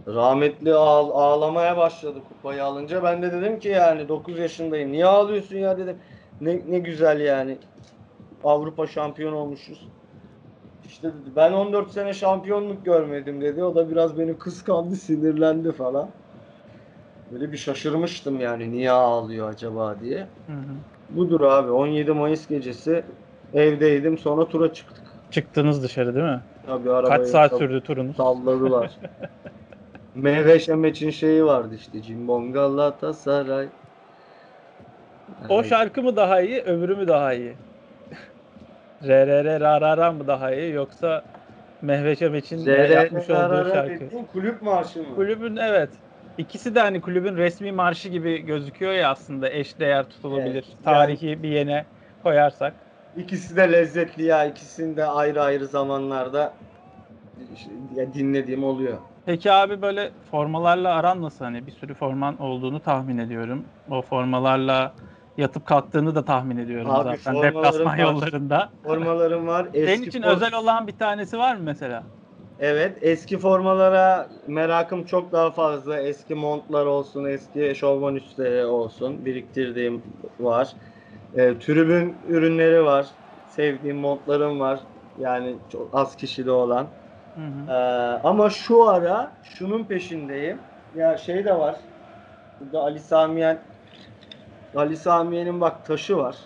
rahmetli 0.07 0.73
ağ- 0.75 1.13
ağlamaya 1.23 1.77
başladı 1.77 2.23
kupayı 2.23 2.63
alınca. 2.65 3.03
Ben 3.03 3.21
de 3.23 3.31
dedim 3.31 3.59
ki 3.59 3.67
yani 3.69 4.09
9 4.09 4.39
yaşındayım. 4.39 4.91
Niye 4.91 5.05
ağlıyorsun 5.05 5.57
ya 5.57 5.77
dedim. 5.77 6.01
Ne, 6.41 6.61
ne 6.71 6.79
güzel 6.79 7.19
yani. 7.21 7.59
Avrupa 8.43 8.87
şampiyon 8.87 9.33
olmuşuz. 9.33 9.91
İşte 10.83 11.13
dedi 11.13 11.35
ben 11.35 11.51
14 11.53 11.91
sene 11.91 12.13
şampiyonluk 12.13 12.85
görmedim 12.85 13.41
dedi. 13.41 13.63
O 13.63 13.75
da 13.75 13.89
biraz 13.91 14.17
beni 14.17 14.37
kıskandı, 14.37 14.95
sinirlendi 14.95 15.71
falan. 15.71 16.17
Böyle 17.31 17.51
bir 17.51 17.57
şaşırmıştım 17.57 18.39
yani 18.39 18.71
niye 18.71 18.91
ağlıyor 18.91 19.49
acaba 19.49 19.95
diye. 20.01 20.17
Hı 20.17 20.51
hı. 20.51 20.75
Budur 21.09 21.41
abi 21.41 21.71
17 21.71 22.11
Mayıs 22.11 22.47
gecesi 22.47 23.03
evdeydim 23.53 24.17
sonra 24.17 24.47
tura 24.47 24.73
çıktık. 24.73 25.03
Çıktınız 25.31 25.83
dışarı 25.83 26.15
değil 26.15 26.25
mi? 26.25 26.41
Tabii 26.65 26.91
arabayı 26.91 27.19
Kaç 27.19 27.27
saat 27.29 27.57
sürdü 27.57 27.81
turunuz? 27.81 28.17
Salladılar. 28.17 28.99
Mehveş 30.15 30.69
Emeç'in 30.69 31.09
şeyi 31.09 31.45
vardı 31.45 31.75
işte 31.75 32.01
Cimbom 32.01 32.53
Galatasaray. 32.53 33.67
O 35.49 35.55
Yani 35.55 35.67
şarkı 35.67 36.03
mı 36.03 36.15
daha 36.15 36.41
iyi, 36.41 36.61
öbürü 36.61 36.95
mü 36.95 37.07
daha 37.07 37.33
iyi? 37.33 37.53
RRR 39.03 39.59
Rarara 39.59 40.11
mı 40.11 40.27
daha 40.27 40.53
iyi 40.53 40.73
yoksa 40.73 41.23
Mehveş 41.81 42.21
Emeç'in 42.21 42.65
yapmış 42.65 43.29
olduğu 43.29 43.69
şarkı? 43.69 44.27
kulüp 44.33 44.61
marşı 44.61 44.99
mı? 44.99 45.15
Kulübün 45.15 45.55
evet. 45.55 45.89
İkisi 46.37 46.75
de 46.75 46.79
hani 46.79 47.01
kulübün 47.01 47.37
resmi 47.37 47.71
marşı 47.71 48.09
gibi 48.09 48.37
gözüküyor 48.37 48.93
ya 48.93 49.09
aslında 49.11 49.49
eşdeğer 49.49 50.09
tutulabilir. 50.09 50.65
Evet, 50.67 50.83
Tarihi 50.83 51.43
bir 51.43 51.49
yene 51.49 51.85
koyarsak. 52.23 52.73
İkisi 53.17 53.55
de 53.55 53.71
lezzetli 53.71 54.23
ya. 54.23 54.45
İkisini 54.45 54.97
de 54.97 55.05
ayrı 55.05 55.41
ayrı 55.43 55.67
zamanlarda 55.67 56.53
dinlediğim 58.13 58.63
oluyor. 58.63 58.97
Peki 59.25 59.51
abi 59.51 59.81
böyle 59.81 60.11
formalarla 60.31 60.95
aran 60.95 61.21
nasıl? 61.21 61.45
Hani 61.45 61.67
bir 61.67 61.71
sürü 61.71 61.93
forman 61.93 62.41
olduğunu 62.41 62.79
tahmin 62.79 63.17
ediyorum. 63.17 63.65
O 63.89 64.01
formalarla 64.01 64.93
yatıp 65.37 65.65
kalktığını 65.65 66.15
da 66.15 66.25
tahmin 66.25 66.57
ediyorum 66.57 66.91
Abi 66.91 67.17
zaten 67.17 67.41
deplasman 67.41 67.85
var. 67.85 67.97
yollarında. 67.97 68.69
Formalarım 68.83 69.47
var. 69.47 69.67
Eski 69.73 69.95
Senin 69.95 70.07
için 70.07 70.21
for- 70.21 70.35
özel 70.35 70.53
olan 70.53 70.87
bir 70.87 70.97
tanesi 70.97 71.37
var 71.37 71.55
mı 71.55 71.61
mesela? 71.63 72.03
Evet, 72.61 72.97
eski 73.01 73.37
formalara 73.37 74.29
merakım 74.47 75.05
çok 75.05 75.31
daha 75.31 75.51
fazla. 75.51 75.99
Eski 76.01 76.35
montlar 76.35 76.85
olsun, 76.85 77.25
eski 77.25 77.65
eşofman 77.65 78.15
üstleri 78.15 78.65
olsun 78.65 79.25
biriktirdiğim 79.25 80.03
var. 80.39 80.75
E, 81.33 81.59
tribün 81.59 82.21
ürünleri 82.27 82.83
var. 82.83 83.07
Sevdiğim 83.47 83.97
montlarım 83.97 84.59
var. 84.59 84.79
Yani 85.17 85.55
çok 85.69 85.89
az 85.95 86.15
kişili 86.15 86.51
olan. 86.51 86.87
Hı 87.35 87.41
hı. 87.41 87.71
Ee, 87.71 87.73
ama 88.23 88.49
şu 88.49 88.89
ara 88.89 89.31
şunun 89.43 89.83
peşindeyim. 89.83 90.61
Ya 90.93 91.17
şey 91.17 91.45
de 91.45 91.57
var. 91.57 91.75
Burada 92.59 92.79
Ali 92.81 92.99
Samiyen 92.99 93.61
Ali 94.75 94.97
Samiyen'in 94.97 95.61
bak 95.61 95.85
taşı 95.85 96.17
var. 96.17 96.37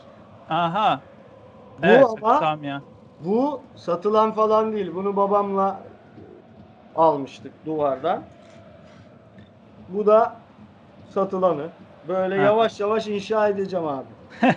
Aha. 0.50 1.02
Bu 1.78 1.86
evet, 1.88 2.06
ama- 2.22 2.40
Samiye. 2.40 2.82
Bu 3.20 3.64
satılan 3.76 4.32
falan 4.32 4.74
değil. 4.74 4.92
Bunu 4.96 5.16
babamla 5.16 5.84
almıştık 6.96 7.52
duvardan. 7.66 8.24
Bu 9.90 10.06
da 10.06 10.36
satılanı. 11.10 11.68
Böyle 12.08 12.38
Ha. 12.38 12.44
yavaş 12.44 12.80
yavaş 12.80 13.08
inşa 13.08 13.48
edeceğim 13.48 13.86
abi. 13.88 14.06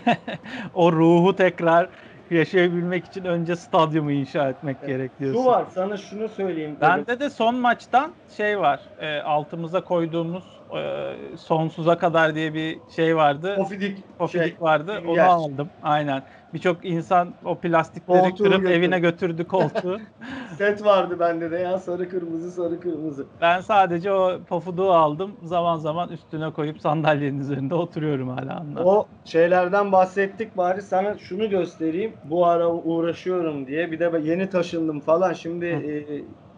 o 0.75 0.93
ruhu 0.93 1.37
tekrar 1.37 1.89
yaşayabilmek 2.31 3.05
için 3.05 3.25
önce 3.25 3.57
stadyumu 3.57 4.11
inşa 4.13 4.49
etmek 4.49 4.87
gerek 4.87 5.19
diyorsun. 5.21 5.43
Şu 5.43 5.47
var 5.47 5.65
sana 5.75 5.97
şunu 5.97 6.29
söyleyeyim. 6.29 6.77
Bende 6.81 7.21
de 7.21 7.31
son 7.31 7.55
maçtan 7.55 8.13
şey 8.37 8.61
var. 8.61 8.81
e, 9.01 9.21
altımıza 9.21 9.81
koyduğumuz 9.81 10.45
e, 10.77 11.15
sonsuza 11.37 11.99
kadar 11.99 12.35
diye 12.35 12.55
bir 12.55 12.79
şey 12.97 13.17
vardı. 13.17 13.55
Pofidik 13.57 14.19
Pofidik 14.19 14.45
şey, 14.45 14.57
vardı. 14.61 15.03
Onu 15.07 15.17
yer. 15.17 15.27
aldım. 15.27 15.69
Aynen. 15.83 16.23
Birçok 16.55 16.85
insan 16.85 17.35
o 17.45 17.55
plastikleri 17.55 18.21
Koltuğu 18.21 18.45
kırıp 18.45 18.61
götürdü. 18.61 18.73
evine 18.73 18.99
götürdü 18.99 19.45
koltuğu. 19.45 19.99
set 20.59 20.85
vardı 20.85 21.17
bende 21.21 21.51
de 21.51 21.59
ya 21.59 21.79
sarı 21.79 22.09
kırmızı 22.09 22.51
sarı 22.51 22.81
kırmızı. 22.81 23.27
ben 23.41 23.61
sadece 23.61 24.13
o 24.13 24.41
pofuduğu 24.49 24.93
aldım. 24.93 25.33
Zaman 25.43 25.77
zaman 25.79 26.09
üstüne 26.09 26.51
koyup 26.51 26.81
sandalyenin 26.81 27.41
üzerinde 27.41 27.75
oturuyorum 27.75 28.29
hala 28.29 28.63
onunla. 28.63 28.85
O 28.85 29.07
şeylerden 29.25 29.93
bahsettik 29.93 30.57
bari 30.57 30.83
sana 30.83 31.19
şunu 31.19 31.51
göstereyim. 31.51 32.13
Bu 32.25 32.47
ara 32.47 32.69
uğraşıyorum 32.69 33.67
diye. 33.67 33.93
Bir 33.93 33.99
de 33.99 34.21
yeni 34.25 34.51
taşındım 34.51 35.01
falan. 35.01 35.33
Şimdi 35.33 35.67
e, 35.67 36.05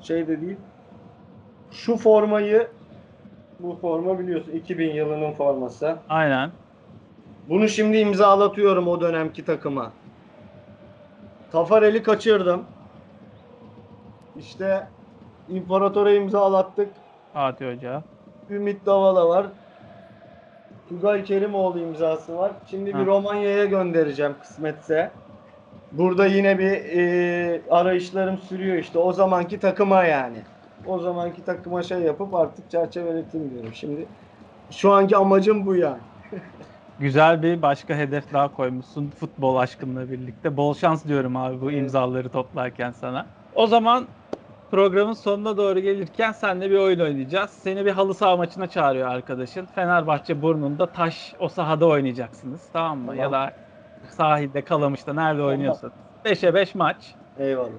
şey 0.04 0.28
de 0.28 0.40
değil. 0.40 0.56
Şu 1.70 1.96
formayı 1.96 2.68
bu 3.62 3.78
forma 3.80 4.18
biliyorsun 4.18 4.52
2000 4.52 4.90
yılının 4.94 5.32
forması. 5.32 5.96
Aynen. 6.08 6.50
Bunu 7.48 7.68
şimdi 7.68 7.98
imzalatıyorum 7.98 8.88
o 8.88 9.00
dönemki 9.00 9.44
takıma. 9.44 9.92
Tafarel'i 11.52 12.02
kaçırdım. 12.02 12.64
İşte 14.38 14.86
İmparator'a 15.48 16.12
imzalattık. 16.12 16.88
Fatih 17.34 17.76
Hoca. 17.76 18.02
Ümit 18.50 18.86
Davala 18.86 19.28
var. 19.28 19.46
Tugay 20.88 21.24
Kerimoğlu 21.24 21.78
imzası 21.78 22.36
var. 22.36 22.52
Şimdi 22.70 22.92
Ha. 22.92 22.98
bir 23.00 23.06
Romanya'ya 23.06 23.64
göndereceğim 23.64 24.34
kısmetse. 24.42 25.10
Burada 25.92 26.26
yine 26.26 26.58
bir 26.58 26.70
e, 26.72 27.60
arayışlarım 27.70 28.38
sürüyor 28.38 28.76
işte. 28.76 28.98
O 28.98 29.12
zamanki 29.12 29.60
takıma 29.60 30.04
yani. 30.04 30.38
O 30.86 30.98
zamanki 30.98 31.44
takıma 31.44 31.82
şey 31.82 31.98
yapıp 31.98 32.34
artık 32.34 32.70
çerçeveletim 32.70 33.50
diyorum. 33.50 33.70
Şimdi 33.74 34.06
şu 34.70 34.92
anki 34.92 35.16
amacım 35.16 35.66
bu 35.66 35.74
yani. 35.76 35.98
Güzel 36.98 37.42
bir 37.42 37.62
başka 37.62 37.94
hedef 37.94 38.32
daha 38.32 38.48
koymuşsun 38.56 39.10
futbol 39.10 39.56
aşkınla 39.56 40.10
birlikte. 40.10 40.56
Bol 40.56 40.74
şans 40.74 41.04
diyorum 41.04 41.36
abi 41.36 41.60
bu 41.60 41.70
Evet. 41.70 41.82
imzaları 41.82 42.28
toplarken 42.28 42.90
sana. 42.90 43.26
O 43.54 43.66
zaman 43.66 44.04
programın 44.70 45.12
sonuna 45.12 45.56
doğru 45.56 45.80
gelirken 45.80 46.32
seninle 46.32 46.70
bir 46.70 46.78
oyun 46.78 47.00
oynayacağız. 47.00 47.50
Seni 47.50 47.86
bir 47.86 47.90
halı 47.90 48.14
saha 48.14 48.36
maçına 48.36 48.66
çağırıyor 48.66 49.08
arkadaşın. 49.08 49.66
Fenerbahçe 49.66 50.42
burnunda 50.42 50.86
taş 50.86 51.34
o 51.38 51.48
sahada 51.48 51.86
oynayacaksınız. 51.86 52.60
Tamam 52.72 52.98
mı? 52.98 53.06
Tamam. 53.06 53.18
Ya 53.20 53.32
da 53.32 53.52
sahilde, 54.08 54.62
Kalamış'ta 54.62 55.12
nerede 55.12 55.42
oynuyorsan. 55.42 55.92
5'e 56.24 56.54
5 56.54 56.74
maç. 56.74 57.14
Eyvallah. 57.38 57.70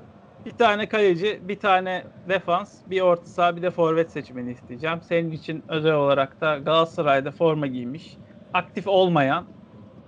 Bir 0.46 0.52
tane 0.52 0.90
kaleci, 0.90 1.40
bir 1.44 1.60
tane 1.60 2.04
defans, 2.30 2.80
bir 2.90 3.02
orta 3.02 3.26
saha, 3.26 3.56
bir 3.56 3.62
de 3.62 3.72
forvet 3.72 4.12
seçmeni 4.12 4.52
isteyeceğim. 4.52 5.02
Senin 5.02 5.32
için 5.32 5.64
özel 5.68 5.94
olarak 5.94 6.42
da 6.42 6.58
Galatasaray'da 6.58 7.32
forma 7.32 7.68
giymiş, 7.68 8.18
aktif 8.54 8.88
olmayan 8.88 9.46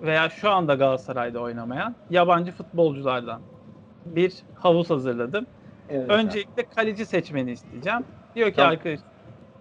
veya 0.01 0.29
şu 0.29 0.49
anda 0.49 0.73
Galatasaray'da 0.73 1.39
oynamayan 1.39 1.95
yabancı 2.09 2.51
futbolculardan 2.51 3.41
bir 4.05 4.33
havuz 4.55 4.89
hazırladım. 4.89 5.45
Evet. 5.89 6.09
Öncelikle 6.09 6.65
kaleci 6.75 7.05
seçmeni 7.05 7.51
isteyeceğim. 7.51 8.03
Diyor 8.35 8.49
ki 8.49 8.55
Tamam. 8.55 8.71
arkadaş 8.71 8.99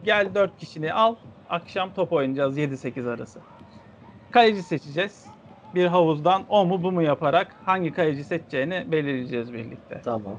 gel 0.05 0.35
4 0.35 0.59
kişini 0.59 0.93
al, 0.93 1.15
akşam 1.51 1.95
top 1.95 2.13
oynayacağız 2.13 2.59
7-8 2.59 3.09
arası. 3.09 3.41
Kaleci 4.31 4.63
seçeceğiz. 4.63 5.27
Bir 5.75 5.87
havuzdan 5.87 6.43
o 6.49 6.65
mu 6.65 6.83
bu 6.83 6.93
mu 6.93 7.03
yaparak 7.03 7.57
hangi 7.65 7.93
kaleci 7.93 8.25
seçeceğini 8.25 8.85
belirleyeceğiz 8.93 9.53
birlikte. 9.53 10.01
Tamam. 10.05 10.37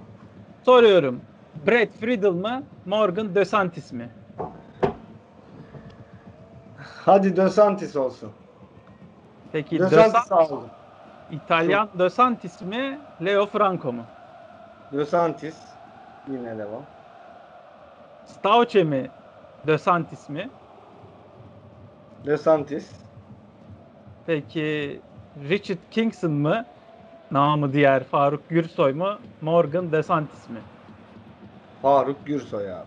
Soruyorum. 0.66 1.22
Brad 1.68 1.88
Friedel 1.99 2.32
mı? 2.32 2.64
Morgan 2.86 3.36
DeSantis 3.36 3.91
mi? 3.91 4.09
Hadi 7.05 7.36
De 7.36 7.49
Santis 7.49 7.95
olsun. 7.95 8.32
Peki 9.51 9.80
De 9.80 9.84
De 9.84 9.89
Santis 9.89 10.24
San- 10.30 10.38
aldım. 10.38 10.64
İtalyan 11.32 11.89
DeSantis 11.99 12.61
mi? 12.61 12.99
Leo 13.26 13.45
Franco 13.45 13.93
mu? 13.93 14.03
De 14.91 15.05
Santis. 15.05 15.55
Yine 16.32 16.57
devam. 16.57 16.82
Stauche 18.26 18.84
mi? 18.84 19.11
DeSantis 19.68 20.30
mi? 20.30 20.49
De 22.26 22.38
Santis. 22.38 22.91
Peki 24.26 24.99
Richard 25.49 25.78
Kingston 25.91 26.32
mı? 26.32 26.66
Namı 27.34 27.73
diğer 27.73 28.03
Faruk 28.03 28.49
Gürsoy 28.49 28.93
mu? 28.93 29.17
Morgan 29.41 29.91
DeSantis 29.91 30.49
mi? 30.49 30.59
Faruk 31.81 32.25
Gürsoy 32.25 32.71
abi. 32.71 32.86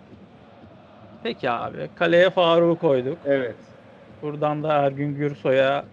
Peki 1.22 1.51
abi. 1.51 1.90
Kaleye 1.94 2.30
Faruk'u 2.30 2.78
koyduk. 2.78 3.18
Evet. 3.24 3.57
Buradan 4.22 4.62
da 4.62 4.72
Ergün 4.72 5.14
Gürsoy'a 5.14 5.84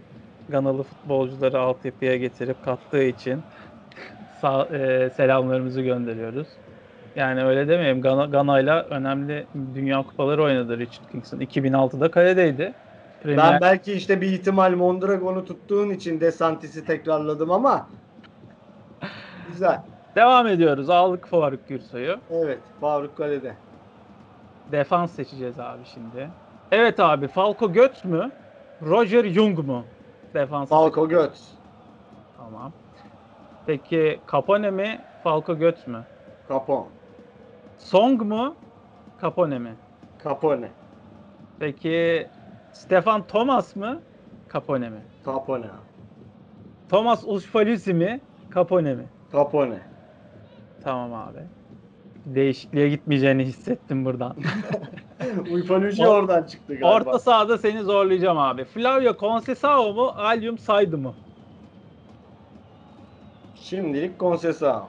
Ganalı 0.49 0.83
futbolcuları 0.83 1.59
altyapıya 1.59 2.17
getirip 2.17 2.65
kattığı 2.65 3.03
için 3.03 3.41
sağ, 4.41 4.65
e, 4.65 5.09
selamlarımızı 5.09 5.81
gönderiyoruz. 5.81 6.47
Yani 7.15 7.43
öyle 7.43 7.67
demeyelim. 7.67 8.01
Gana, 8.01 8.25
Gana'yla 8.25 8.83
önemli 8.83 9.45
dünya 9.75 10.03
kupaları 10.03 10.43
oynadı 10.43 10.77
Richard 10.79 11.11
Kingston. 11.11 11.39
2006'da 11.39 12.11
kaledeydi. 12.11 12.73
Premier 13.23 13.53
Ben 13.53 13.61
belki 13.61 13.93
işte 13.93 14.21
bir 14.21 14.27
ihtimal 14.27 14.71
Mondragon'u 14.71 15.45
tuttuğun 15.45 15.89
için 15.89 16.19
De 16.19 16.31
Santis'i 16.31 16.85
tekrarladım 16.85 17.51
ama 17.51 17.87
güzel. 19.53 19.81
Devam 20.15 20.47
ediyoruz. 20.47 20.89
Aldık 20.89 21.27
Faruk 21.27 21.67
Gürsoy'u. 21.67 22.19
Evet. 22.31 22.59
Faruk 22.81 23.17
Kale'de. 23.17 23.55
Defans 24.71 25.11
seçeceğiz 25.11 25.59
abi 25.59 25.85
şimdi. 25.85 26.29
Evet 26.71 26.99
abi 26.99 27.27
Falco 27.27 27.73
Götz 27.73 28.05
mü? 28.05 28.31
Roger 28.81 29.23
Jung 29.29 29.59
mu? 29.59 29.83
Defans. 30.33 30.69
Falco 30.69 31.07
Götz. 31.09 31.51
Tamam. 32.37 32.71
Peki 33.65 34.19
Capone 34.31 34.71
mi? 34.71 35.01
Falco 35.23 35.57
Götz 35.57 35.87
mü? 35.87 36.03
Capone. 36.49 36.85
Song 37.77 38.21
mu? 38.21 38.55
Capone 39.21 39.59
mi? 39.59 39.73
Capone. 40.23 40.69
Peki 41.59 42.27
Stefan 42.71 43.27
Thomas 43.27 43.75
mı? 43.75 44.01
Capone 44.53 44.89
mi? 44.89 45.01
Capone. 45.25 45.65
Thomas 46.89 47.23
Ushpalusi 47.27 47.93
mi? 47.93 48.21
Capone 48.53 48.95
mi? 48.95 49.03
Capone. 49.33 49.79
Tamam 50.83 51.13
abi. 51.13 51.39
Değişikliğe 52.25 52.89
gitmeyeceğini 52.89 53.43
hissettim 53.45 54.05
buradan. 54.05 54.35
Uyfanucci 55.51 56.03
Or- 56.03 56.07
oradan 56.07 56.43
çıktı 56.43 56.73
galiba. 56.73 56.95
Orta 56.95 57.19
sahada 57.19 57.57
seni 57.57 57.81
zorlayacağım 57.83 58.37
abi. 58.37 58.65
Flavio 58.65 59.13
Conceição 59.17 59.95
mu? 59.95 60.13
Alium 60.15 60.57
Saydı 60.57 60.97
mı? 60.97 61.13
Şimdilik 63.55 64.19
Conceição. 64.19 64.83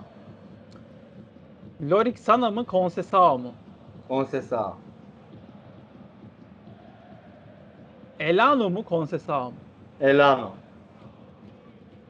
Lorik 1.91 2.19
Sana 2.19 2.51
mı? 2.51 2.65
Conceição 2.65 3.39
mu? 3.39 3.53
Conceição. 4.09 4.75
Elano 8.21 8.71
mu? 8.71 8.85
Conceição 8.85 9.45
mu? 9.51 9.59
Elano. 10.01 10.51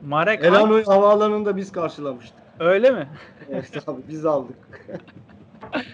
Marek 0.06 0.40
Elano. 0.44 0.56
Elano'yu 0.56 0.86
havaalanında 0.86 1.56
biz 1.56 1.72
karşılamıştık. 1.72 2.38
Öyle 2.60 2.90
mi? 2.90 3.08
Evet 3.50 3.88
abi 3.88 4.00
biz 4.08 4.26
aldık. 4.26 4.56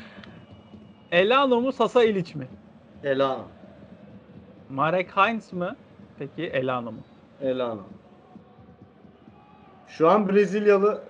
Elano 1.12 1.60
mu? 1.60 1.72
Sasa 1.72 2.04
İliç 2.04 2.34
mi? 2.34 2.48
Elano. 3.04 3.44
Marek 4.70 5.16
Heinz 5.16 5.52
mı? 5.52 5.76
Peki 6.18 6.46
Elano 6.46 6.92
mu? 6.92 6.98
Elano. 7.42 7.82
Şu 9.88 10.08
an 10.10 10.28
Brezilyalı 10.28 11.02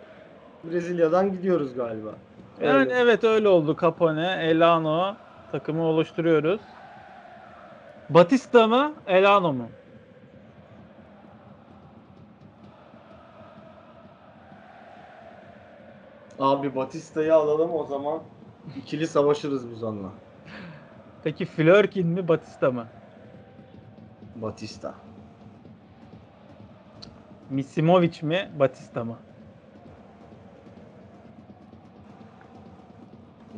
Brezilya'dan 0.64 1.32
gidiyoruz 1.32 1.74
galiba. 1.74 2.10
Yani 2.60 2.78
Öyle. 2.78 2.94
evet 2.94 3.24
öyle 3.24 3.48
oldu. 3.48 3.76
Capone, 3.80 4.38
Elano 4.42 5.16
takımı 5.52 5.82
oluşturuyoruz. 5.82 6.60
Batista 8.10 8.66
mı? 8.66 8.92
Elano 9.06 9.52
mu? 9.52 9.68
Abi 16.40 16.76
Batista'yı 16.76 17.34
alalım 17.34 17.74
o 17.74 17.84
zaman 17.84 18.20
ikili 18.76 19.06
savaşırız 19.06 19.70
biz 19.70 19.82
onunla. 19.82 20.10
Peki 21.24 21.46
Flörkin 21.46 22.06
mi 22.06 22.28
Batista 22.28 22.70
mı? 22.70 22.86
Batista. 24.36 24.94
Misimovic 27.50 28.22
mi 28.22 28.50
Batista 28.58 29.04
mı? 29.04 29.16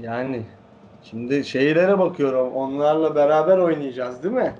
Yani 0.00 0.46
şimdi 1.02 1.44
şeylere 1.44 1.98
bakıyorum. 1.98 2.52
Onlarla 2.52 3.14
beraber 3.14 3.58
oynayacağız 3.58 4.22
değil 4.22 4.34
mi? 4.34 4.54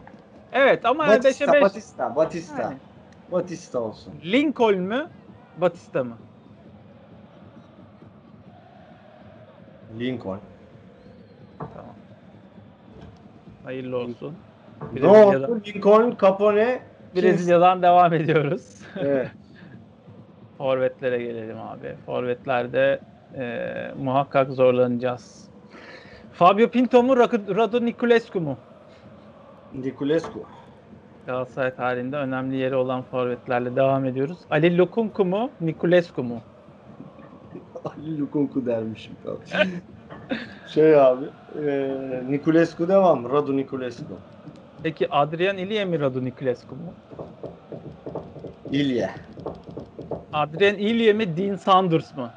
Evet 0.52 0.84
ama 0.84 1.08
Batista, 1.08 1.44
5'e 1.44 1.52
5. 1.52 1.62
Batista, 1.62 2.16
Batista. 2.16 2.62
Yani. 2.62 2.76
Batista 3.32 3.78
olsun. 3.80 4.12
Lincoln 4.24 4.78
mü 4.78 5.08
Batista 5.60 6.04
mı? 6.04 6.16
Lincoln. 9.98 10.38
Tamam. 11.58 11.94
Hayırlı 13.64 13.96
olsun. 13.96 14.34
Ne 14.92 15.06
oldu? 15.06 15.60
Lincoln, 15.66 16.16
Capone, 16.20 16.82
Brezilya'dan 17.16 17.82
devam 17.82 18.12
ediyoruz. 18.12 18.78
Evet. 19.00 19.28
Forvetlere 20.58 21.22
gelelim 21.22 21.60
abi. 21.60 21.96
Forvetlerde 22.06 23.00
e, 23.38 23.94
muhakkak 23.98 24.50
zorlanacağız. 24.50 25.48
Fabio 26.32 26.68
Pinto 26.68 27.02
mu 27.02 27.16
Radu 27.16 27.56
Radu 27.56 27.84
Niculescu 27.84 28.40
mu? 28.40 28.56
Niculescu. 29.74 30.42
Galatasaray 31.26 31.74
tarihinde 31.74 32.16
önemli 32.16 32.56
yeri 32.56 32.76
olan 32.76 33.02
forvetlerle 33.02 33.76
devam 33.76 34.04
ediyoruz. 34.04 34.38
Ali 34.50 34.78
Lukunku 34.78 35.24
mu 35.24 35.50
Niculescu 35.60 36.22
mu? 36.22 36.40
Lukunku 38.06 38.66
dermişim. 38.66 39.12
şey 40.68 41.00
abi. 41.00 41.24
E, 41.66 41.90
Niculescu 42.28 42.88
devam. 42.88 43.30
Radu 43.32 43.56
Niculescu. 43.56 44.04
Peki 44.82 45.08
Adrian 45.10 45.56
Ilye 45.56 45.84
mi 45.84 46.00
Radu 46.00 46.24
Niculescu 46.24 46.74
mu? 46.74 46.94
İlye. 48.72 49.10
Adrian 50.32 50.74
Ilye 50.74 51.12
mi 51.12 51.36
Dean 51.36 51.56
Saunders 51.56 52.16
mı? 52.16 52.30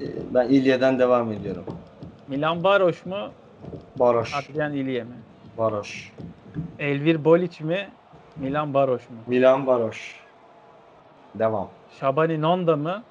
E, 0.00 0.04
ben 0.34 0.48
İlye'den 0.48 0.98
devam 0.98 1.32
ediyorum. 1.32 1.64
Milan 2.28 2.64
Baroş 2.64 3.06
mu 3.06 3.16
Baroş. 3.98 4.34
Adrian 4.34 4.72
Ilye 4.72 5.04
mi? 5.04 5.14
Baroş. 5.58 6.12
Elvir 6.78 7.24
Boliç 7.24 7.60
mi 7.60 7.88
Milan 8.36 8.74
Baroş 8.74 9.10
mu? 9.10 9.16
Milan 9.26 9.66
Baroş. 9.66 10.16
Devam. 11.38 11.68
Şabani 12.00 12.42
Nonda 12.42 12.76
mı 12.76 13.02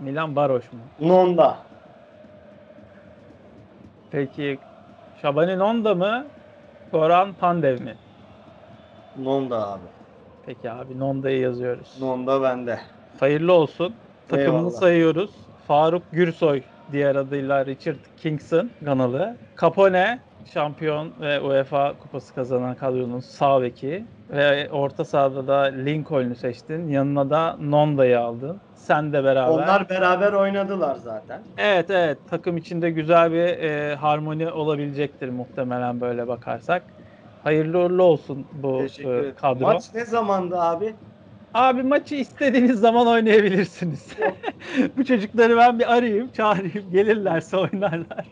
Milan 0.00 0.36
Baroş 0.36 0.72
mu? 0.72 0.78
Nonda. 1.00 1.56
Peki 4.10 4.58
Şabani 5.22 5.58
Nonda 5.58 5.94
mı 5.94 6.26
Goran 6.92 7.32
Pandev 7.32 7.80
mi? 7.80 7.94
Nonda 9.18 9.68
abi. 9.72 9.80
Peki 10.46 10.70
abi 10.70 10.98
Nonda'yı 10.98 11.40
yazıyoruz. 11.40 11.96
Nonda 12.00 12.42
bende. 12.42 12.78
Hayırlı 13.20 13.52
olsun. 13.52 13.94
Takımını 14.28 14.58
Eyvallah. 14.58 14.70
sayıyoruz. 14.70 15.30
Faruk 15.68 16.02
Gürsoy 16.12 16.62
diğer 16.92 17.16
adıyla 17.16 17.66
Richard 17.66 17.96
Kingston 18.22 18.70
Ganalı. 18.82 19.36
Capone 19.60 20.18
şampiyon 20.52 21.12
ve 21.20 21.40
UEFA 21.40 21.92
kupası 22.02 22.34
kazanan 22.34 22.74
kadronun 22.74 23.20
sağ 23.20 23.62
beki. 23.62 24.04
Ve 24.32 24.68
orta 24.72 25.04
sahada 25.04 25.46
da 25.46 25.60
Lincoln'u 25.60 26.34
seçtin. 26.34 26.88
Yanına 26.88 27.30
da 27.30 27.56
Nonda'yı 27.60 28.20
aldın. 28.20 28.60
Sen 28.74 29.12
de 29.12 29.24
beraber. 29.24 29.52
Onlar 29.52 29.88
beraber 29.88 30.32
oynadılar 30.32 30.94
zaten. 30.94 31.42
Evet 31.58 31.90
evet 31.90 32.18
takım 32.30 32.56
içinde 32.56 32.90
güzel 32.90 33.32
bir 33.32 33.38
e, 33.38 33.94
harmoni 33.94 34.50
olabilecektir 34.50 35.28
muhtemelen 35.28 36.00
böyle 36.00 36.28
bakarsak. 36.28 36.82
Hayırlı 37.44 37.78
uğurlu 37.78 38.02
olsun 38.02 38.46
bu 38.52 38.82
e, 38.82 39.34
kadro. 39.34 39.64
Maç 39.64 39.84
ne 39.94 40.04
zamandı 40.04 40.60
abi? 40.60 40.94
Abi 41.54 41.82
maçı 41.82 42.14
istediğiniz 42.14 42.80
zaman 42.80 43.06
oynayabilirsiniz. 43.06 44.16
Bu 44.96 45.04
çocukları 45.04 45.56
ben 45.56 45.78
bir 45.78 45.92
arayayım, 45.94 46.30
çağırayım. 46.32 46.90
Gelirlerse 46.92 47.56
oynarlar. 47.56 48.26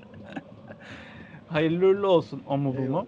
Hayırlı 1.48 1.86
uğurlu 1.86 2.08
olsun 2.08 2.42
o 2.46 2.58
mu 2.58 2.74
bu 2.78 2.82
mu? 2.82 3.06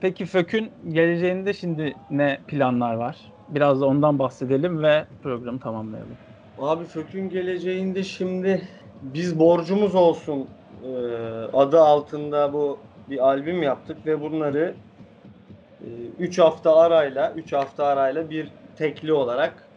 Peki 0.00 0.26
Fök'ün 0.26 0.70
geleceğinde 0.88 1.52
şimdi 1.52 1.94
ne 2.10 2.38
planlar 2.46 2.94
var? 2.94 3.16
Biraz 3.48 3.80
da 3.80 3.86
ondan 3.86 4.18
bahsedelim 4.18 4.82
ve 4.82 5.04
programı 5.22 5.60
tamamlayalım. 5.60 6.16
Abi 6.58 6.84
Fök'ün 6.84 7.28
geleceğinde 7.30 8.02
şimdi 8.02 8.62
biz 9.02 9.38
borcumuz 9.38 9.94
olsun 9.94 10.48
e, 10.84 10.88
adı 11.52 11.80
altında 11.80 12.52
bu 12.52 12.78
bir 13.10 13.26
albüm 13.28 13.62
yaptık 13.62 14.06
ve 14.06 14.20
bunları 14.20 14.74
3 16.18 16.38
hafta 16.38 16.76
arayla 16.76 17.32
3 17.36 17.52
hafta 17.52 17.86
arayla 17.86 18.30
bir 18.30 18.48
tekli 18.76 19.12
olarak 19.12 19.68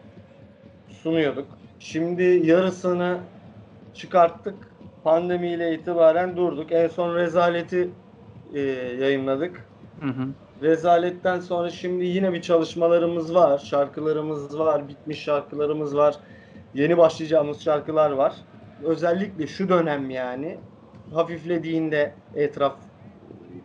sunuyorduk. 0.88 1.46
Şimdi 1.80 2.22
yarısını 2.22 3.18
çıkarttık. 3.94 4.54
Pandemiyle 5.04 5.74
itibaren 5.74 6.36
durduk. 6.36 6.72
En 6.72 6.88
son 6.88 7.16
Rezalet'i 7.16 7.90
e, 8.54 8.60
yayınladık. 9.00 9.71
Hı 10.02 10.08
hı. 10.08 10.28
Rezaletten 10.62 11.40
sonra 11.40 11.70
şimdi 11.70 12.04
yine 12.04 12.32
bir 12.32 12.42
çalışmalarımız 12.42 13.34
var. 13.34 13.58
Şarkılarımız 13.58 14.58
var. 14.58 14.88
Bitmiş 14.88 15.22
şarkılarımız 15.22 15.96
var. 15.96 16.14
Yeni 16.74 16.98
başlayacağımız 16.98 17.60
şarkılar 17.64 18.10
var. 18.10 18.32
Özellikle 18.84 19.46
şu 19.46 19.68
dönem 19.68 20.10
yani 20.10 20.58
hafiflediğinde 21.14 22.14
etraf 22.34 22.74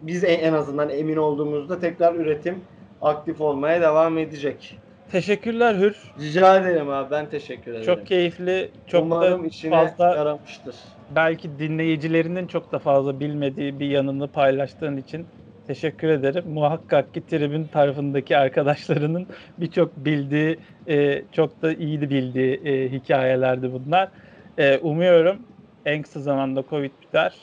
biz 0.02 0.24
en 0.24 0.40
en 0.40 0.54
azından 0.54 0.90
emin 0.90 1.18
olduğumuzda 1.18 1.80
tekrar 1.80 2.16
üretim 2.16 2.62
aktif 3.02 3.42
olmaya 3.42 3.82
devam 3.82 4.18
edecek. 4.18 4.78
Teşekkürler 5.12 5.76
Hür. 5.76 6.14
Rica 6.20 6.58
ederim 6.58 6.90
abi 6.90 7.12
ben 7.12 7.30
teşekkür 7.30 7.72
ederim. 7.72 7.86
Çok 7.86 8.08
keyifli, 8.08 8.72
çok 8.88 9.04
Umarım 9.04 9.44
da 9.44 9.48
işine 9.48 9.72
fazla 9.72 10.16
yaramıştır. 10.16 10.76
belki 11.16 11.60
dinleyicilerinin 11.60 12.48
çok 12.48 12.72
da 12.72 12.80
fazla 12.80 13.20
bilmediği 13.20 13.80
bir 13.80 13.90
yanını 13.90 14.28
paylaştığın 14.28 14.98
için 14.98 15.26
teşekkür 15.68 16.08
ederim. 16.08 16.44
Muhakkak 16.48 17.14
ki 17.14 17.28
tribün 17.28 17.64
tarafındaki 17.64 18.38
arkadaşlarının 18.38 19.28
birçok 19.58 19.98
bildiği, 19.98 20.60
e, 20.88 21.24
çok 21.32 21.62
da 21.62 21.74
iyi 21.74 22.02
bildiği 22.02 22.62
e, 22.66 22.92
hikayelerdi 22.92 23.72
bunlar. 23.74 24.10
E, 24.58 24.78
umuyorum 24.78 25.38
en 25.86 26.02
kısa 26.02 26.20
zamanda 26.20 26.64
Covid 26.70 26.92
biter. 27.02 27.34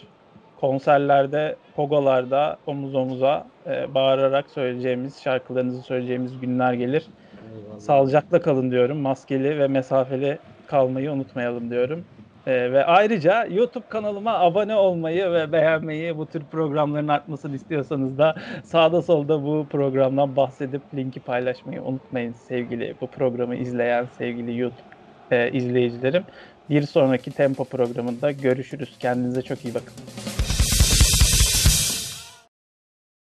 Konserlerde, 0.61 1.57
pogolarda 1.77 2.57
omuz 2.67 2.95
omuza 2.95 3.47
e, 3.67 3.95
bağırarak 3.95 4.51
söyleyeceğimiz, 4.51 5.23
şarkılarınızı 5.23 5.83
söyleyeceğimiz 5.83 6.41
günler 6.41 6.73
gelir. 6.73 7.07
Eyvallah. 7.55 7.81
Sağlıcakla 7.81 8.43
kalın 8.43 8.71
diyorum. 8.71 8.99
Maskeli 8.99 9.59
ve 9.59 9.69
mesafeli 9.69 10.39
kalmayı 10.67 11.13
unutmayalım 11.13 11.71
diyorum. 11.71 12.05
Ee, 12.47 12.73
ve 12.73 12.85
ayrıca 12.85 13.45
YouTube 13.45 13.85
kanalıma 13.89 14.39
abone 14.39 14.77
olmayı 14.77 15.33
ve 15.33 15.53
beğenmeyi, 15.53 16.19
bu 16.19 16.27
tür 16.27 16.43
programların 16.53 17.09
artmasını 17.09 17.57
istiyorsanız 17.57 18.19
da 18.19 18.35
sağda 18.65 19.03
solda 19.03 19.45
bu 19.45 19.67
programdan 19.71 20.37
bahsedip 20.37 20.83
linki 20.95 21.21
paylaşmayı 21.21 21.83
unutmayın 21.83 22.33
sevgili 22.33 22.95
bu 23.01 23.07
programı 23.07 23.57
izleyen 23.57 24.07
sevgili 24.19 24.59
YouTube 24.59 24.83
e, 25.31 25.51
izleyicilerim. 25.53 26.25
Bir 26.71 26.83
sonraki 26.83 27.31
Tempo 27.31 27.65
programında 27.65 28.31
görüşürüz. 28.31 28.97
Kendinize 28.99 29.43
çok 29.43 29.65
iyi 29.65 29.75
bakın. 29.75 29.95